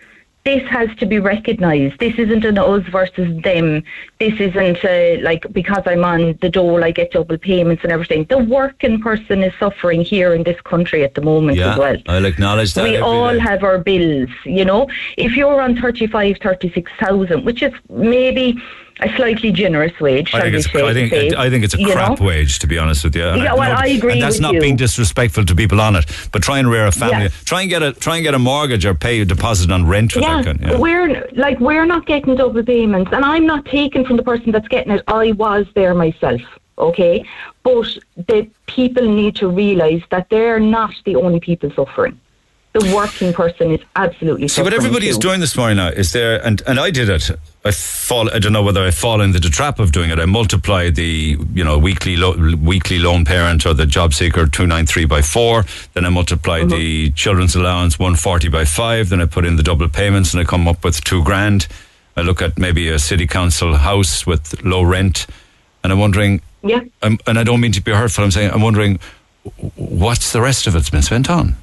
[0.45, 1.99] This has to be recognised.
[1.99, 3.83] This isn't an us versus them.
[4.19, 8.23] This isn't uh, like because I'm on the dole, I get double payments and everything.
[8.25, 11.97] The working person is suffering here in this country at the moment yeah, as well.
[12.07, 12.83] I'll acknowledge that.
[12.83, 13.39] We all day.
[13.39, 14.89] have our bills, you know.
[15.17, 18.61] If you're on 35, 36,000, which is maybe
[19.01, 20.71] a slightly generous wage, I shall think we it's.
[20.71, 21.11] say, I think.
[21.11, 22.25] say, I think it's a crap know?
[22.25, 23.23] wage, to be honest with you.
[23.23, 24.59] And Yeah, well, know- I agree And that's not you.
[24.61, 27.23] being disrespectful to people on it, but try and rear a family.
[27.23, 27.29] Yeah.
[27.45, 27.93] Try and get a.
[27.93, 30.59] Try and get a mortgage or pay a deposit on rent Yeah, kind.
[30.61, 30.77] Yeah.
[30.77, 34.67] we're like we're not getting double payments, and I'm not taking from the person that's
[34.67, 35.03] getting it.
[35.07, 36.41] I was there myself,
[36.77, 37.23] okay,
[37.63, 37.87] but
[38.27, 42.19] the people need to realise that they're not the only people suffering.
[42.73, 46.45] The working person is absolutely See what everybody is doing this morning now is there,
[46.45, 47.31] and, and I did it.
[47.65, 48.29] I fall.
[48.33, 50.17] I don't know whether I fall into the trap of doing it.
[50.19, 54.65] I multiply the you know weekly lo- weekly lone parent or the job seeker two
[54.65, 55.65] nine three by four.
[55.93, 56.69] Then I multiply Mm-hmm.
[56.69, 59.09] the children's allowance one forty by five.
[59.09, 61.67] Then I put in the double payments and I come up with two grand.
[62.15, 65.27] I look at maybe a city council house with low rent,
[65.83, 66.41] and I'm wondering.
[66.63, 66.81] Yeah.
[67.01, 68.23] I'm, and I don't mean to be hurtful.
[68.23, 68.99] I'm saying I'm wondering
[69.75, 71.55] what's the rest of it's been spent on.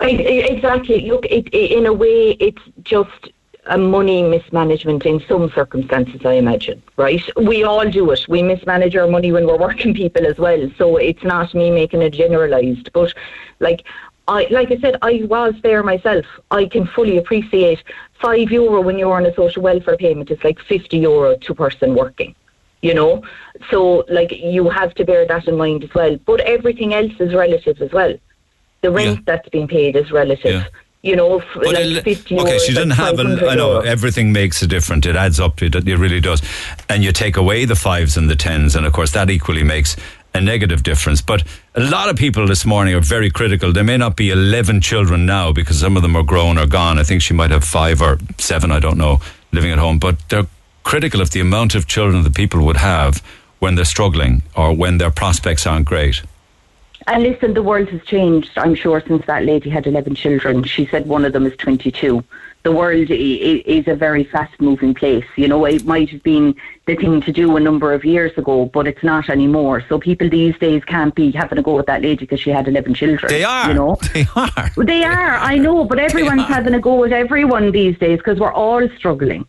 [0.00, 1.08] Exactly.
[1.08, 3.28] Look, it, in a way, it's just
[3.66, 7.22] a money mismanagement in some circumstances, I imagine, right?
[7.36, 8.26] We all do it.
[8.28, 10.70] We mismanage our money when we're working people as well.
[10.78, 12.90] So it's not me making it generalised.
[12.92, 13.14] But,
[13.58, 13.84] like,
[14.28, 16.24] I, like I said, I was there myself.
[16.50, 17.82] I can fully appreciate
[18.20, 21.94] five euro when you're on a social welfare payment is like 50 euro to person
[21.94, 22.34] working
[22.82, 23.22] you know
[23.70, 27.34] so like you have to bear that in mind as well but everything else is
[27.34, 28.14] relative as well
[28.82, 30.66] the rent that's being paid is relative
[31.02, 33.18] you know But like 50 okay, she is didn't have.
[33.18, 35.06] A, 500 I know everything makes a difference.
[35.06, 35.62] It adds up.
[35.62, 36.42] It, it really does.
[36.88, 39.96] And you take away the fives and the tens, and of course that equally makes
[40.34, 41.22] a negative difference.
[41.22, 41.42] But
[41.74, 43.72] a lot of people this morning are very critical.
[43.72, 46.98] There may not be eleven children now because some of them are grown or gone.
[46.98, 48.70] I think she might have five or seven.
[48.70, 49.20] I don't know
[49.52, 50.46] living at home, but they're
[50.82, 53.22] critical of the amount of children that people would have
[53.58, 56.22] when they're struggling or when their prospects aren't great.
[57.06, 60.62] And listen, the world has changed, I'm sure, since that lady had 11 children.
[60.64, 62.22] She said one of them is 22.
[62.62, 65.24] The world is a very fast moving place.
[65.36, 66.54] You know, it might have been
[66.84, 69.82] the thing to do a number of years ago, but it's not anymore.
[69.88, 72.68] So people these days can't be having a go at that lady because she had
[72.68, 73.30] 11 children.
[73.30, 73.68] They are.
[73.68, 73.96] You know?
[74.12, 74.70] They are.
[74.76, 78.52] They are, I know, but everyone's having a go at everyone these days because we're
[78.52, 79.46] all struggling.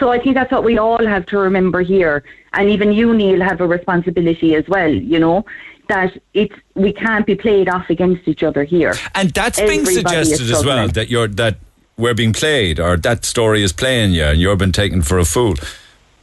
[0.00, 2.24] So I think that's what we all have to remember here.
[2.52, 5.44] And even you, Neil, have a responsibility as well, you know,
[5.88, 8.94] that it's we can't be played off against each other here.
[9.14, 11.58] And that's being Everybody is suggested as well that you're that
[11.96, 15.24] we're being played or that story is playing you and you're being taken for a
[15.24, 15.54] fool.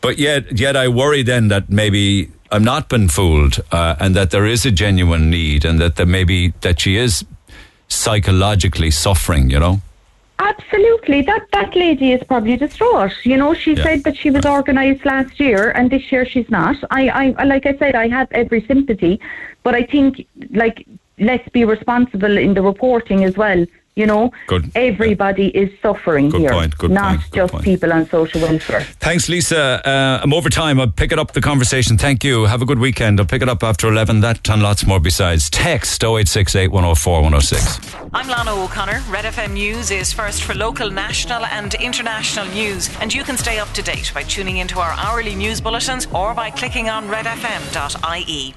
[0.02, 4.32] But yet, yet I worry then that maybe I'm not been fooled uh, and that
[4.32, 7.26] there is a genuine need and that there maybe that she is
[7.88, 9.50] psychologically suffering.
[9.50, 9.82] You know.
[10.38, 13.14] Absolutely, that that lady is probably distraught.
[13.24, 13.84] You know, she Yeah.
[13.84, 16.76] said that she was organised last year, and this year she's not.
[16.92, 19.20] I, I, like I said, I have every sympathy,
[19.64, 20.86] but I think, like,
[21.20, 23.66] let's be responsible in the reporting as well.
[23.96, 24.72] You know, Good.
[24.76, 27.64] everybody is suffering Good here, point, good not point, good just point.
[27.64, 28.82] people on social welfare.
[29.00, 29.82] Thanks, Lisa.
[29.88, 30.82] Uh, I'm over time.
[30.82, 31.98] I'll pick it up the conversation.
[31.98, 32.44] Thank you.
[32.44, 33.22] Have a good weekend.
[33.22, 34.20] I'll pick it up after 11.
[34.20, 35.50] That and lots more besides.
[35.50, 37.96] Text 0868 104 106.
[38.14, 39.02] I'm Lana O'Connor.
[39.10, 42.90] Red FM News is first for local, national, and international news.
[43.00, 46.34] And you can stay up to date by tuning into our hourly news bulletins or
[46.34, 48.56] by clicking on redfm.ie.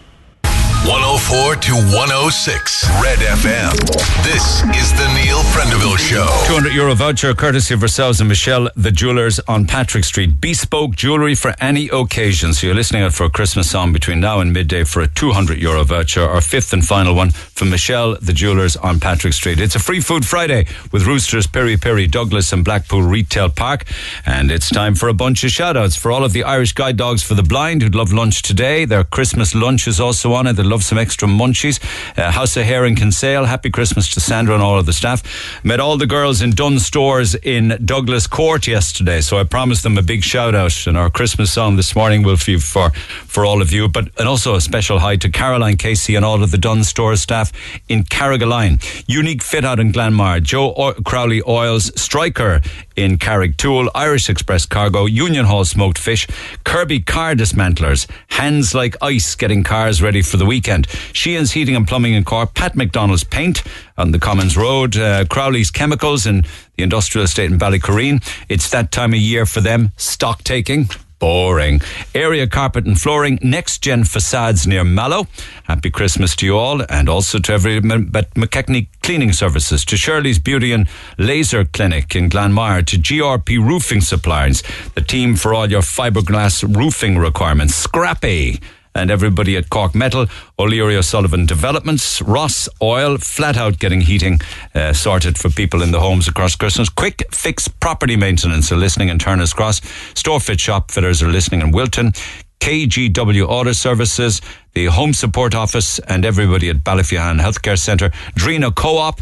[0.89, 3.77] 104 to 106 Red FM.
[4.24, 6.27] This is the Neil Prendeville Show.
[6.47, 10.40] 200 euro voucher courtesy of ourselves and Michelle, the jewelers on Patrick Street.
[10.40, 12.55] Bespoke jewellery for any occasion.
[12.55, 15.59] So you're listening out for a Christmas song between now and midday for a 200
[15.59, 16.23] euro voucher.
[16.23, 19.60] Our fifth and final one from Michelle, the jewelers on Patrick Street.
[19.60, 23.85] It's a free food Friday with Roosters, Peri Peri, Douglas and Blackpool Retail Park.
[24.24, 26.97] And it's time for a bunch of shout outs for all of the Irish guide
[26.97, 28.86] dogs for the blind who'd love lunch today.
[28.86, 30.55] Their Christmas lunch is also on it.
[30.55, 31.78] They'd love some extra munchies.
[32.18, 33.44] Uh, House of Hair in Kinsale.
[33.44, 35.22] Happy Christmas to Sandra and all of the staff.
[35.64, 39.98] Met all the girls in Dunnes Stores in Douglas Court yesterday, so I promised them
[39.98, 40.86] a big shout out.
[40.86, 42.90] And our Christmas song this morning will be for
[43.26, 46.42] for all of you, but and also a special hi to Caroline Casey and all
[46.42, 47.52] of the Dunnes Store staff
[47.88, 48.78] in Carrigaline.
[49.06, 50.42] Unique Fit Out in Glanmire.
[50.42, 51.90] Joe o- Crowley Oils.
[52.00, 52.60] Striker
[52.98, 53.88] in Carrigtwohill.
[53.94, 55.06] Irish Express Cargo.
[55.06, 56.26] Union Hall Smoked Fish.
[56.64, 58.08] Kirby Car Dismantlers.
[58.28, 60.88] Hands like ice getting cars ready for the weekend.
[61.12, 62.54] Sheehan's Heating and Plumbing in Cork.
[62.54, 63.62] Pat McDonald's Paint
[63.96, 64.96] on the Commons Road.
[64.96, 66.42] Uh, Crowley's Chemicals in
[66.76, 68.22] the Industrial Estate in Ballycurreen.
[68.48, 69.92] It's that time of year for them.
[69.96, 70.88] Stock taking.
[71.18, 71.80] Boring.
[72.14, 75.26] Area carpet and flooring, next gen facades near Mallow.
[75.64, 80.38] Happy Christmas to you all, and also to every but McKechnie Cleaning Services, to Shirley's
[80.38, 80.88] Beauty and
[81.18, 84.62] Laser Clinic in Glanmire, to GRP Roofing Supplies,
[84.94, 87.74] the team for all your fiberglass roofing requirements.
[87.74, 88.60] Scrappy
[88.94, 90.27] and everybody at Cork Metal,
[90.59, 94.40] O'Leary O'Sullivan Developments, Ross Oil, flat out getting heating
[94.74, 96.89] uh, sorted for people in the homes across Christmas.
[96.89, 99.82] Quick Fix Property Maintenance are listening in Turner's Cross.
[100.15, 102.12] Store Fit Shop Fitters are listening in Wilton.
[102.60, 104.40] KGW Auto Services,
[104.74, 109.20] the Home Support Office, and everybody at Ballyphehane Healthcare Centre, Drinagh Co-op,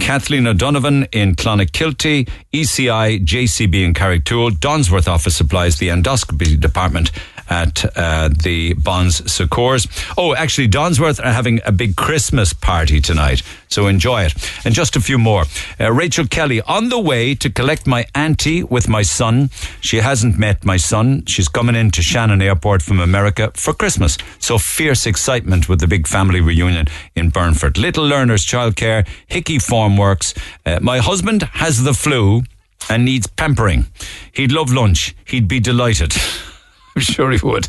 [0.00, 7.10] Kathleen O'Donovan in Clonakilty, ECI, JCB in Carrigtwohill, Donsworth Office Supplies, the Endoscopy Department
[7.48, 9.86] at uh, the Bon Secours.
[10.16, 14.34] Oh, actually, Donsworth are having a big Christmas party tonight, so enjoy it.
[14.64, 15.44] And just a few more.
[15.80, 19.50] Uh, Rachel Kelly, on the way to collect my auntie with my son.
[19.80, 21.24] She hasn't met my son.
[21.26, 24.18] She's coming into Shannon Airport from America for Christmas.
[24.38, 27.78] So fierce excitement with the big family reunion in Burnfort.
[27.78, 30.36] Little Learners Childcare, Hickey Formworks.
[30.64, 32.42] Uh, my husband has the flu
[32.88, 33.86] and needs pampering.
[34.32, 35.14] He'd love lunch.
[35.24, 36.14] He'd be delighted.
[36.96, 37.64] I'm sure he would.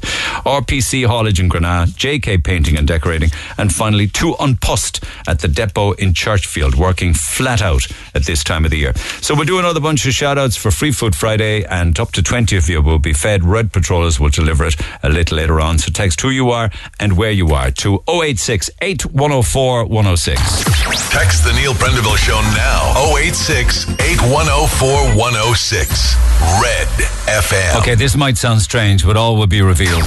[0.45, 5.91] RPC Haulage in Granada, JK Painting and Decorating, and finally two unpussed at the depot
[5.93, 7.85] in Churchfield, working flat out
[8.15, 8.93] at this time of the year.
[9.21, 12.23] So we'll do another bunch of shout outs for Free Food Friday, and up to
[12.23, 13.43] 20 of you will be fed.
[13.43, 15.77] Red Patrollers will deliver it a little later on.
[15.77, 20.77] So text who you are and where you are to 086 8104 106.
[21.11, 23.15] Text the Neil Prendeville Show now.
[23.17, 26.15] 086 8104 106.
[26.61, 26.87] Red
[27.27, 27.79] FM.
[27.81, 30.03] Okay, this might sound strange, but all will be revealed.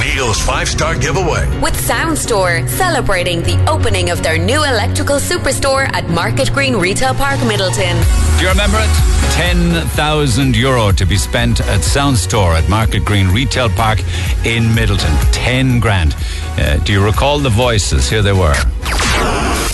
[0.00, 1.46] Neil's five star giveaway.
[1.60, 7.14] With Sound Store, celebrating the opening of their new electrical superstore at Market Green Retail
[7.14, 7.94] Park, Midleton.
[8.38, 8.90] Do you remember it?
[9.34, 14.00] 10,000 euro to be spent at Sound Store at Market Green Retail Park
[14.44, 15.14] in Midleton.
[15.32, 16.16] 10 grand.
[16.56, 18.08] Uh, do you recall the voices?
[18.08, 18.54] Here they were.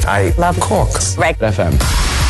[0.07, 0.91] I love Cork.
[1.17, 1.39] Right.
[1.39, 2.24] FM.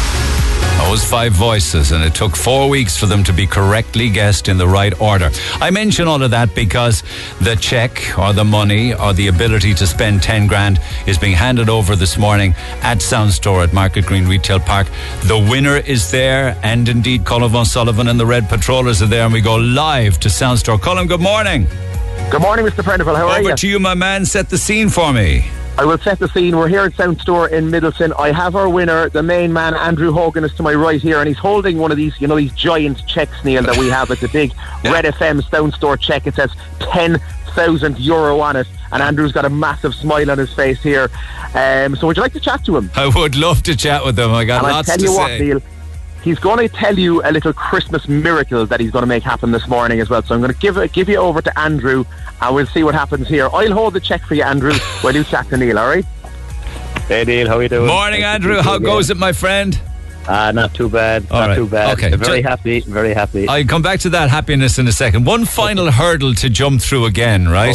[0.78, 4.58] Those five voices, and it took four weeks for them to be correctly guessed in
[4.58, 5.30] the right order.
[5.60, 7.02] I mention all of that because
[7.40, 10.78] the check or the money or the ability to spend 10 grand
[11.08, 14.86] is being handed over this morning at Sound Store at Market Green Retail Park.
[15.24, 19.24] The winner is there, and indeed, Colin Von Sullivan and the Red Patrollers are there,
[19.24, 20.78] and we go live to Sound Store.
[20.78, 21.66] Colin, good morning.
[22.30, 22.82] Good morning, Mr.
[22.84, 23.16] Prendeville.
[23.16, 23.56] How are Over you?
[23.56, 24.24] to you, my man.
[24.26, 25.46] Set the scene for me.
[25.76, 26.56] I will set the scene.
[26.56, 28.12] We're here at Sound Store in Midleton.
[28.16, 31.26] I have our winner, the main man, Andrew Hogan, is to my right here, and
[31.26, 34.08] he's holding one of these, you know, these giant checks, Neil, that we have.
[34.12, 36.28] It's a big Red FM Sound Store check.
[36.28, 40.80] It says 10,000 euro on it, and Andrew's got a massive smile on his face
[40.80, 41.10] here.
[41.54, 42.88] Um, so would you like to chat to him?
[42.94, 44.30] I would love to chat with them.
[44.30, 45.38] I got and lots I'll tell to you what, say.
[45.40, 45.62] Neil.
[46.24, 49.50] He's going to tell you a little Christmas miracle that he's going to make happen
[49.50, 50.22] this morning as well.
[50.22, 52.06] So I'm going to give it, give you over to Andrew,
[52.40, 53.50] and we'll see what happens here.
[53.52, 54.72] I'll hold the check for you, Andrew,
[55.02, 55.78] while you chat to Neil.
[55.78, 56.04] All right?
[57.08, 57.86] Hey Neil, how you doing?
[57.86, 58.62] Morning, Nice Andrew.
[58.62, 58.86] How you again.
[58.86, 59.78] goes it, my friend?
[60.26, 61.26] Ah, not too bad.
[61.30, 61.56] All not right.
[61.56, 61.98] too bad.
[61.98, 62.16] Okay.
[62.16, 62.80] Very Ju- happy.
[62.80, 63.46] Very happy.
[63.46, 65.26] I'll come back to that happiness in a second.
[65.26, 67.74] One final hurdle to jump through again, right?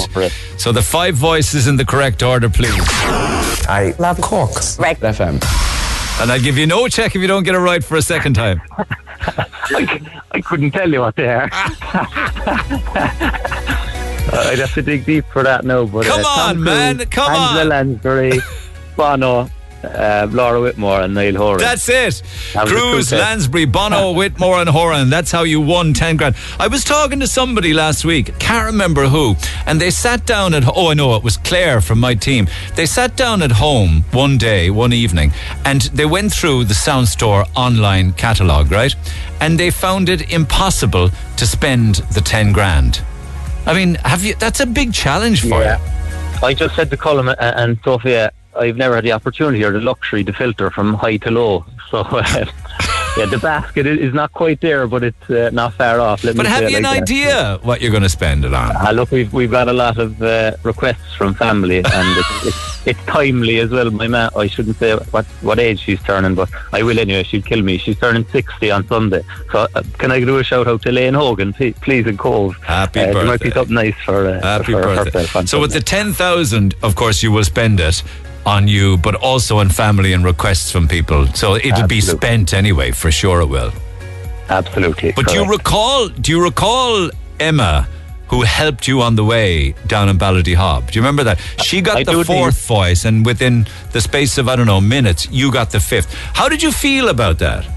[0.58, 2.74] So the five voices in the correct order, please.
[3.70, 4.80] I love Corks.
[4.80, 5.00] Right.
[5.00, 5.40] FM.
[6.22, 8.34] And I'd give you no check if you don't get it right for a second
[8.34, 8.62] time.
[8.78, 11.50] I, I couldn't tell you what they are.
[11.52, 11.66] Uh,
[14.52, 15.86] I'd have to dig deep for that now.
[15.86, 17.70] But Come uh, Tom on, Cruise, man, come Angela on.
[17.70, 18.40] Lansbury,
[18.98, 19.50] Bono,
[19.84, 21.60] uh, Laura Whitmore, and Niall Horan.
[21.60, 22.22] That's it.
[22.54, 23.12] That was Cruise.
[23.12, 25.10] Lansbury, Bono, Whitmore, and Horan.
[25.10, 26.36] That's how you won 10 grand.
[26.60, 29.36] I was talking to somebody last week, can't remember who,
[29.66, 32.48] and they sat down at, oh, I know, it was Claire from my team.
[32.76, 35.32] They sat down at home one day, one evening,
[35.66, 38.96] and they went through the Sound Store online catalogue, right?
[39.42, 43.02] And they found it impossible to spend the 10 grand.
[43.66, 45.76] I mean, have you, that's a big challenge for you.
[46.42, 49.80] I just said to Colin and, and Sophia, I've never had the opportunity or the
[49.82, 51.66] luxury to filter from high to low.
[51.90, 52.46] So, uh,
[53.18, 56.24] yeah, the basket is not quite there, but it's uh, not far off.
[56.24, 57.02] Let But me have you an that.
[57.02, 58.76] idea what you're going to spend it on?
[58.76, 61.86] Uh, look, we've we've got a lot of uh, requests from family, and
[62.18, 63.90] it's, it's, it's timely as well.
[63.90, 67.24] My ma, I shouldn't say what what age she's turning, but I will anyway.
[67.24, 67.78] She'd kill me.
[67.80, 69.24] She's turning sixty on Sunday.
[69.52, 72.56] So uh, can I do a shout out to Lane Hogan, please, please in Cobh?
[72.64, 73.52] Happy uh, There might be birthday.
[73.60, 75.26] something nice for uh, Happy for birthday.
[75.48, 78.04] So with the 10,000, of course, you will spend it
[78.46, 81.28] on you, but also on family and requests from people.
[81.28, 83.72] So it'll be spent anyway, for sure it will.
[84.50, 85.12] Absolutely.
[85.12, 87.10] But do you recall, do you recall
[87.40, 87.88] Emma,
[88.28, 90.92] who helped you on the way down in Ballydehob?
[90.92, 91.40] Do you remember that?
[91.64, 94.82] She got I the do fourth voice, and within the space of, I don't know,
[94.82, 96.14] minutes, you got the fifth.
[96.14, 97.68] How did you feel about that?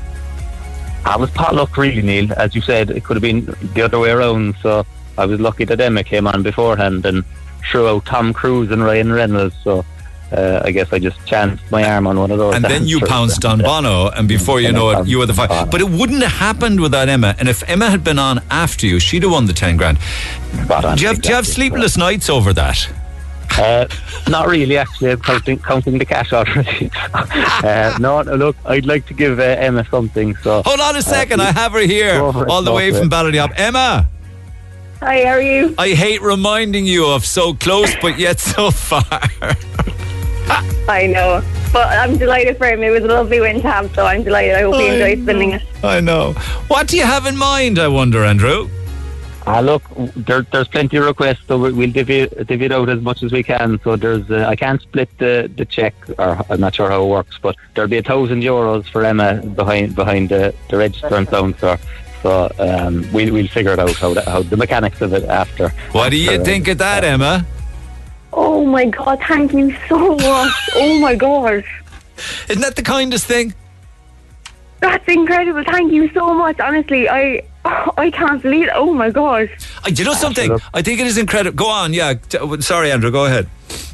[1.05, 2.33] I was potluck really, Neil.
[2.35, 4.55] As you said, it could have been the other way around.
[4.63, 4.87] So
[5.19, 7.25] I was lucky that Emma came on beforehand and
[7.71, 9.57] threw out Tom Cruise and Ryan Reynolds.
[9.65, 9.85] So
[10.33, 12.55] uh, I guess I just chanced my arm on one of those.
[12.55, 15.71] And then you pounced on Bono, and before you know it, you were the five.
[15.71, 17.35] But it wouldn't have happened without Emma.
[17.39, 19.99] And if Emma had been on after you, she'd have won the 10 grand.
[20.65, 21.69] Spot on, Do you have, do you have exactly.
[21.69, 22.89] sleepless nights over that?
[23.59, 23.87] Uh,
[24.29, 25.11] not really, actually.
[25.11, 26.91] I'm counting, counting the cash already.
[27.15, 30.35] uh, no, no, look, I'd like to give uh, Emma something.
[30.37, 32.91] So Hold on a second, uh, I have her here, go it, all the way
[32.93, 33.11] from it.
[33.11, 33.53] Ballydehob.
[33.57, 34.09] Emma,
[35.01, 35.75] Hi, how are you?
[35.79, 39.03] I hate reminding you of so close but yet so far.
[40.89, 41.43] I know.
[41.73, 42.83] But I'm delighted for him.
[42.83, 44.55] It was a lovely win to have, so I'm delighted.
[44.57, 45.63] I hope he I enjoyed spending it.
[45.83, 46.33] I know.
[46.69, 48.69] What do you have in mind, I wonder, Andrew?
[49.47, 49.83] Ah, look,
[50.15, 53.33] there, there's plenty of requests, so we- we'll divvy, divvy it out as much as
[53.33, 53.81] we can.
[53.83, 57.09] So there's, uh, I can't split the, the check, or I'm not sure how it
[57.09, 61.29] works, but there'll be a thousand euros for Emma behind behind the, the register and
[61.29, 61.79] sound store.
[62.23, 65.71] So um, we'll we'll figure it out how, that, how the mechanics of it after.
[65.91, 67.45] What do you after, uh, think of that, Emma?
[68.33, 70.71] Oh my god, thank you so much.
[70.77, 71.65] oh my god.
[72.49, 73.55] Isn't that the kindest thing?
[74.83, 75.63] That's incredible.
[75.63, 76.59] Thank you so much.
[76.59, 78.73] Honestly, I I can't believe it.
[78.75, 79.49] Oh my god.
[79.85, 80.59] Uh, do you know something?
[80.75, 81.57] I think it is incredible.
[81.57, 82.15] Go on, yeah.
[82.15, 83.47] T- Sorry, Andrew, go ahead.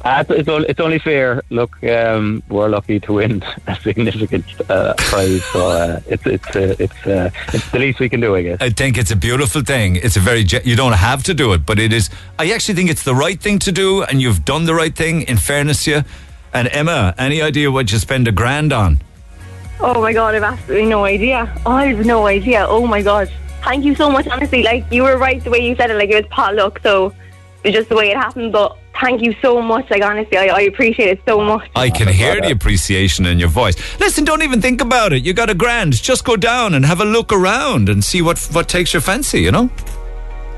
[0.02, 1.42] Uh, it's, it's, only, it's only fair.
[1.50, 6.74] Look, um, we're lucky to win a significant uh, prize, so uh, it's it's uh,
[6.78, 8.58] it's uh, it's the least we can do, I guess.
[8.60, 9.96] I think it's a beautiful thing.
[9.96, 12.08] It's a very, you don't have to do it, but it is,
[12.38, 15.22] I actually think it's the right thing to do, and you've done the right thing,
[15.22, 16.02] in fairness to you.
[16.54, 19.00] And Emma, any idea what you spend a grand on?
[19.80, 21.52] Oh my god, I've absolutely no idea.
[21.64, 22.66] I've no idea.
[22.68, 23.30] Oh my god.
[23.62, 24.26] Thank you so much.
[24.28, 25.94] Honestly, like you were right the way you said it.
[25.94, 27.14] Like it was potluck, so
[27.64, 28.52] it's just the way it happened.
[28.52, 29.88] But thank you so much.
[29.90, 31.68] Like honestly, I, I appreciate it so much.
[31.76, 33.76] I can hear the appreciation in your voice.
[34.00, 35.24] Listen, don't even think about it.
[35.24, 35.92] You got a grand.
[35.94, 39.40] Just go down and have a look around and see what what takes your fancy,
[39.40, 39.70] you know?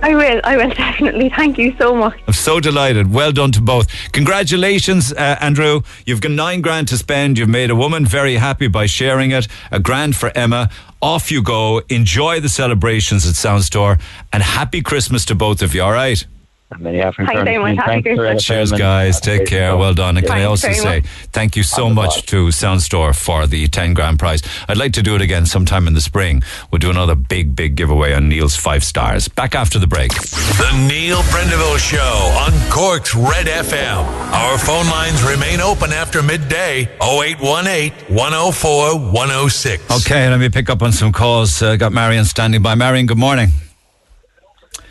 [0.03, 0.41] I will.
[0.45, 1.29] I will definitely.
[1.31, 2.19] Thank you so much.
[2.27, 3.13] I'm so delighted.
[3.13, 3.89] Well done to both.
[4.13, 5.83] Congratulations, uh, Andrew.
[6.07, 7.39] You've got nine grand to spend.
[7.39, 9.47] You've made a woman very happy by sharing it.
[9.71, 10.71] A grand for Emma.
[11.03, 11.83] Off you go.
[11.89, 13.99] Enjoy the celebrations at Sound Store,
[14.33, 15.83] and happy Christmas to both of you.
[15.83, 16.27] All right.
[16.79, 18.45] Many happy Thanks very much.
[18.45, 19.21] Cheers, guys.
[19.21, 19.77] Take care.
[19.77, 20.17] Well done.
[20.17, 21.01] And can I also very say
[21.33, 24.43] thank you so much to Soundstore for the 10 grand prize.
[24.69, 26.43] I'd like to do it again sometime in the spring.
[26.71, 29.27] We'll do another big, big giveaway on Neil's five stars.
[29.27, 30.13] Back after the break.
[30.13, 34.05] The Neil Prendeville Show on Cork's Red FM.
[34.33, 40.07] Our phone lines remain open after midday 0818 104 106.
[40.07, 41.61] Okay, let me pick up on some calls.
[41.61, 42.77] Uh, got Marion standing by.
[42.77, 43.49] Marion, good morning.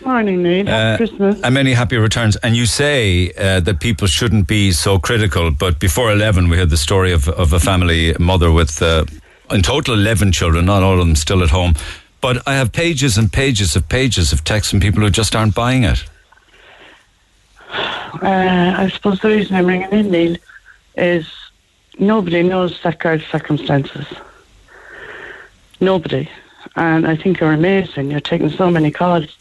[0.04, 0.68] Morning, Neil.
[0.68, 1.42] Uh, Happy Christmas.
[1.42, 2.36] And many happy returns.
[2.38, 6.70] And you say uh, that people shouldn't be so critical, but before 11, we had
[6.70, 9.06] the story of, of a family mother with, uh,
[9.52, 11.74] in total, 11 children, not all of them still at home.
[12.22, 15.56] But I have pages and pages of pages of texts from people who just aren't
[15.56, 16.04] buying it.
[17.72, 20.36] Uh, I suppose the reason I'm ringing in, Neil,
[20.98, 21.28] is
[21.98, 24.06] nobody knows that girl's circumstances.
[25.80, 26.30] Nobody.
[26.76, 28.12] And I think you're amazing.
[28.12, 29.38] You're taking so many calls.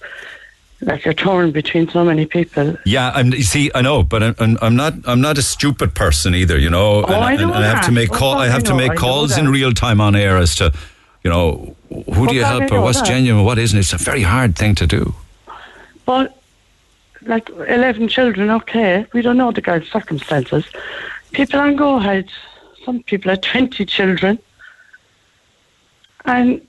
[0.80, 2.76] Like you're torn between so many people.
[2.84, 3.32] Yeah, I'm.
[3.32, 4.94] You see, I know, but I'm, I'm, I'm not.
[5.06, 6.56] I'm not a stupid person either.
[6.56, 8.34] You know, oh, and, Oh, I know and I have to make call.
[8.34, 10.72] I I have to make calls in real time on air as to,
[11.24, 13.08] you know, who do you help or what's that.
[13.08, 13.78] genuine, what isn't.
[13.78, 15.14] It's a very hard thing to do.
[16.06, 16.40] But,
[17.22, 20.64] like 11 children, okay, we don't know the girl's circumstances.
[21.32, 22.30] People on Go had,
[22.84, 24.38] some people had 20 children.
[26.24, 26.60] And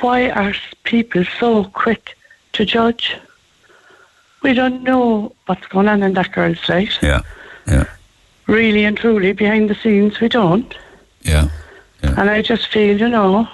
[0.00, 0.54] why are
[0.84, 2.16] people so quick
[2.52, 3.16] to judge?
[4.42, 6.96] We don't know what's going on in that girl's life.
[7.02, 7.20] Yeah,
[7.66, 7.84] yeah,
[8.46, 10.74] Really and truly, behind the scenes, we don't.
[11.22, 11.48] yeah.
[12.02, 13.46] And I just feel, you know,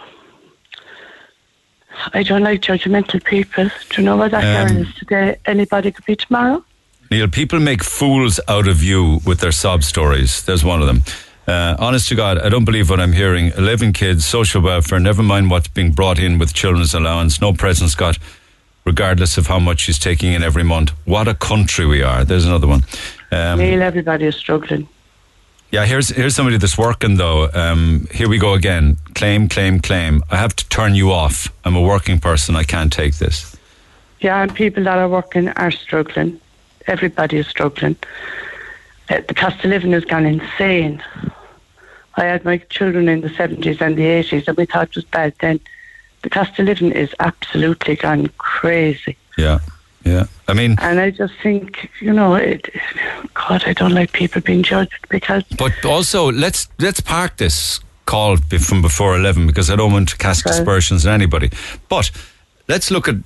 [2.14, 3.64] I don't like judgmental people.
[3.90, 5.36] Do you know what that Um, girl is today?
[5.46, 6.64] Anybody could be tomorrow.
[7.10, 10.42] Neil, people make fools out of you with their sob stories.
[10.44, 11.02] There's one of them.
[11.48, 13.52] Uh, honest to God, I don't believe what I'm hearing.
[13.56, 17.94] 11 kids, social welfare, never mind what's being brought in with children's allowance, no presents
[17.94, 18.18] got,
[18.86, 20.90] regardless of how much she's taking in every month.
[21.04, 22.24] What a country we are.
[22.24, 22.84] There's another one.
[23.32, 24.88] Um, Neil, everybody is struggling.
[25.72, 27.50] yeah, here's here's somebody that's working though.
[27.52, 28.96] Um, here we go again.
[29.14, 30.22] Claim, claim, claim.
[30.30, 31.52] I have to turn you off.
[31.64, 32.54] I'm a working person.
[32.56, 33.56] I can't take this.
[34.20, 36.40] Yeah, and people that are working are struggling.
[36.86, 37.96] Everybody is struggling.
[39.10, 41.02] Uh, the cost of living has gone insane.
[42.16, 45.04] I had my children in the 70s and the 80s, and we thought it was
[45.04, 45.60] bad then.
[46.26, 49.16] The cost of living is absolutely gone crazy.
[49.38, 49.60] Yeah,
[50.04, 50.24] yeah.
[50.48, 52.68] I mean, And I just think, you know, it,
[53.34, 58.38] God, I don't like people being judged because But also, let's let's park this call
[58.38, 60.58] from before eleven because I don't want to cast Okay.
[60.58, 61.50] aspersions on anybody.
[61.88, 62.10] But
[62.66, 63.16] let's look at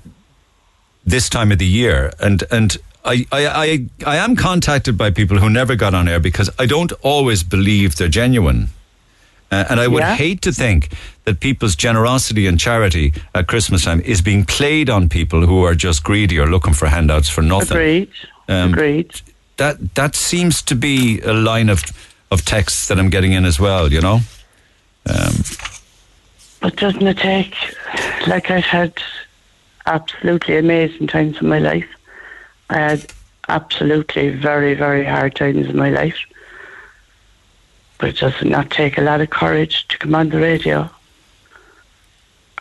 [1.06, 5.39] this time of the year, and and I I I, I am contacted by people
[5.39, 8.68] who never got on air because I don't always believe they're genuine.
[9.51, 10.14] Uh, and I would Yeah.
[10.16, 10.89] hate to think
[11.24, 15.74] that people's generosity and charity at Christmas time is being played on people who are
[15.74, 17.77] just greedy or looking for handouts for nothing.
[17.77, 18.09] Agreed.
[18.48, 19.20] Um, Agreed.
[19.56, 21.82] That that seems to be a line of
[22.31, 23.93] of texts that I'm getting in as well.
[23.93, 24.20] You know.
[25.06, 25.35] Um,
[26.60, 27.55] But doesn't it take,
[28.27, 28.93] like I've had
[29.86, 31.89] absolutely amazing times in my life.
[32.68, 33.12] I had
[33.48, 36.18] absolutely very, very hard times in my life.
[38.01, 40.89] But it does it not take a lot of courage to come on the radio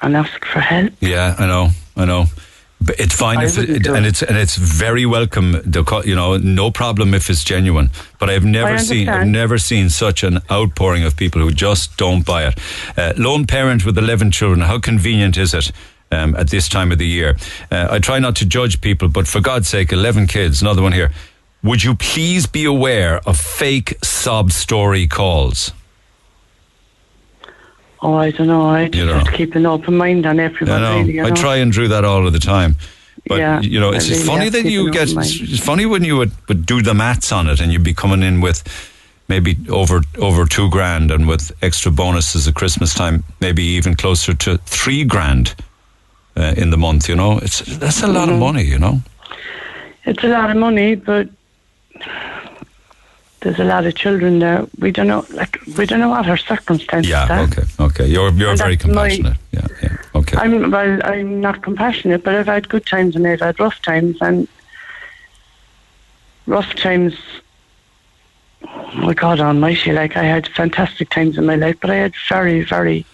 [0.01, 0.93] and ask for help?
[0.99, 1.69] yeah, I know.
[1.95, 2.25] I know.
[2.81, 5.51] But it's fine it, and it's and it's very welcome.
[5.51, 7.89] The you know, no problem if it's genuine.
[8.19, 12.25] But I've never seen I've never seen such an outpouring of people who just don't
[12.25, 12.57] buy it.
[12.97, 14.61] Uh, lone parent with eleven children.
[14.61, 15.71] How convenient is it?
[16.11, 17.35] Um, at this time of the year,
[17.69, 20.61] uh, I try not to judge people, but for God's sake, eleven kids.
[20.61, 21.11] Another one here.
[21.63, 25.71] Would you please be aware of fake sob story calls?
[28.01, 28.65] Oh, I don't know.
[28.69, 31.07] I just have to keep an open mind on everyone, I know.
[31.07, 31.21] really.
[31.21, 32.77] I try and do that all of the time.
[33.27, 35.09] But Yeah, you know, it's, really funny that you get.
[35.11, 38.23] It's funny when you would, would do the maths on it, and you'd be coming
[38.23, 38.63] in with
[39.27, 44.33] maybe over over two grand, and with extra bonuses at Christmas time, maybe even closer
[44.33, 45.53] to three grand
[46.37, 47.09] uh, in the month.
[47.09, 48.39] You know, it's that's a lot of Mhm.
[48.39, 48.63] money.
[48.63, 49.01] You know.
[50.05, 51.27] It's a lot of money, but
[53.41, 54.65] there's a lot of children there.
[54.79, 57.27] We don't know, like, we don't know what her circumstances Yeah.
[57.29, 57.39] are.
[57.43, 57.63] Okay.
[57.79, 58.07] Okay.
[58.07, 59.37] You're you're And very that's my- compassionate.
[59.51, 59.67] Yeah.
[59.83, 59.97] Yeah.
[60.15, 60.37] Okay.
[60.37, 60.99] I'm well.
[61.05, 64.47] I'm not compassionate, but I've had good times and I've had rough times, and
[66.47, 67.13] rough times.
[68.67, 69.93] Oh my God Almighty!
[69.93, 73.05] Like I had fantastic times in my life, but I had very, very,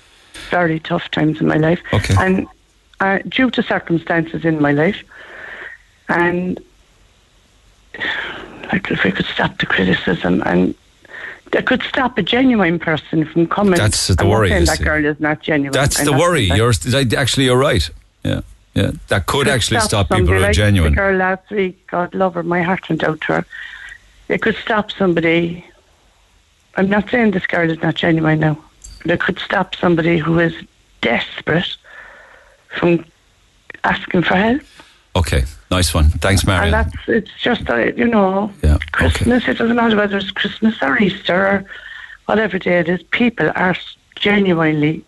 [0.49, 1.79] very tough times in my life.
[1.93, 2.15] Okay.
[2.17, 2.47] And
[2.99, 5.03] uh, due to circumstances in my life,
[6.09, 6.59] And
[8.71, 10.75] like if we could stop the criticism and
[11.51, 13.75] that could stop a genuine person from coming.
[13.75, 15.71] That's the I'm worry, saying That girl is not genuine.
[15.71, 16.49] That's I'm the worry.
[16.49, 16.57] that.
[16.57, 17.89] You're actually you're right.
[18.23, 18.41] Yeah,
[18.73, 18.91] yeah.
[19.07, 20.91] That could actually stop people somebody who are like genuine.
[20.91, 23.45] The girl last week, God love her, my heart went out to her.
[24.27, 25.63] It could stop somebody.
[26.75, 28.57] I'm not saying this girl is not genuine now,
[29.03, 30.53] but it could stop somebody who is
[31.01, 31.77] desperate
[32.77, 33.05] from
[33.83, 34.61] asking for help.
[35.15, 36.09] Okay, nice one.
[36.09, 36.73] Thanks, Marion.
[36.73, 39.47] And that's it's just uh, you know Yeah, Christmas.
[39.47, 41.65] It doesn't matter whether it's Christmas or Easter or
[42.25, 43.01] whatever day it is.
[43.11, 43.75] People are
[44.15, 45.03] genuinely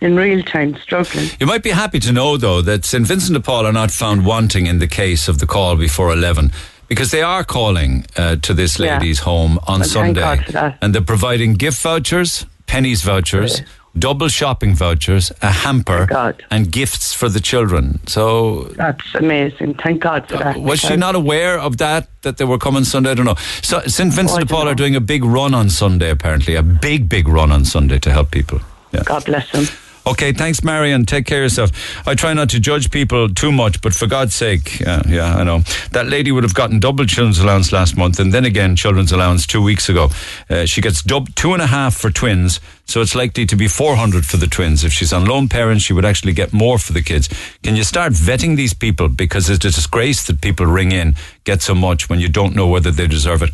[0.00, 1.28] in real time struggling.
[1.38, 4.24] You might be happy to know, though, that St Vincent de Paul are not found
[4.26, 6.52] wanting in the case of the call before 11
[6.88, 8.98] because they are calling uh, to this Yeah.
[8.98, 10.20] lady's home on Well, Sunday.
[10.20, 10.78] God for that.
[10.82, 13.62] And they're providing gift vouchers, Penneys vouchers,
[13.98, 16.06] double shopping vouchers, a hamper,
[16.50, 18.00] and gifts for the children.
[18.06, 19.74] So That's amazing.
[19.74, 20.56] Thank God for uh, that.
[20.60, 23.10] was she not aware of that, that they were coming Sunday?
[23.10, 23.36] I don't know.
[23.62, 24.12] So St.
[24.12, 26.54] Vincent Oh, de Paul are doing a big run on Sunday, apparently.
[26.54, 28.60] A big, big run on Sunday to help people.
[28.92, 29.02] Yeah.
[29.04, 29.64] God bless them.
[30.06, 31.04] Okay, thanks, Marion.
[31.04, 31.70] Take care of yourself.
[32.06, 35.44] I try not to judge people too much, but for God's sake, yeah, yeah, I
[35.44, 35.60] know.
[35.92, 39.46] That lady would have gotten double children's allowance last month and then again children's allowance
[39.46, 40.08] two weeks ago.
[40.48, 43.68] Uh, she gets dub- two and a half for twins, so it's likely to be
[43.68, 44.84] 400 for the twins.
[44.84, 47.28] If she's on lone parents, she would actually get more for the kids.
[47.62, 49.08] Can you start vetting these people?
[49.08, 51.14] Because it's a disgrace that people ring in,
[51.44, 53.50] get so much when you don't know whether they deserve it.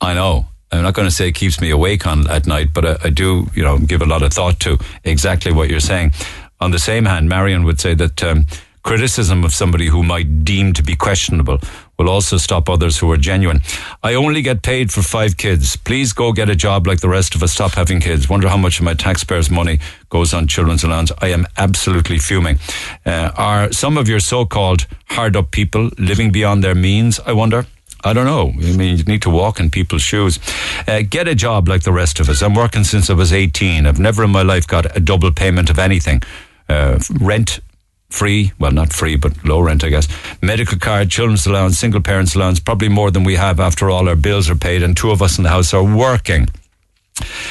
[0.00, 0.46] I know.
[0.72, 3.10] I'm not going to say it keeps me awake on at night, but I, I
[3.10, 6.12] do, you know, give a lot of thought to exactly what you're saying.
[6.60, 8.46] On the same hand, Marion would say that um,
[8.82, 11.58] criticism of somebody who might deem to be questionable
[11.98, 13.60] will also stop others who are genuine.
[14.02, 15.76] I only get paid for five kids.
[15.76, 17.52] Please go get a job like the rest of us.
[17.52, 18.28] Stop having kids.
[18.28, 21.12] Wonder how much of my taxpayers' money goes on children's allowance.
[21.20, 22.58] I am absolutely fuming.
[23.04, 27.20] Uh, are some of your so-called hard-up people living beyond their means?
[27.20, 27.66] I wonder.
[28.02, 28.48] I don't know.
[28.50, 30.38] I mean, you need to walk in people's shoes.
[30.86, 32.42] Uh, get a job like the rest of us.
[32.42, 33.86] I'm working since I was 18.
[33.86, 36.22] I've never in my life got a double payment of anything.
[36.68, 37.60] Uh, rent
[38.08, 40.08] free, well, not free, but low rent, I guess.
[40.42, 44.16] Medical card, children's allowance, single parents allowance, probably more than we have after all our
[44.16, 46.48] bills are paid, and two of us in the house are working.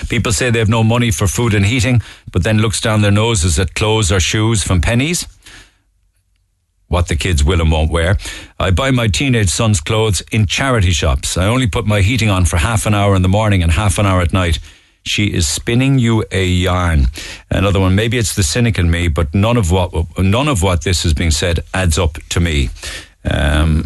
[0.09, 2.01] People say they have no money for food and heating,
[2.31, 5.27] but then looks down their noses at clothes or shoes from Penneys
[6.89, 8.17] what the kids will and won't wear.
[8.59, 11.37] I buy my teenage son's clothes in charity shops.
[11.37, 13.97] I only put my heating on for half an hour in the morning and half
[13.97, 14.59] an hour at night.
[15.03, 17.05] She is spinning you a yarn.
[17.49, 20.83] Another one, maybe it's the cynic in me, but none of what none of what
[20.83, 22.69] this is being said adds up to me.
[23.23, 23.85] Um,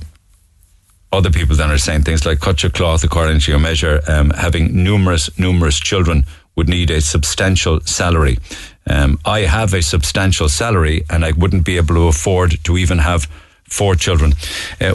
[1.11, 4.01] other people then are saying things like cut your cloth according to your measure.
[4.07, 6.25] Um, having numerous, numerous children
[6.55, 8.39] would need a substantial salary.
[8.89, 12.99] Um, I have a substantial salary and I wouldn't be able to afford to even
[12.99, 13.27] have
[13.63, 14.33] four children.
[14.79, 14.93] Uh,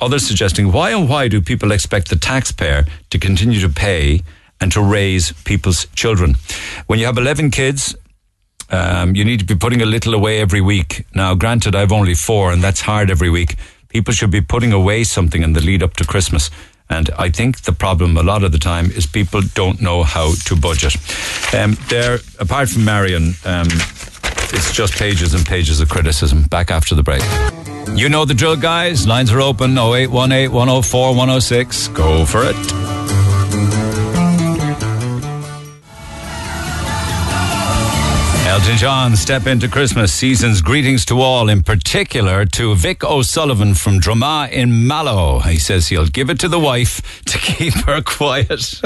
[0.00, 4.22] others suggesting why and why do people expect the taxpayer to continue to pay
[4.60, 6.36] and to raise people's children?
[6.86, 7.94] When you have 11 kids,
[8.70, 11.06] um, you need to be putting a little away every week.
[11.14, 13.56] Now, granted, I've only four, and that's hard every week.
[13.88, 16.50] People should be putting away something in the lead up to Christmas.
[16.90, 20.32] And I think the problem a lot of the time is people don't know how
[20.46, 20.96] to budget.
[21.54, 23.68] Um, there, apart from Marion, um,
[24.50, 26.44] it's just pages and pages of criticism.
[26.44, 27.22] Back after the break.
[27.94, 29.06] You know the drill, guys.
[29.06, 31.88] Lines are open 0818 104 106.
[31.88, 33.17] Go for it.
[38.58, 40.12] Elton John, Step Into Christmas.
[40.12, 45.38] Season's greetings to all, in particular to Vic O'Sullivan from Drama in Mallow.
[45.38, 48.82] He says he'll give it to the wife to keep her quiet.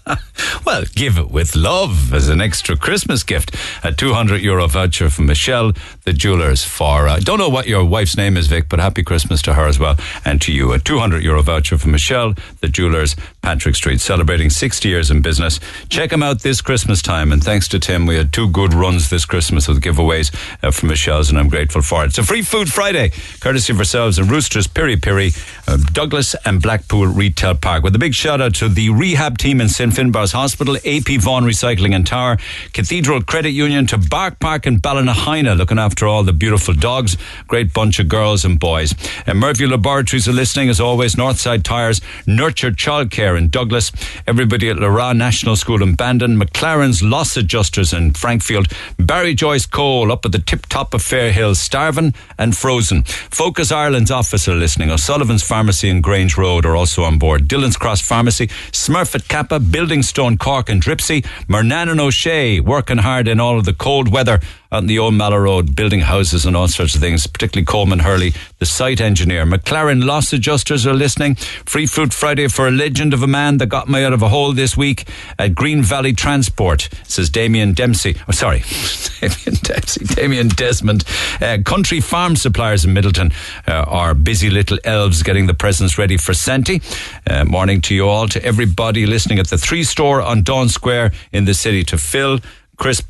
[0.66, 3.54] well, give it with love as an extra Christmas gift.
[3.84, 5.72] A 200 euro voucher from Michelle,
[6.02, 9.04] the jewelers, for, I uh, don't know what your wife's name is, Vic, but happy
[9.04, 9.96] Christmas to her as well.
[10.24, 14.88] And to you, a 200 euro voucher from Michelle, the jewelers, Patrick Street, celebrating 60
[14.88, 15.60] years in business.
[15.90, 17.30] Check them out this Christmas time.
[17.30, 20.88] And thanks to Tim, we had two good runs this Christmas with giveaways uh, from
[20.88, 22.08] Michelle's, and I'm grateful for it.
[22.08, 25.32] It's a free food Friday, courtesy of ourselves and Roosters, Piri Piri,
[25.68, 27.84] uh, Douglas, and Blackpool Retail Park.
[27.84, 29.92] With a big shout out to the rehab team in St.
[29.92, 32.38] Finbarr's Hospital, AP Vaughan Recycling and Tower,
[32.72, 37.16] Cathedral Credit Union, to Bark Park and Ballinahaina, looking after all the beautiful dogs.
[37.46, 38.94] Great bunch of girls and boys.
[39.26, 41.16] And Murphy Laboratories are listening, as always.
[41.16, 43.92] Northside Tires, Nurture Childcare in Douglas,
[44.26, 48.68] everybody at Lara National School in Bandon, McLaren's Loss Adjusters in Frankfield,
[49.06, 53.02] Barry Joyce Cole up at the tip top of Fairhill, Starvin and Frozen.
[53.04, 54.90] Focus Ireland's office are listening.
[54.90, 57.48] O'Sullivan's Pharmacy in Grange Road are also on board.
[57.48, 63.40] Dillon's Cross Pharmacy, Smurfit Kappa, Buildingstone Cork and Dripsey, Mernan and O'Shea working hard in
[63.40, 64.40] all of the cold weather
[64.72, 68.66] on the old Road, building houses and all sorts of things, particularly Coleman Hurley, the
[68.66, 69.44] site engineer.
[69.44, 71.34] McLaren loss adjusters are listening.
[71.34, 74.28] Free Fruit Friday for a legend of a man that got me out of a
[74.28, 75.06] hole this week
[75.38, 78.16] at Green Valley Transport, says Damien Dempsey.
[78.26, 78.60] Oh, sorry,
[79.20, 81.04] Damien Dempsey, Damien Desmond.
[81.40, 83.32] Uh, country farm suppliers in Midleton
[83.68, 86.80] uh, are busy little elves getting the presents ready for Santi.
[87.28, 91.12] Uh, morning to you all, to everybody listening at the three store on Daunt Square
[91.30, 92.40] in the city, to Phil.
[92.82, 93.00] Chris,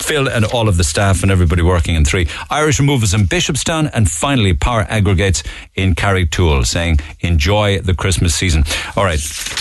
[0.00, 2.26] Phil, and all of the staff and everybody working in three.
[2.50, 5.44] Irish Removals in Bishopstown, and finally Power Aggregates
[5.76, 8.64] in Carrigtwohill, saying enjoy the Christmas season.
[8.96, 9.20] All right,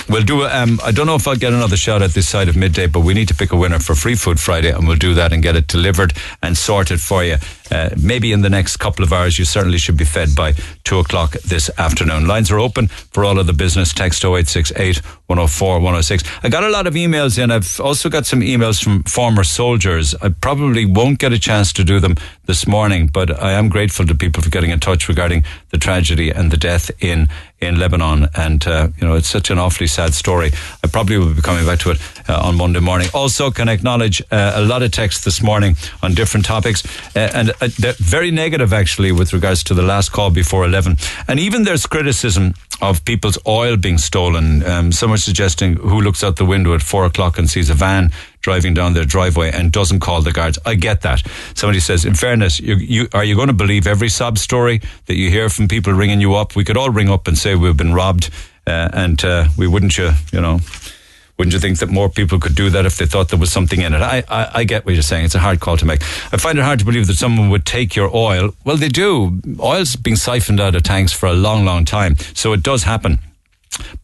[0.10, 0.46] we'll do.
[0.46, 3.02] Um, I don't know if I'll get another shout at this side of midday, but
[3.02, 5.44] we need to pick a winner for Free Food Friday, and we'll do that and
[5.44, 7.36] get it delivered and sorted for you.
[7.72, 11.00] Uh, maybe in the next couple of hours, you certainly should be fed by two
[11.00, 12.28] o'clock this afternoon.
[12.28, 13.94] Lines are open for all of the business.
[13.94, 14.98] Text 0868
[15.28, 16.24] 104 106.
[16.44, 17.52] I got a lot of emails in.
[17.52, 20.14] I've also got some emails from former soldiers.
[20.22, 22.16] I probably won't get a chance to do them
[22.46, 26.30] this morning, but I am grateful to people for getting in touch regarding the tragedy
[26.30, 27.28] and the death in
[27.62, 28.28] in Lebanon.
[28.36, 30.52] And, uh, you know, it's such an awfully sad story.
[30.84, 32.00] I probably will be coming back to it
[32.30, 33.08] uh, on Monday morning.
[33.14, 36.86] Also, can acknowledge uh, a lot of texts this morning on different topics,
[37.16, 40.98] uh, and uh, very negative, actually, with regards to the last call before 11.
[41.28, 44.64] And even there's criticism of people's oil being stolen.
[44.64, 47.74] Um, some are suggesting who looks out the window at four o'clock and sees a
[47.74, 48.12] van
[48.46, 50.60] driving down their driveway and doesn't call the guards.
[50.68, 51.24] I get that.
[51.56, 55.16] Somebody says, in fairness, you, you, are you going to believe every sob story that
[55.16, 56.56] you hear from people ringing you up?
[56.56, 58.30] We could all ring up and say we've been robbed,
[58.68, 60.60] uh, and uh, we wouldn't you, you know.
[61.38, 63.82] Wouldn't you think that more people could do that if they thought there was something
[63.82, 64.02] in it?
[64.02, 65.26] I, I, I, get what you're saying.
[65.26, 66.04] It's a hard call to make.
[66.32, 68.54] I find it hard to believe that someone would take your oil.
[68.64, 69.42] Well, they do.
[69.60, 72.16] Oil's been siphoned out of tanks for a long, long time.
[72.36, 73.18] So it does happen.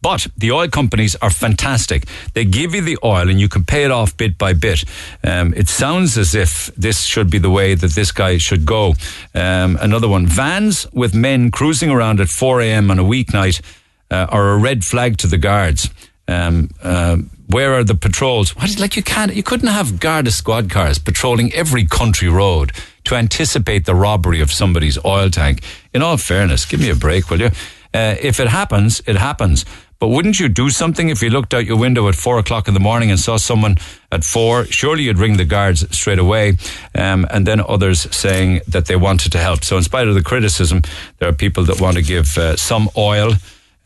[0.00, 2.06] But the oil companies are fantastic.
[2.34, 4.84] They give you the oil and you can pay it off bit by bit.
[5.24, 8.94] Um, it sounds as if this should be the way that this guy should go.
[9.34, 12.90] Um, another one vans with men cruising around at 4 a.m.
[12.90, 13.62] on a weeknight
[14.10, 15.88] uh, are a red flag to the guards.
[16.28, 17.16] Um, uh,
[17.48, 18.54] where are the patrols?
[18.78, 22.72] Like you can't, you couldn't have Garda squad cars patrolling every country road
[23.04, 25.62] to anticipate the robbery of somebody's oil tank.
[25.92, 27.50] In all fairness, give me a break, will you?
[27.94, 29.64] Uh, if it happens, it happens.
[30.02, 32.74] But wouldn't you do something if you looked out your window at four o'clock in
[32.74, 33.76] the morning and saw someone
[34.10, 34.64] at four?
[34.64, 36.56] Surely you'd ring the guards straight away.
[36.94, 39.62] Um, and then others saying that they wanted to help.
[39.62, 40.82] So, in spite of the criticism,
[41.18, 43.34] there are people that want to give uh, some oil,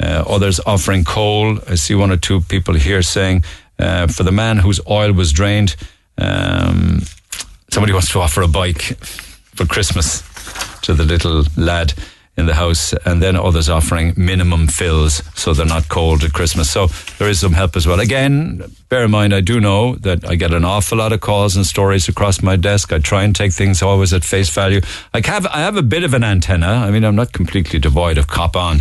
[0.01, 1.59] uh, others offering coal.
[1.69, 3.45] I see one or two people here saying,
[3.79, 5.77] uh, for the man whose oil was drained,
[6.17, 7.03] um,
[7.71, 8.97] somebody wants to offer a bike
[9.55, 10.23] for Christmas
[10.81, 11.93] to the little lad
[12.37, 16.71] in the house, and then others offering minimum fills so they're not cold at Christmas.
[16.71, 16.89] So
[17.19, 18.01] there is some help as well.
[18.01, 21.57] Again, bear in mind, I do know that I get an awful lot of calls
[21.57, 22.93] and stories across my desk.
[22.93, 24.81] I try and take things always at face value.
[25.15, 26.67] I have, I have a bit of an antenna.
[26.67, 28.81] I mean, I'm not completely devoid of cop on.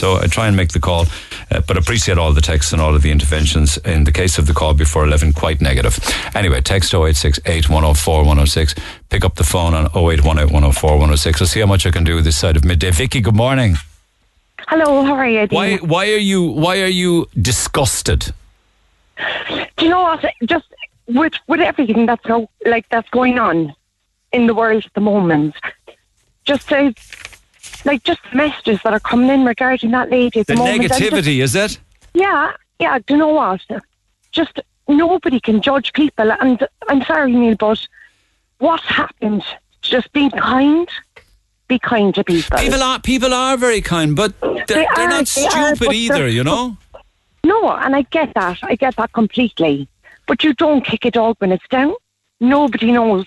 [0.00, 1.04] So I try and make the call,
[1.50, 3.76] uh, but appreciate all the texts and all of the interventions.
[3.84, 5.98] In the case of the call before 11, quite negative.
[6.34, 8.74] Anyway, text 0868 104 106.
[9.10, 11.42] Pick up the phone on 0818 104 106.
[11.42, 12.90] I'll see how much I can do with this side of midday.
[12.90, 13.76] Vicky, good morning.
[14.68, 15.46] Hello, how are you?
[15.50, 18.32] Why, why are you, why are you disgusted?
[19.18, 20.24] Do you know what?
[20.46, 20.64] Just
[21.08, 23.74] with, with everything that's go, like that's going on
[24.32, 25.54] in the world at the moment,
[26.46, 26.94] just to
[27.84, 31.54] like just messages that are coming in regarding that lady at the, the negativity, just,
[31.54, 31.80] is it?
[32.14, 32.98] Yeah, yeah.
[32.98, 33.60] Do you know what?
[34.32, 37.86] Just nobody can judge people, and I'm sorry, Neil, but
[38.58, 39.44] what happened?
[39.82, 40.88] Just be kind.
[41.68, 42.58] Be kind to people.
[42.58, 46.28] People are people are very kind, but they're, they are, not they stupid are, either.
[46.28, 46.76] You know.
[47.44, 48.58] No, and I get that.
[48.62, 49.88] I get that completely.
[50.26, 51.94] But you don't kick a dog when it's down.
[52.40, 53.26] Nobody knows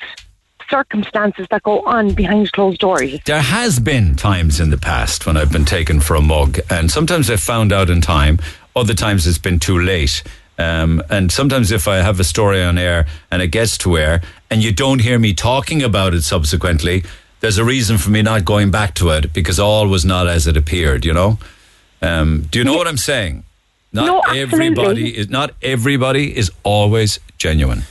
[0.73, 3.19] circumstances that go on behind closed doors.
[3.25, 6.89] There has been times in the past when I've been taken for a mug, and
[6.89, 8.39] sometimes I've found out in time.
[8.75, 10.23] Other times it's been too late.
[10.57, 14.21] Um, and sometimes if I have a story on air and it gets to air
[14.49, 17.03] and you don't hear me talking about it subsequently,
[17.41, 20.47] there's a reason for me not going back to it because all was not as
[20.47, 21.37] it appeared, you know?
[22.01, 23.43] Um, do you know what I'm saying?
[23.91, 27.83] Not no, everybody is not everybody is always genuine.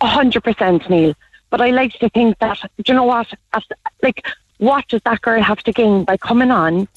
[0.00, 1.14] A hundred percent, Neil.
[1.50, 3.28] But I like to think that, do you know what?
[4.02, 4.26] Like,
[4.58, 6.88] what does that girl have to gain by coming on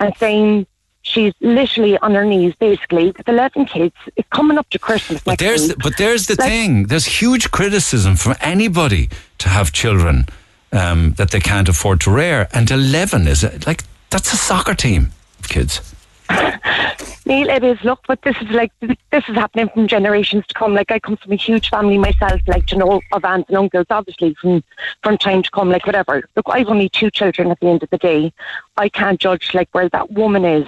[0.00, 0.66] and saying
[1.02, 5.38] she's literally on her knees, basically, with 11 kids, it's coming up to Christmas but
[5.38, 5.76] there's, week.
[5.82, 6.84] But there's the like, thing.
[6.84, 9.08] There's huge criticism from anybody
[9.38, 10.26] to have children
[10.72, 12.48] um, that they can't afford to rear.
[12.52, 15.94] And 11 is, like, that's a soccer team of kids.
[16.30, 17.78] Neil, it is.
[17.84, 20.74] Look, but this is like this is happening from generations to come.
[20.74, 23.86] Like I come from a huge family myself, like you know, of aunts and uncles,
[23.90, 24.64] obviously from
[25.02, 26.28] from time to come, like whatever.
[26.36, 27.50] Look, I've only two children.
[27.50, 28.32] At the end of the day,
[28.76, 30.66] I can't judge like where that woman is.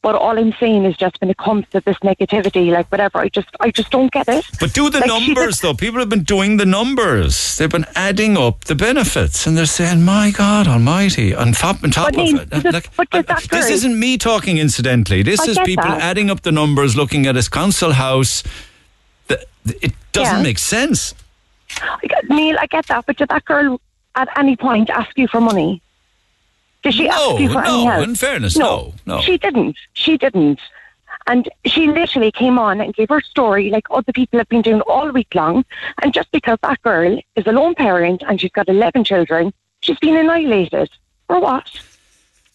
[0.00, 3.28] But all I'm saying is just when it comes to this negativity, like whatever, I
[3.30, 4.44] just I just don't get it.
[4.60, 5.74] But do the Like, numbers though.
[5.74, 7.56] People have been doing the numbers.
[7.56, 11.90] They've been adding up the benefits, and they're saying, "My God Almighty!" On top, on
[11.90, 14.58] top Neil, of it, like, but that this isn't me talking.
[14.58, 16.00] Incidentally, this I is people that.
[16.00, 18.44] adding up the numbers, looking at his council house.
[19.26, 19.44] The-
[19.82, 20.42] It doesn't Yeah.
[20.42, 21.12] make sense.
[21.82, 23.80] I get- Neil, I get that, but did that girl
[24.14, 25.82] at any point ask you for money?
[26.82, 28.04] Did she No, ask you for any no, help?
[28.04, 29.20] in fairness, no, no.
[29.20, 29.76] She didn't.
[29.94, 30.60] She didn't.
[31.26, 34.80] And she literally came on and gave her story like other people have been doing
[34.82, 35.64] all week long.
[36.02, 39.98] And just because that girl is a lone parent and she's got 11 children, she's
[39.98, 40.88] been annihilated.
[41.26, 41.68] For what?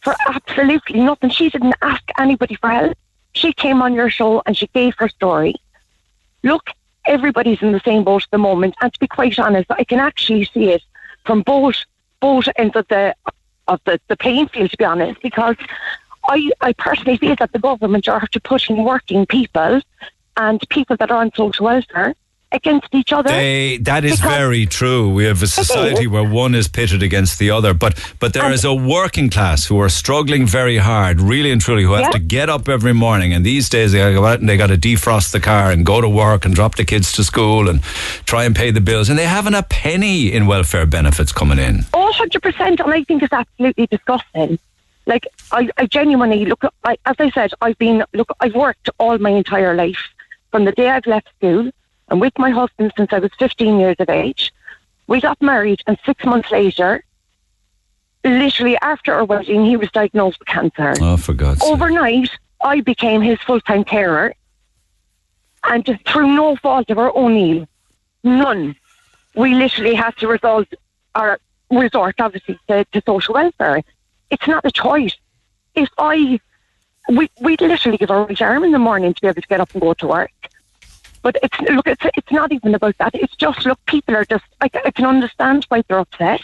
[0.02, 1.30] For absolutely nothing.
[1.30, 2.98] She didn't ask anybody for help.
[3.34, 5.56] She came on your show and she gave her story.
[6.44, 6.70] Look,
[7.06, 8.76] everybody's in the same boat at the moment.
[8.82, 10.82] And to be quite honest, I can actually see it
[11.26, 11.76] from both
[12.22, 13.14] both ends of the
[13.68, 15.56] of the, the playing field, to be honest, because
[16.27, 19.81] I, I personally feel that the government are to putting working people
[20.38, 22.15] and people that are on social welfare
[22.54, 23.30] against each other.
[23.30, 25.12] They, that is very true.
[25.14, 28.64] We have a society where one is pitted against the other, but but there is
[28.64, 32.12] a working class who are struggling very hard, really and truly, who have Yeah.
[32.12, 33.34] to get up every morning.
[33.34, 35.72] And these days, they got to go out and they got to defrost the car
[35.72, 37.82] and go to work and drop the kids to school and
[38.26, 39.10] try and pay the bills.
[39.10, 41.86] And they haven't a penny in welfare benefits coming in.
[41.94, 42.80] Oh, 100%.
[42.80, 44.60] And I think it's absolutely disgusting.
[45.06, 49.18] Like, I, I genuinely, look, I, as I said, I've been, look, I've worked all
[49.18, 50.00] my entire life.
[50.52, 51.72] From the day I've left school,
[52.14, 54.53] and with my husband since I was 15 years of age.
[55.07, 57.03] We got married, and six months later,
[58.23, 60.94] literally after our wedding, he was diagnosed with cancer.
[61.02, 61.72] Oh, for God's sake.
[61.72, 62.30] Overnight,
[62.64, 64.35] I became his full time carer,
[65.64, 67.68] and just through no fault of our own, Neil,
[68.23, 68.76] none,
[69.35, 70.68] we literally had to result
[71.15, 71.40] our
[71.72, 73.81] resort, obviously, to, to social welfare.
[74.30, 75.18] It's not a choice.
[75.73, 76.40] If I,
[77.10, 79.60] we we literally give our right arm in the morning to be able to get
[79.60, 80.31] up and go to work.
[81.24, 83.16] But it's look, it's it's not even about that.
[83.16, 84.44] It's just look, people are just.
[84.62, 86.41] I, I can understand why they're upset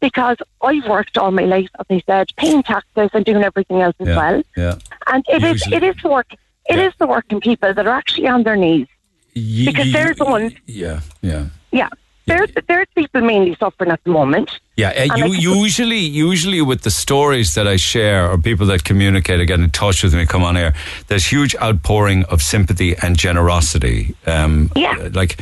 [0.00, 3.96] because I've worked all my life, as I said, paying taxes and doing everything else
[3.98, 4.42] as Yeah, well.
[4.56, 4.74] yeah.
[5.06, 6.26] And it is Usually- it is the work
[6.68, 8.88] it is the working people that are actually on their knees
[9.34, 10.52] because ye- they're the ones.
[10.66, 11.46] Yeah, yeah.
[11.72, 11.88] Yeah,
[12.26, 14.50] they're they're people mainly suffering at the moment.
[14.76, 19.40] Yeah, uh, you, usually, usually with the stories that I share or people that communicate
[19.40, 20.74] or get in touch with me, come on air.
[21.08, 24.14] There's huge outpouring of sympathy and generosity.
[24.26, 25.08] Um, Yeah.
[25.12, 25.40] like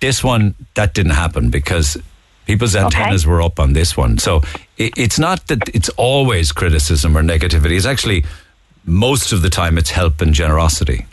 [0.00, 1.96] this one, that didn't happen because
[2.46, 4.18] people's antennas were up on this one.
[4.18, 4.42] So
[4.76, 7.76] it, it's not that it's always criticism or negativity.
[7.76, 8.24] It's actually
[8.84, 11.06] most of the time it's help and generosity.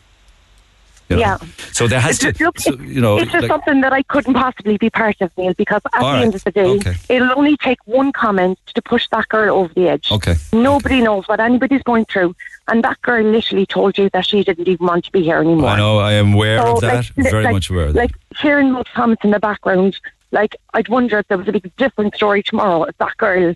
[1.10, 1.22] You know?
[1.22, 1.38] Yeah.
[1.72, 4.04] So there has It's to, just- so, you know, it's just like- something that I
[4.04, 6.22] couldn't possibly be part of, Neil, because at the right.
[6.22, 6.96] end of the day, Okay.
[7.10, 10.12] it'll only take one comment to push that girl over the edge.
[10.12, 10.36] Okay.
[10.54, 12.36] Nobody knows what anybody's going through.
[12.68, 15.70] And that girl literally told you that she didn't even want to be here anymore.
[15.70, 16.94] I know, I am aware So, of that.
[17.18, 18.00] like, very like- much aware of that.
[18.00, 20.00] Like hearing those comments in the background,
[20.32, 23.56] like I'd wonder if there was a big different story tomorrow if that girl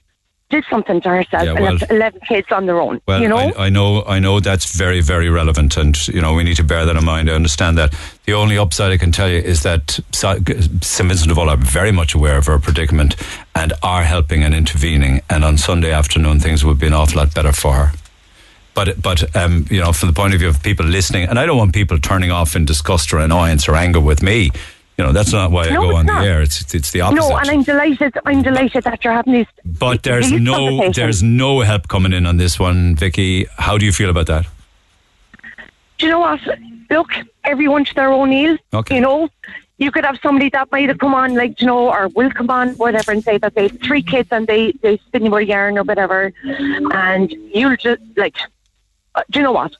[0.53, 3.01] did something to herself Yeah, and left 11 kids on their own.
[3.07, 3.37] Well, you know?
[3.37, 6.63] I, I know, I know that's very, very relevant, and you know we need to
[6.63, 7.29] bear that in mind.
[7.29, 7.93] I understand that.
[8.25, 11.91] The only upside I can tell you is that St Vincent de Paul are very
[11.91, 13.15] much aware of her predicament
[13.55, 15.21] and are helping and intervening.
[15.29, 17.91] And on Sunday afternoon, things would be an awful lot better for her.
[18.75, 21.45] But, but um, you know, from the point of view of people listening, and I
[21.45, 24.51] don't want people turning off in disgust or annoyance or anger with me.
[24.97, 26.21] You know, that's not why I go on not.
[26.21, 26.41] the air.
[26.41, 27.29] It's it's the opposite.
[27.29, 28.13] no, and I'm delighted.
[28.25, 29.47] I'm delighted that you're having these.
[29.65, 33.45] But there's these no there's no help coming in on this one, Vicky.
[33.57, 34.45] How do you feel about that?
[35.97, 36.41] Do you know what?
[36.89, 37.09] Look,
[37.43, 38.57] everyone to their own Neil.
[38.73, 38.95] Okay.
[38.95, 39.29] You know,
[39.77, 42.49] you could have somebody that might have come on, like, you know, or will come
[42.49, 45.41] on, whatever, and say that they have three kids and they, they spin you a
[45.41, 46.31] yarn or whatever.
[46.43, 48.37] And you'll just, like,
[49.15, 49.75] uh, do you know what?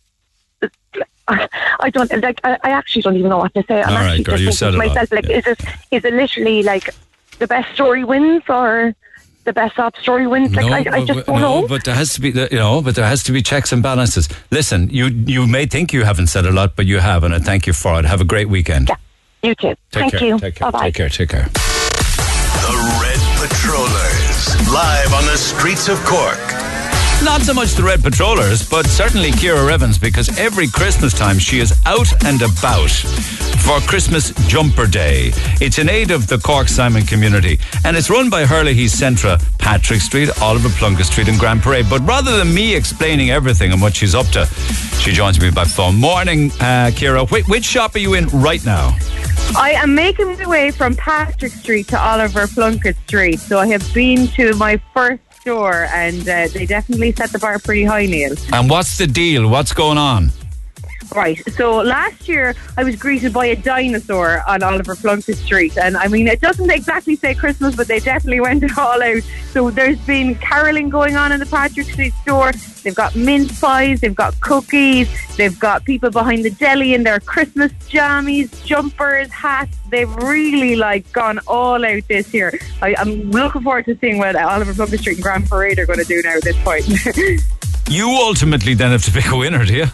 [1.28, 2.40] I don't like.
[2.44, 3.82] I, I actually don't even know what to say.
[3.82, 5.62] I'm All right, actually girl, you just said thinking it to myself, like, is it
[5.92, 6.90] is it literally like
[7.40, 8.94] the best story wins or
[9.46, 10.56] the best op story wins?
[10.56, 11.68] Like, I, I just don't no, know.
[11.68, 14.28] but there has to be, you know, but there has to be checks and balances.
[14.52, 17.40] Listen, you you may think you haven't said a lot, but you have, and I
[17.40, 18.06] thank you for it.
[18.06, 18.92] Have a great weekend.
[19.42, 19.68] You too.
[19.68, 20.24] Take Thank care.
[20.24, 20.40] you.
[20.40, 20.72] Take care.
[20.72, 20.86] Bye bye.
[20.86, 21.10] Take care.
[21.10, 21.50] Take care.
[22.64, 26.53] The Red Patrollers, live on the streets of Cork.
[27.24, 31.60] Not so much the Red Patrollers, but certainly Kira Evans, because every Christmas time she
[31.60, 32.92] is out and about
[33.64, 35.32] for Christmas Jumper Day.
[35.62, 40.02] It's in aid of the Cork Simon community, and it's run by Hurley Centra, Patrick
[40.02, 41.86] Street, Oliver Plunkett Street, and Grand Parade.
[41.90, 44.46] But rather than me explaining everything and what she's up to,
[45.00, 45.96] she joins me by phone.
[45.96, 47.26] Morning, uh, Kira.
[47.28, 48.96] Wh- which shop are you in right now?
[49.56, 53.40] I am making my way from Patrick Street to Oliver Plunkett Street.
[53.40, 57.60] So I have been to my first store and uh, they definitely set the bar
[57.60, 58.36] pretty high, Neil.
[58.52, 59.50] And what's the deal?
[59.50, 60.32] What's going on?
[61.16, 61.42] Right.
[61.54, 65.78] So last year I was greeted by a dinosaur on Oliver Plunkett Street.
[65.78, 69.24] And I mean, it doesn't exactly say Christmas, but they definitely went it all out.
[69.52, 72.52] So there's been caroling going on in the Patrick Street store.
[72.84, 77.22] They've got mince pies, they've got cookies, they've got people behind the deli in their
[77.22, 79.78] Christmas jammies, jumpers, hats.
[79.90, 82.60] They've really like gone all out this year.
[82.82, 86.00] I, I'm looking forward to seeing what Oliver Plunkett Street and Grand Parade are going
[86.00, 86.86] to do now at this point.
[87.90, 89.86] You ultimately then have to pick a winner, do you?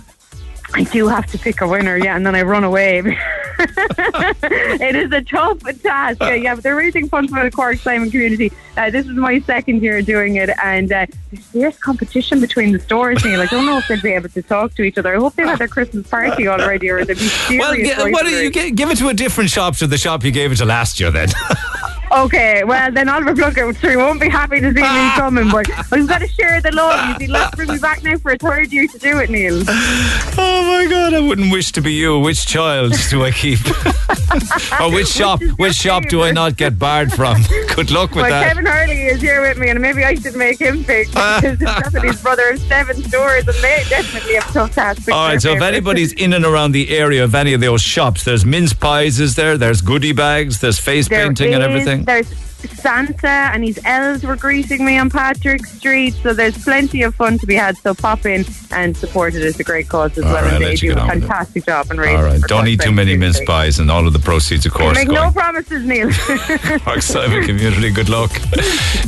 [0.74, 3.00] I do have to pick a winner, yeah, and then I run away.
[3.60, 6.22] it is a tough task.
[6.22, 8.52] Uh, yeah, but they're raising funds for the Cork Simon community.
[8.78, 12.80] Uh, this is my second year doing it, and uh, there's fierce competition between the
[12.80, 13.24] stores.
[13.26, 15.16] Neil, I don't know if they'd be able to talk to each other.
[15.16, 17.98] I hope they've had their Christmas party already, or they'll be serious.
[17.98, 20.32] Well, why don't you gi- give it to a different shop to the shop you
[20.32, 21.30] gave it to last year then?
[22.12, 26.20] Okay, well then Oliver Plunkett won't be happy to see me coming, but we've got
[26.20, 27.08] to share the love.
[27.20, 29.64] You see, let's bring me back now for a third year to do it, Neil.
[29.68, 32.20] oh my God, I wouldn't wish to be you.
[32.20, 33.60] Which child do I keep?
[34.82, 35.42] or which shop?
[35.58, 37.42] Which shop do I not get barred from?
[37.76, 38.48] Good luck with Well, that.
[38.48, 42.22] Kevin Hurley is here with me, and maybe I should make him pick because his
[42.22, 45.00] brother of seven stores, and they definitely have tough task.
[45.00, 47.82] picking All right, so if anybody's in and around the area of any of those
[47.82, 49.58] shops, there's mince pies, is there?
[49.58, 51.99] There's goodie bags, there's face There painting and everything.
[52.06, 57.16] There's Santa and his elves were greeting me on Patrick Street, so there's plenty of
[57.16, 57.78] fun to be had.
[57.78, 59.44] So pop in and support it.
[59.44, 62.16] It's a great cause as All well, right, and they do a fantastic job raising.
[62.16, 64.98] All right, don't eat too many mince pies, and all of the proceeds, of course,
[64.98, 66.10] Make going no promises, Neil.
[66.80, 67.92] Cork Simon community.
[67.92, 68.32] Good luck.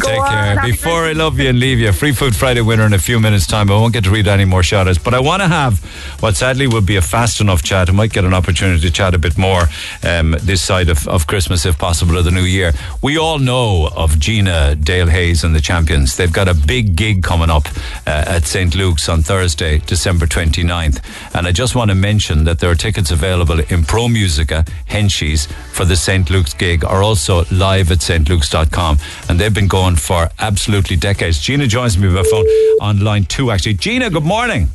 [0.02, 0.64] Take on, care.
[0.64, 3.48] Before I love you and leave you, Free Food Friday winner in a few minutes'
[3.48, 3.70] time.
[3.70, 5.80] I won't get to read any more shout outs, but I want to have
[6.22, 7.90] what sadly will be a fast enough chat.
[7.90, 9.64] I might get an opportunity to chat a bit more
[10.04, 12.74] um, this side of, of Christmas, if possible, of the new year.
[13.02, 16.16] We all know of Gina Dale Haze and the Champions.
[16.16, 17.68] They've got a big gig coming up
[18.08, 18.76] uh, at St.
[18.76, 21.04] Luke's on Thursday, December 29th.
[21.36, 25.48] And I just want to mention that there are tickets available in Pro Musica, Henshie's,
[25.74, 26.30] for the St.
[26.30, 28.98] Luke's gig, or also live at stlukes.com.
[29.28, 31.40] And they've been going for absolutely decades.
[31.40, 32.46] Gina joins me by phone
[32.82, 33.74] on line two, actually.
[33.74, 34.70] Gina, good morning.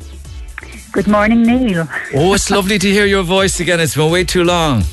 [0.91, 1.87] Good morning, Neil.
[2.15, 3.79] Oh, it's lovely to hear your voice again.
[3.79, 4.83] It's been way too long.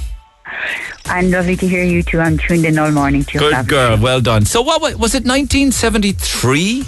[1.07, 2.21] And lovely to hear you too.
[2.21, 4.45] I'm tuned in all morning to your Good fab- girl, well done.
[4.47, 5.25] So, what wa- was it?
[5.27, 6.83] 1973?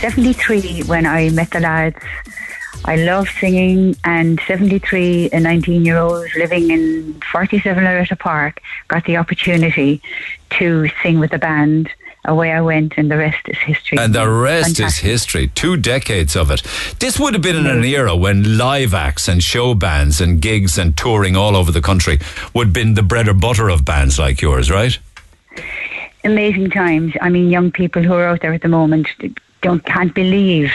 [0.00, 1.96] 73 when I met the lads.
[2.84, 9.04] I love singing, and 73, a 19 year old living in 47 Loretta Park, got
[9.04, 10.02] the opportunity
[10.58, 11.90] to sing with the band.
[12.24, 13.98] Away I went, and the rest is history.
[13.98, 15.48] And the rest is history.
[15.48, 16.62] Two decades of it.
[17.00, 20.78] This would have been in an era when live acts and show bands and gigs
[20.78, 22.20] and touring all over the country
[22.54, 24.98] would have been the bread or butter of bands like yours, right?
[26.24, 27.12] amazing times.
[27.20, 29.08] I mean, young people who are out there at the moment
[29.62, 30.72] don't can't believe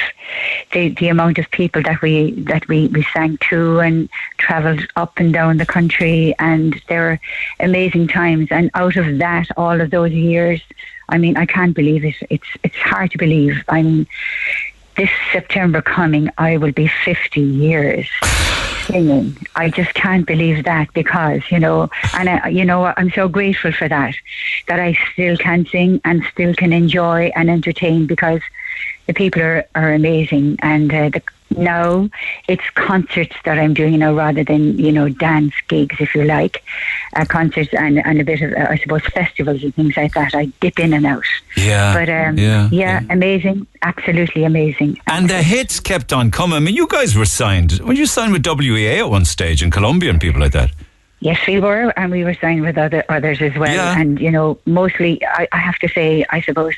[0.72, 5.14] the the amount of people that we that we, we sang to and travelled up
[5.18, 7.20] and down the country, and there were
[7.60, 8.48] amazing times.
[8.50, 10.62] And out of that, all of those years,
[11.10, 12.16] I mean, I can't believe it.
[12.30, 13.64] It's it's hard to believe.
[13.70, 14.08] I mean,
[14.96, 18.08] this September coming, I will be fifty years
[18.88, 19.38] singing.
[19.56, 23.72] I just can't believe that because, you know, and I, you know, I'm so grateful
[23.72, 24.16] for that,
[24.68, 28.42] that I still can sing and still can enjoy and entertain because
[29.06, 30.58] the people are, are amazing.
[30.62, 31.22] And uh, the,
[31.56, 32.10] now
[32.48, 36.64] it's concerts that I'm doing now rather than, you know, dance gigs, if you like,
[37.16, 40.36] uh, concerts and, and a bit of, uh, I suppose, festivals and things like that.
[40.36, 41.24] I dip in and out.
[41.56, 41.94] Yeah.
[41.94, 45.00] But um, yeah, yeah, amazing, absolutely amazing.
[45.08, 46.58] And the hits kept on coming.
[46.58, 47.74] I mean, you guys were signed.
[47.74, 50.72] When you signed with WEA at one stage in Columbia and people like that.
[51.20, 53.74] Yes, we were, and we were signed with other others as well.
[53.74, 54.00] Yeah.
[54.00, 56.76] And you know, mostly, I, I have to say, I suppose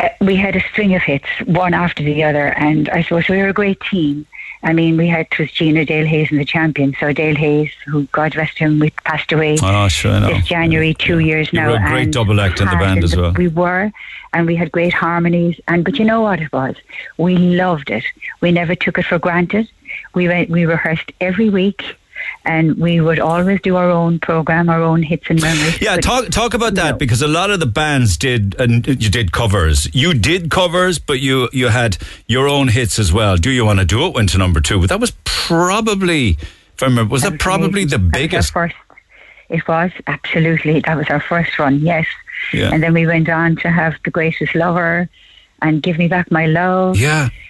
[0.00, 3.38] Uh, we had a string of hits, one after the other, and I suppose we
[3.38, 4.26] were a great team.
[4.62, 6.94] I mean, we had it was Gina Dale Haze and the champion.
[6.98, 11.20] So Dale Haze, who God rest him, we passed away Oh, sure, this January, two
[11.20, 11.70] years You now.
[11.70, 13.32] were a great double act in the band as well.
[13.34, 13.92] We were,
[14.32, 15.60] and we had great harmonies.
[15.68, 16.74] And but you know what it was?
[17.18, 18.04] We loved it.
[18.40, 19.68] We never took it for granted.
[20.14, 21.96] We went, we rehearsed every week.
[22.44, 25.80] And we would always do our own program, our own hits and memories.
[25.80, 29.32] Yeah, talk talk about that because a lot of the bands did and you did
[29.32, 29.92] covers.
[29.94, 33.36] You did covers, but you you had your own hits as well.
[33.36, 34.14] Do you want to do it?
[34.14, 36.30] Went to number two, but that was probably,
[36.74, 38.52] if I remember, was that probably the biggest?
[38.52, 38.74] first.
[39.48, 42.06] It was absolutely that was our first run, yes.
[42.52, 42.70] Yeah.
[42.72, 45.08] And then we went on to have the greatest lover
[45.62, 46.96] and give me back my love.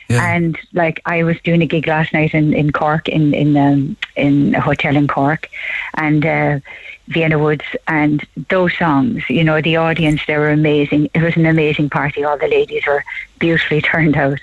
[0.09, 0.33] Yeah.
[0.33, 3.97] And like I was doing a gig last night in, in Cork in in um,
[4.17, 5.51] in a hotel in Cork,
[5.95, 6.61] and uh,
[7.09, 9.23] Vienna Woods, and those songs.
[9.29, 11.11] You know, the audience they were amazing.
[11.13, 12.25] It was an amazing party.
[12.25, 13.05] All the ladies were
[13.39, 14.41] beautifully turned out,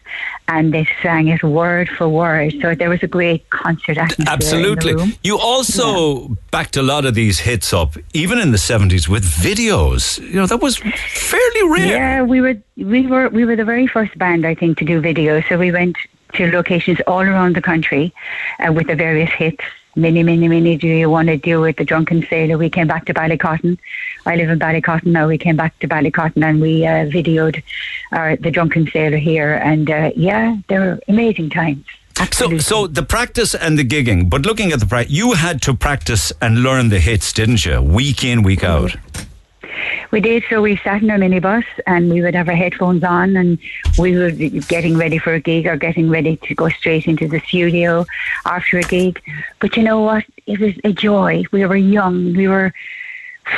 [0.48, 2.54] and they sang it word for word.
[2.62, 4.26] So there was a great concert atmosphere.
[4.28, 5.18] Absolutely.
[5.24, 10.20] You also backed a lot of these hits up, even in the seventies, with videos.
[10.20, 11.88] You know that was fairly rare.
[11.88, 15.02] Yeah, we were we were we were the very first band I think to do
[15.02, 15.48] videos.
[15.50, 15.98] So we went
[16.34, 18.14] to locations all around the country
[18.60, 19.64] uh, with the various hits.
[19.96, 20.76] Many, many, many.
[20.78, 22.58] Do you want to do with The Drunken Sailor.
[22.58, 23.78] We came back to Ballycotton.
[24.26, 25.28] I live in Ballycotton now.
[25.28, 27.64] We came back to Ballycotton and we uh, videoed
[28.12, 29.54] uh, the Drunken Sailor here.
[29.56, 31.86] And uh, yeah, they were amazing times.
[32.32, 35.74] So, so the practice and the gigging, but looking at the practice, you had to
[35.74, 37.82] practice and learn the hits, didn't you?
[37.82, 38.96] Week in, week out.
[40.12, 40.44] We did.
[40.50, 43.58] So we sat in our minibus and we would have our headphones on and
[43.98, 47.40] we were getting ready for a gig or getting ready to go straight into the
[47.42, 48.06] studio
[48.46, 49.22] after a gig.
[49.60, 50.24] But you know what?
[50.46, 51.44] It was a joy.
[51.52, 52.34] We were young.
[52.34, 52.74] We were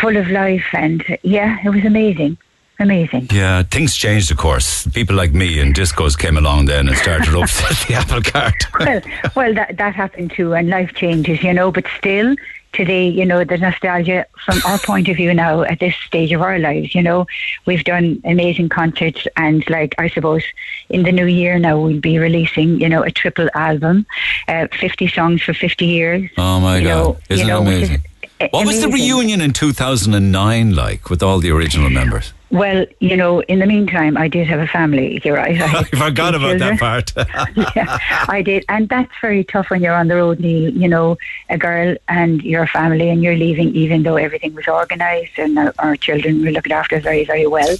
[0.01, 2.37] full of life and yeah, it was amazing.
[2.79, 3.29] Amazing.
[3.31, 4.85] Yeah, things changed, of course.
[4.87, 8.53] People like me and discos came along then and started upset the apple cart.
[8.79, 9.01] well,
[9.35, 11.71] well, that that happened too, and life changes, you know.
[11.71, 12.35] But still,
[12.73, 16.41] today, you know, the nostalgia from our point of view now at this stage of
[16.41, 17.25] our lives, you know,
[17.65, 20.43] we've done amazing concerts, and like I suppose
[20.89, 24.05] in the new year now we'll be releasing, you know, a triple album,
[24.47, 26.29] uh, fifty songs for fifty years.
[26.37, 26.85] Oh my God.
[26.87, 28.03] know- Isn't you know, it which is amazing?
[28.51, 32.33] What was the reunion in 2009 like with all the original members?
[32.49, 35.21] Well, you know, in the meantime, I did have a family.
[35.23, 35.59] You're right.
[35.59, 37.13] I, I forgot about that part.
[37.75, 37.97] yeah,
[38.29, 40.71] I did, and that's very tough when you're on the road, Neil.
[40.71, 41.17] You know,
[41.49, 45.73] a girl and your family, and you're leaving, even though everything was organised and our,
[45.79, 47.75] our children were looked after very, very well.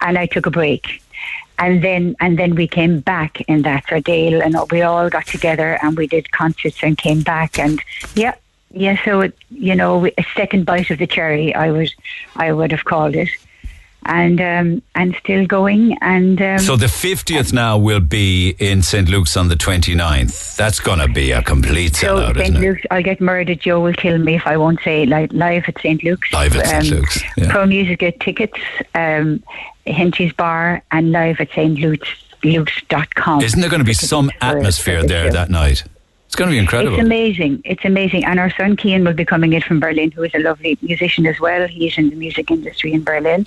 [0.00, 1.02] And I took a break,
[1.58, 3.84] and then and then we came back in that.
[3.88, 7.82] So Dale and we all got together and we did concerts and came back, and
[8.14, 8.34] yeah.
[8.70, 11.90] Yeah, so it, you know, a second bite of the cherry, I would,
[12.36, 13.30] I would have called it,
[14.08, 19.08] and um, and still going, and um, So the 50th now will be in St.
[19.08, 20.56] Luke's on the 29th.
[20.56, 22.40] That's going to be a complete So sellout, St.
[22.40, 22.60] isn't it?
[22.60, 23.60] Luke's, I'll get murdered.
[23.60, 25.08] Joe will kill me if I won't say it.
[25.08, 26.02] Like live at St.
[26.02, 26.32] Luke's.
[26.32, 26.90] Live at St.
[26.90, 27.50] Luke's, yeah.
[27.50, 28.58] Pro Music get tickets.
[28.94, 29.42] Um,
[29.86, 31.78] Henty's Bar and live at St.
[31.78, 32.08] Luke's.
[32.44, 33.42] Luke's.com.
[33.42, 35.82] Isn't there going to be some atmosphere there that night?
[36.28, 36.98] It's going to be incredible.
[36.98, 37.62] It's amazing.
[37.64, 38.26] It's amazing.
[38.26, 41.24] And our son Kean will be coming in from Berlin, who is a lovely musician
[41.26, 41.66] as well.
[41.66, 43.46] He's in the music industry in Berlin.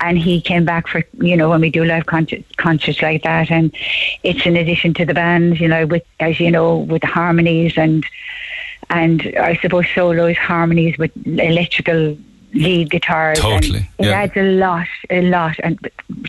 [0.00, 3.50] And he came back for, you know, when we do live concerts, concerts like that.
[3.50, 3.74] And
[4.22, 7.74] it's in addition to the band, you know, with, as you know, with the harmonies
[7.76, 8.06] and,
[8.88, 12.16] and I suppose solos, harmonies with electrical
[12.54, 13.38] lead guitars.
[13.38, 14.22] Totally, It yeah.
[14.22, 15.78] adds a lot, a lot and,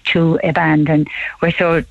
[0.07, 0.89] to a band.
[0.89, 1.07] And
[1.41, 1.85] we're so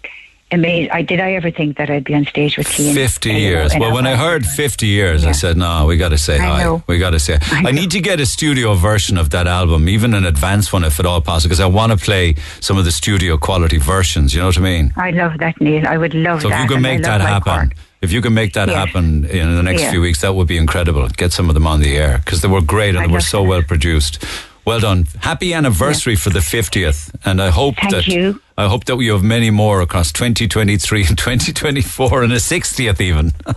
[0.51, 0.91] amazed.
[0.91, 2.95] I, did I ever think that I'd be on stage with Kean?
[2.95, 3.73] 50 you years.
[3.79, 6.63] Well, when I heard 50 years, I said, no, we got to say I hi.
[6.63, 6.83] know.
[6.87, 7.39] We got to say.
[7.51, 11.01] I, need to get a studio version of that album, even an advanced one if
[11.01, 14.35] at all possible, because I want to play some of the studio quality versions.
[14.35, 14.93] You know what I mean?
[14.97, 15.87] I love that, Neil.
[15.87, 16.57] I would love So that.
[16.65, 17.73] if you can make that happen,
[18.03, 18.77] if you can make that Yes.
[18.77, 19.91] happen in the next Yeah.
[19.91, 21.09] few weeks, that would be incredible.
[21.09, 23.21] Get some of them on the air because they were great and I'd they were
[23.21, 24.23] so well produced.
[24.65, 25.07] Well done.
[25.21, 27.15] Happy anniversary for the 50th.
[27.25, 28.41] And I hope Thank that you.
[28.57, 33.33] I hope that we have many more across 2023 and 2024 and a 60th even.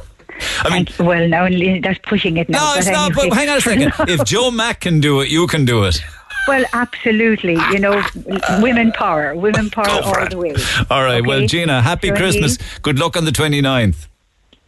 [0.60, 1.48] I mean, well, now
[1.82, 2.60] that's pushing it now.
[2.60, 3.14] no, it's but not.
[3.16, 3.94] But hang on a second.
[4.10, 6.00] if Joe Mac can do it, you can do it.
[6.48, 7.54] well, absolutely.
[7.72, 8.04] You know,
[8.62, 10.56] women power, women power all the way.
[10.92, 11.26] All right.
[11.26, 12.58] Well, Gina, happy Christmas.
[12.82, 14.08] Good luck on the 29th.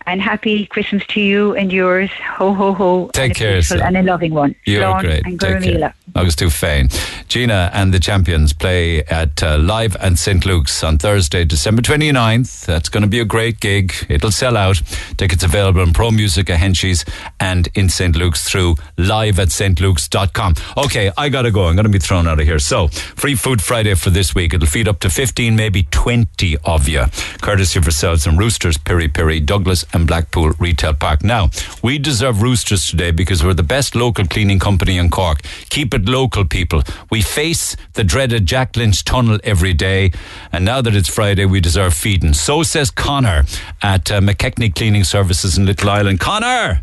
[0.05, 2.09] And happy Christmas to you and yours.
[2.37, 3.09] Ho ho ho.
[3.13, 3.81] Take and care, sir.
[3.81, 4.55] And a loving one.
[4.65, 5.25] You're Slán great.
[5.25, 5.79] And Take Gurmila.
[5.79, 6.49] care.
[6.49, 6.89] Fain.
[7.27, 10.45] Gina and the Champions play at uh, Live at St.
[10.45, 12.65] Luke's on Thursday, December 29th.
[12.65, 13.93] That's going to be a great gig.
[14.09, 14.81] It'll sell out.
[15.17, 17.07] Tickets available in Pro Music Henchies
[17.39, 18.15] and in St.
[18.15, 20.55] Luke's through live at stlukes.com.
[20.77, 21.67] Okay, I got to go.
[21.67, 22.59] I'm going to be thrown out of here.
[22.59, 24.53] So, Free Food Friday for this week.
[24.53, 27.05] It'll feed up to 15, maybe 20 of you.
[27.41, 31.23] Courtesy of ourselves and Roosters, Piri Piri, Douglas and Blackpool Retail Park.
[31.23, 31.49] Now,
[31.81, 35.41] we deserve Roosters today because we're the best local cleaning company in Cork.
[35.69, 36.83] Keep it local, people.
[37.09, 40.11] We face the dreaded Jack Lynch tunnel every day,
[40.51, 42.33] and now that it's Friday, we deserve feeding.
[42.33, 43.45] So says Connor
[43.81, 46.19] at uh, McKechnie Cleaning Services in Little Island.
[46.19, 46.81] Connor!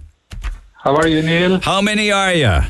[0.82, 1.59] How are you, Neil?
[1.60, 2.60] How many are you?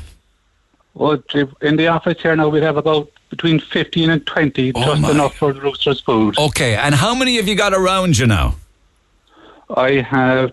[1.30, 5.02] Gee, in the office here now, we have about between 15 and 20, Oh, just
[5.02, 5.10] my.
[5.10, 6.38] enough for the roosters' food.
[6.38, 8.54] Okay, and how many have you got around you now?
[9.74, 10.52] I have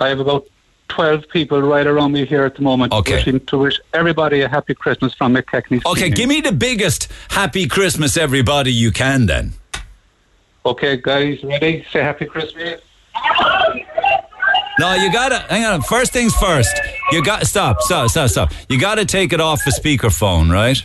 [0.00, 0.46] I have about
[0.88, 2.92] 12 people right around me here at the moment.
[2.92, 3.14] Okay.
[3.14, 5.84] Wishing to wish everybody a happy Christmas from McKechnie.
[5.84, 9.52] Okay, give me the biggest happy Christmas, everybody, you can then.
[10.64, 11.84] Okay, guys, ready?
[11.92, 12.80] Say happy Christmas.
[14.78, 15.82] No, you gotta hang on.
[15.82, 16.78] First things first.
[17.12, 18.52] You got stop, stop, stop, stop.
[18.68, 20.84] You gotta take it off the speakerphone, right?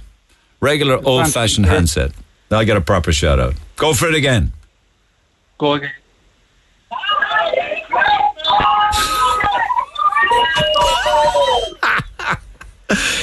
[0.62, 2.12] Regular old fashioned handset.
[2.50, 3.56] Now I get a proper shout out.
[3.76, 4.54] Go for it again.
[5.58, 5.92] Go again.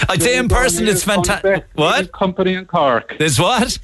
[0.09, 1.67] I'd say in person it's fantastic.
[1.75, 2.13] What?
[2.13, 3.17] Company in Cork.
[3.19, 3.79] There's what?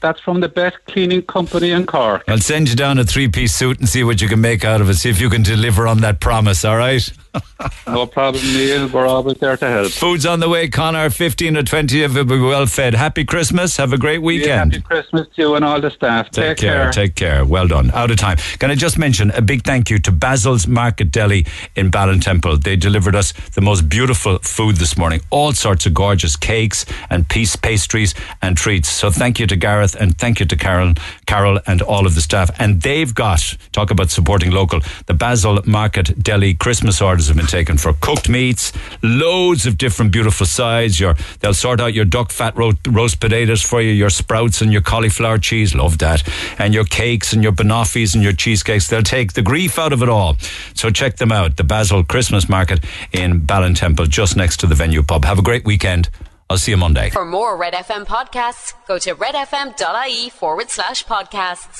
[0.00, 2.24] That's from the best cleaning company in Cork.
[2.28, 4.80] I'll send you down a three piece suit and see what you can make out
[4.80, 4.94] of it.
[4.94, 7.08] See if you can deliver on that promise, all right?
[7.86, 8.88] No problem, Neil.
[8.88, 9.92] We're always there to help.
[9.92, 11.10] Food's on the way, Connor.
[11.10, 12.94] 15 or 20 of it will be well fed.
[12.94, 13.76] Happy Christmas.
[13.76, 14.72] Have a great Yeah, weekend.
[14.72, 16.30] happy Christmas to you and all the staff.
[16.30, 17.44] Take, care, Take care.
[17.44, 17.90] Well done.
[17.92, 18.38] Out of time.
[18.58, 21.46] Can I just mention a big thank you to Basil's Market Deli
[21.76, 22.62] in Ballintemple.
[22.64, 25.20] They delivered us the most beautiful food this morning.
[25.30, 28.88] All sorts of gorgeous cakes and piece pastries and treats.
[28.88, 30.94] So thank you to Gareth and thank you to Carol,
[31.26, 32.50] Carol and all of the staff.
[32.58, 34.80] And they've got talk about supporting local.
[35.06, 40.10] The Basil Market Deli Christmas orders have been taken for cooked meats, loads of different
[40.10, 40.98] beautiful sides.
[40.98, 44.72] Your they'll sort out your duck fat ro- roast potatoes for you, your sprouts and
[44.72, 45.72] your cauliflower cheese.
[45.72, 46.20] Love that.
[46.58, 48.88] And your cakes and your banoffees and your cheesecakes.
[48.88, 50.36] They'll take the grief out of it all.
[50.74, 51.56] So check them out.
[51.56, 55.24] The Basil Christmas Market in Ballintemple, just next to the venue pub.
[55.24, 56.08] Have a great weekend.
[56.50, 57.10] I'll see you Monday.
[57.10, 61.78] For more Red FM podcasts, go to redfm.ie forward slash podcasts.